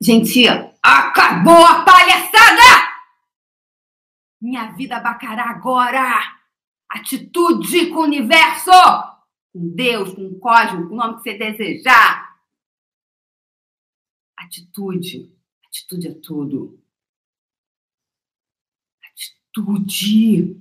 Gente, 0.00 0.46
acabou 0.80 1.64
a 1.64 1.84
palhaçada! 1.84 2.84
Minha 4.40 4.70
vida 4.72 5.00
bacará 5.00 5.50
agora! 5.50 6.22
Atitude 6.88 7.88
com 7.88 8.00
o 8.00 8.04
universo! 8.04 8.70
Com 9.52 9.74
Deus, 9.74 10.14
com 10.14 10.26
o 10.26 10.38
cosmos, 10.38 10.86
com 10.86 10.94
o 10.94 10.96
nome 10.96 11.16
que 11.16 11.22
você 11.22 11.36
desejar. 11.36 12.36
Atitude. 14.38 15.32
Atitude 15.66 16.08
é 16.08 16.14
tudo. 16.14 16.83
Atitude. 19.56 20.56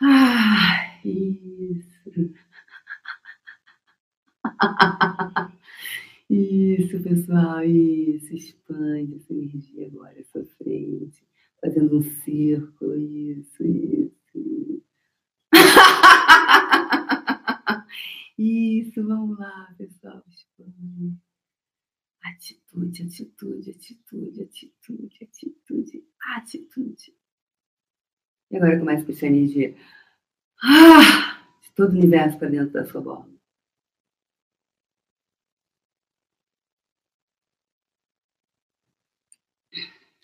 Ah, 0.00 0.98
isso. 1.04 2.34
Isso, 6.30 7.02
pessoal, 7.02 7.64
isso. 7.64 8.34
Expande 8.34 9.14
essa 9.16 9.32
energia 9.32 9.86
agora, 9.86 10.18
essa 10.20 10.44
frente, 10.58 11.24
fazendo 11.60 11.98
um 11.98 12.02
círculo. 12.02 12.94
Isso, 12.96 13.64
isso. 13.64 14.12
Isso, 14.34 14.82
vamos 19.02 19.36
lá, 19.36 19.74
pessoal. 19.76 20.22
Atitude, 22.22 23.02
atitude, 23.02 23.70
atitude, 23.70 24.42
atitude, 24.42 25.18
atitude, 25.22 26.04
atitude. 26.36 27.14
E 28.50 28.56
agora 28.56 28.78
começa 28.78 29.04
com 29.04 29.12
essa 29.12 29.26
energia 29.26 29.76
ah, 30.62 31.58
de 31.60 31.72
todo 31.72 31.92
o 31.92 31.96
universo 31.96 32.38
para 32.38 32.48
dentro 32.48 32.72
da 32.72 32.86
sua 32.86 33.00
bola. 33.00 33.28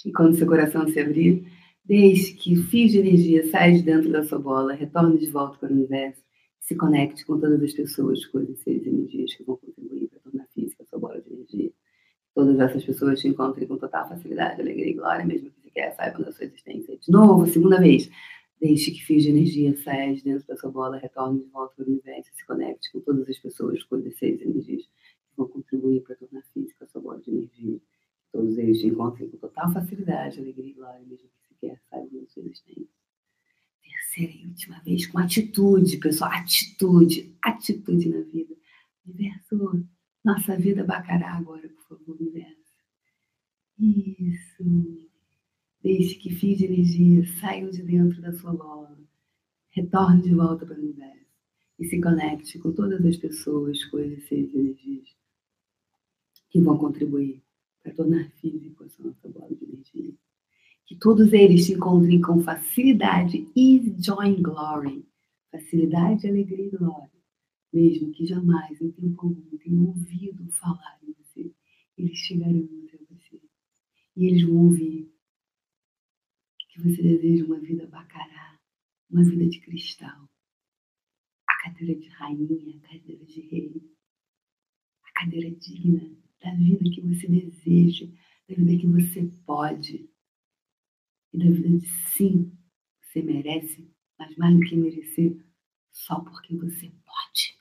E 0.05 0.13
quando 0.13 0.37
seu 0.37 0.47
coração 0.47 0.87
se 0.87 1.01
abrir, 1.01 1.51
deixe 1.85 2.35
que 2.35 2.55
o 2.57 2.63
fio 2.65 2.89
de 2.89 2.99
energia 2.99 3.51
saia 3.51 3.75
de 3.75 3.83
dentro 3.83 4.13
da 4.13 4.23
sua 4.23 4.39
bola, 4.39 4.75
retorne 4.75 5.19
de 5.19 5.31
volta 5.31 5.59
para 5.59 5.73
o 5.73 5.75
universo 5.75 6.23
se 6.65 6.75
conecte 6.75 7.27
com 7.27 7.39
todas 7.39 7.63
as 7.63 7.73
pessoas, 7.75 8.25
coisas, 8.27 8.59
seres 8.61 8.87
energias 8.87 9.35
que 9.35 9.45
vão 9.45 9.57
contribuir 9.57 10.09
para 10.09 10.19
tornar 10.21 10.47
física 10.49 10.83
a 10.83 10.87
sua 10.87 10.99
bola 10.99 11.21
de 11.21 11.31
energia. 11.31 11.71
Todas 12.35 12.59
essas 12.59 12.85
pessoas 12.85 13.21
te 13.21 13.29
encontrem 13.29 13.69
com 13.69 13.77
total 13.77 14.09
facilidade, 14.09 14.63
alegria 14.63 14.89
e 14.89 14.95
glória, 14.95 15.27
mesmo 15.27 15.51
que 15.51 15.61
você 15.61 15.71
quer, 15.71 15.95
saibam 15.95 16.23
da 16.23 16.33
sua 16.33 16.47
existência. 16.47 16.97
De 16.97 17.13
novo, 17.13 17.47
segunda 17.47 17.79
vez. 17.79 18.11
Deixe 18.59 18.93
que 18.93 19.05
fios 19.05 19.23
de 19.23 19.29
energia 19.29 19.77
saia 19.77 20.15
de 20.15 20.25
dentro 20.25 20.47
da 20.47 20.57
sua 20.57 20.71
bola, 20.71 20.97
retorne 20.97 21.41
de 21.41 21.51
volta 21.51 21.75
para 21.77 21.85
o 21.85 21.89
universo 21.89 22.31
se 22.33 22.47
conecte 22.47 22.91
com 22.93 23.01
todas 23.01 23.29
as 23.29 23.39
pessoas, 23.39 23.83
coisas, 23.83 24.17
seres 24.17 24.41
energias 24.41 24.85
que 24.85 25.37
vão 25.37 25.49
contribuir 25.49 26.01
para 26.03 26.17
tornar 26.17 26.43
física 26.55 26.85
a 26.85 26.89
sua 26.89 27.03
bola 27.03 27.21
de 27.21 27.31
energia. 27.31 27.79
Todos 28.33 28.57
eles 28.57 28.81
te 28.81 28.87
encontrem 28.87 29.29
com 29.29 29.37
total 29.37 29.71
facilidade, 29.71 30.41
alegria 30.41 30.71
e 30.71 30.73
glória, 30.73 31.01
mesmo 31.07 31.29
que 31.29 31.49
sequer 31.49 31.79
saibam 31.91 32.23
da 32.23 32.27
sua 32.29 32.43
existência. 32.43 32.84
Última 34.55 34.79
vez, 34.83 35.05
com 35.09 35.19
atitude, 35.19 35.97
pessoal, 35.97 36.31
atitude, 36.31 37.37
atitude 37.43 38.09
na 38.09 38.21
vida. 38.21 38.55
Universo, 39.05 39.85
nossa 40.25 40.57
vida 40.57 40.85
bacará 40.85 41.35
agora, 41.35 41.69
por 41.69 41.99
favor, 41.99 42.17
universo. 42.21 42.55
Isso. 43.77 45.09
Deixe 45.83 46.15
que 46.15 46.31
fios 46.31 46.59
de 46.59 46.67
energia 46.67 47.27
saiam 47.41 47.69
de 47.69 47.83
dentro 47.83 48.23
da 48.23 48.33
sua 48.33 48.53
bola. 48.55 48.97
Retorne 49.71 50.23
de 50.23 50.33
volta 50.33 50.65
para 50.65 50.79
o 50.79 50.81
universo 50.81 51.27
e 51.81 51.87
se 51.87 52.01
conecte 52.01 52.57
com 52.61 52.73
todas 52.73 53.05
as 53.05 53.17
pessoas, 53.17 53.85
coisas, 53.87 54.23
seres 54.29 54.55
e 54.55 54.57
energias 54.57 55.09
que 56.49 56.61
vão 56.61 56.79
contribuir 56.79 57.43
para 57.83 57.93
tornar 57.93 58.31
físico 58.37 58.85
essa 58.85 59.03
nossa 59.03 59.29
bola 59.29 59.53
de 59.53 59.65
energia. 59.65 60.15
Que 60.87 60.94
todos 61.05 61.35
eles 61.35 61.67
se 61.67 61.75
encontrem 61.75 62.19
com 62.19 62.43
facilidade, 62.43 63.47
joy 63.99 64.27
and 64.27 64.41
glory. 64.41 65.07
Facilidade, 65.53 66.27
alegria 66.27 66.65
e 66.65 66.71
glória. 66.71 67.11
Mesmo 67.71 68.11
que 68.11 68.25
jamais, 68.25 68.81
em 68.81 68.91
tempo 68.91 69.27
algum, 69.27 69.59
tenham 69.59 69.89
ouvido 69.89 70.51
falar 70.53 70.99
em 71.03 71.13
você, 71.13 71.53
eles 71.99 72.17
chegarão 72.17 72.67
até 72.89 72.97
você. 73.11 73.39
E 74.17 74.25
eles 74.29 74.45
vão 74.45 74.65
ouvir 74.65 75.13
que 76.71 76.81
você 76.81 77.03
deseja 77.03 77.45
uma 77.45 77.61
vida 77.61 77.87
bacará, 77.87 78.59
uma 79.11 79.23
vida 79.25 79.47
de 79.47 79.61
cristal. 79.61 80.27
A 81.47 81.65
cadeira 81.65 82.01
de 82.01 82.09
rainha, 82.09 82.77
a 82.83 82.89
cadeira 82.89 83.25
de 83.27 83.41
rei, 83.43 83.95
a 85.05 85.21
cadeira 85.21 85.51
digna 85.51 86.17
da 86.43 86.55
vida 86.55 86.83
que 86.83 87.03
você 87.03 87.29
deseja, 87.29 88.07
da 88.49 88.55
vida 88.55 88.79
que 88.79 88.87
você 88.87 89.31
pode 89.45 90.14
e 91.35 91.39
da 91.39 91.51
vida 91.51 91.69
sim, 92.17 92.57
você 93.03 93.21
merece, 93.21 93.93
mas 94.17 94.37
mais 94.37 94.55
do 94.55 94.61
que 94.61 94.77
merecer, 94.77 95.37
só 95.91 96.21
porque 96.21 96.57
você 96.57 96.91
pode. 97.05 97.59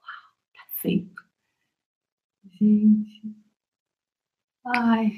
Uau, 0.00 0.36
tá 0.54 0.66
feito. 0.80 1.24
Gente. 2.44 3.34
Ai. 4.64 5.10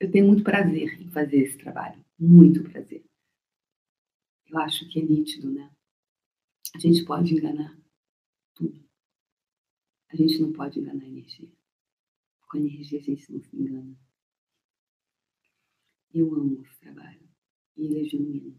Eu 0.00 0.10
tenho 0.10 0.26
muito 0.26 0.42
prazer 0.42 0.98
em 0.98 1.10
fazer 1.10 1.42
esse 1.42 1.58
trabalho, 1.58 2.02
muito 2.18 2.64
prazer. 2.64 3.04
Eu 4.48 4.58
acho 4.60 4.88
que 4.88 4.98
é 4.98 5.02
nítido, 5.02 5.50
né? 5.52 5.70
A 6.74 6.78
gente 6.78 7.04
pode 7.04 7.34
enganar 7.34 7.78
tudo. 8.54 8.82
A 10.08 10.16
gente 10.16 10.38
não 10.40 10.52
pode 10.54 10.80
enganar 10.80 11.04
a 11.04 11.08
energia. 11.08 11.52
Com 12.48 12.56
a 12.56 12.60
energia 12.60 12.98
a 12.98 13.02
gente 13.02 13.30
não 13.30 13.42
se 13.42 13.54
engana. 13.54 13.94
Eu 16.12 16.34
amo 16.34 16.62
esse 16.62 16.80
trabalho. 16.80 17.20
E 17.76 17.84
ele 17.84 18.00
é 18.00 18.04
genuíno. 18.04 18.58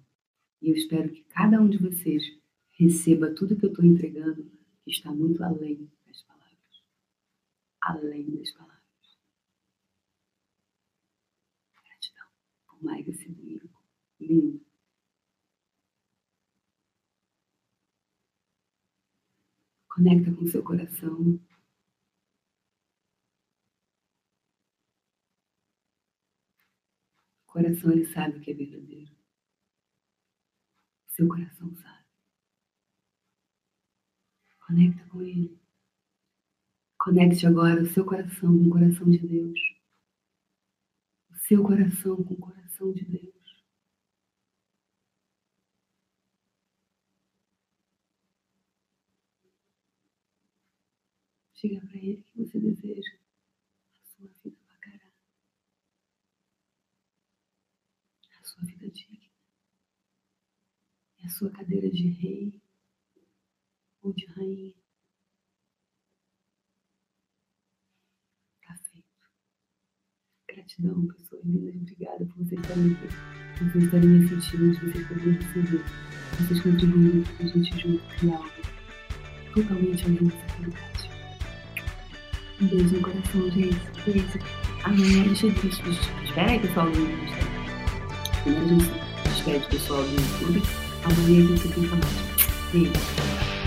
E 0.62 0.70
eu 0.70 0.76
espero 0.76 1.12
que 1.12 1.24
cada 1.26 1.60
um 1.60 1.70
de 1.70 1.78
vocês 1.78 2.24
receba 2.72 3.34
tudo 3.34 3.56
que 3.56 3.66
eu 3.66 3.70
estou 3.70 3.86
entregando, 3.86 4.50
que 4.84 4.92
está 4.92 5.12
muito 5.12 5.44
além 5.44 5.90
das 6.06 6.22
palavras. 6.24 6.84
Além 7.82 8.32
das 8.32 8.52
palavras. 8.52 8.82
mais 12.82 13.08
esse 13.08 13.28
livro. 13.30 13.70
Lindo. 14.20 14.62
Conecta 19.88 20.32
com 20.34 20.48
seu 20.48 20.64
coração. 20.64 21.40
Coração 27.52 27.92
ele 27.92 28.06
sabe 28.06 28.38
o 28.38 28.42
que 28.42 28.52
é 28.52 28.54
verdadeiro. 28.54 29.12
Seu 31.08 31.28
coração 31.28 31.76
sabe. 31.76 32.06
Conecta 34.66 35.04
com 35.10 35.22
ele. 35.22 35.60
Conecte 36.98 37.46
agora 37.46 37.82
o 37.82 37.86
seu 37.86 38.06
coração 38.06 38.58
com 38.58 38.68
o 38.68 38.70
coração 38.70 39.10
de 39.10 39.20
Deus. 39.20 39.60
O 41.30 41.36
seu 41.36 41.64
coração 41.64 42.24
com 42.24 42.34
o 42.34 42.38
coração 42.40 42.94
de 42.94 43.04
Deus. 43.06 43.42
Diga 51.62 51.80
para 51.80 51.98
Ele 51.98 52.24
que 52.24 52.40
você 52.40 52.60
deseja 52.60 53.20
a 54.02 54.06
sua 54.06 54.28
vida 54.44 54.58
bacará, 54.68 55.12
a 58.40 58.44
sua 58.44 58.64
vida 58.64 58.90
digna, 58.90 59.30
e 61.20 61.26
a 61.28 61.30
sua 61.42 61.50
cadeira 61.50 61.90
de 61.90 62.08
rei 62.08 62.62
ou 64.04 64.14
de 64.14 64.28
rainha. 64.28 64.74
Gratidão, 70.48 71.08
pessoas 71.08 71.44
lindas. 71.46 71.76
Obrigada 71.82 72.26
por 72.26 72.36
vocês 72.36 72.62
estarem 72.62 72.92
aqui, 72.94 73.08
por 73.58 73.72
vocês 73.72 73.84
estarem 73.86 74.10
me 74.10 74.26
assistindo, 74.26 74.72
de 74.72 74.92
vocês 74.92 75.08
poderem 75.08 75.34
receber, 75.34 75.84
vocês 76.38 76.62
contribuírem 76.62 77.24
para 77.24 77.46
a 77.46 77.48
gente 77.48 77.80
junto 77.80 78.16
criar 78.18 78.36
algo 78.36 78.52
totalmente 79.54 80.06
além 80.06 80.28
dessa 80.28 80.58
realidade. 80.58 81.10
Um 82.62 82.68
beijo 82.68 82.96
no 82.96 83.02
coração, 83.02 83.52
gente. 83.52 84.04
Beijo. 84.06 84.40
Amanhã, 84.84 85.24
deixa 85.24 85.48
eu 85.48 85.54
dizer. 85.54 86.24
Espera 86.24 86.52
aí, 86.52 86.60
pessoal 86.60 86.92
do. 86.92 87.02
Primeiro 88.44 88.66
a 88.66 88.68
gente 88.68 89.30
despede 89.30 89.68
pessoal 89.70 90.04
do 90.04 90.12
YouTube. 90.12 90.81
Amanhã 91.04 91.44
a 91.44 91.48
gente 91.48 91.68
tem 91.68 91.84
que 91.84 91.88
falar. 91.88 92.02
Beijo. 92.72 93.61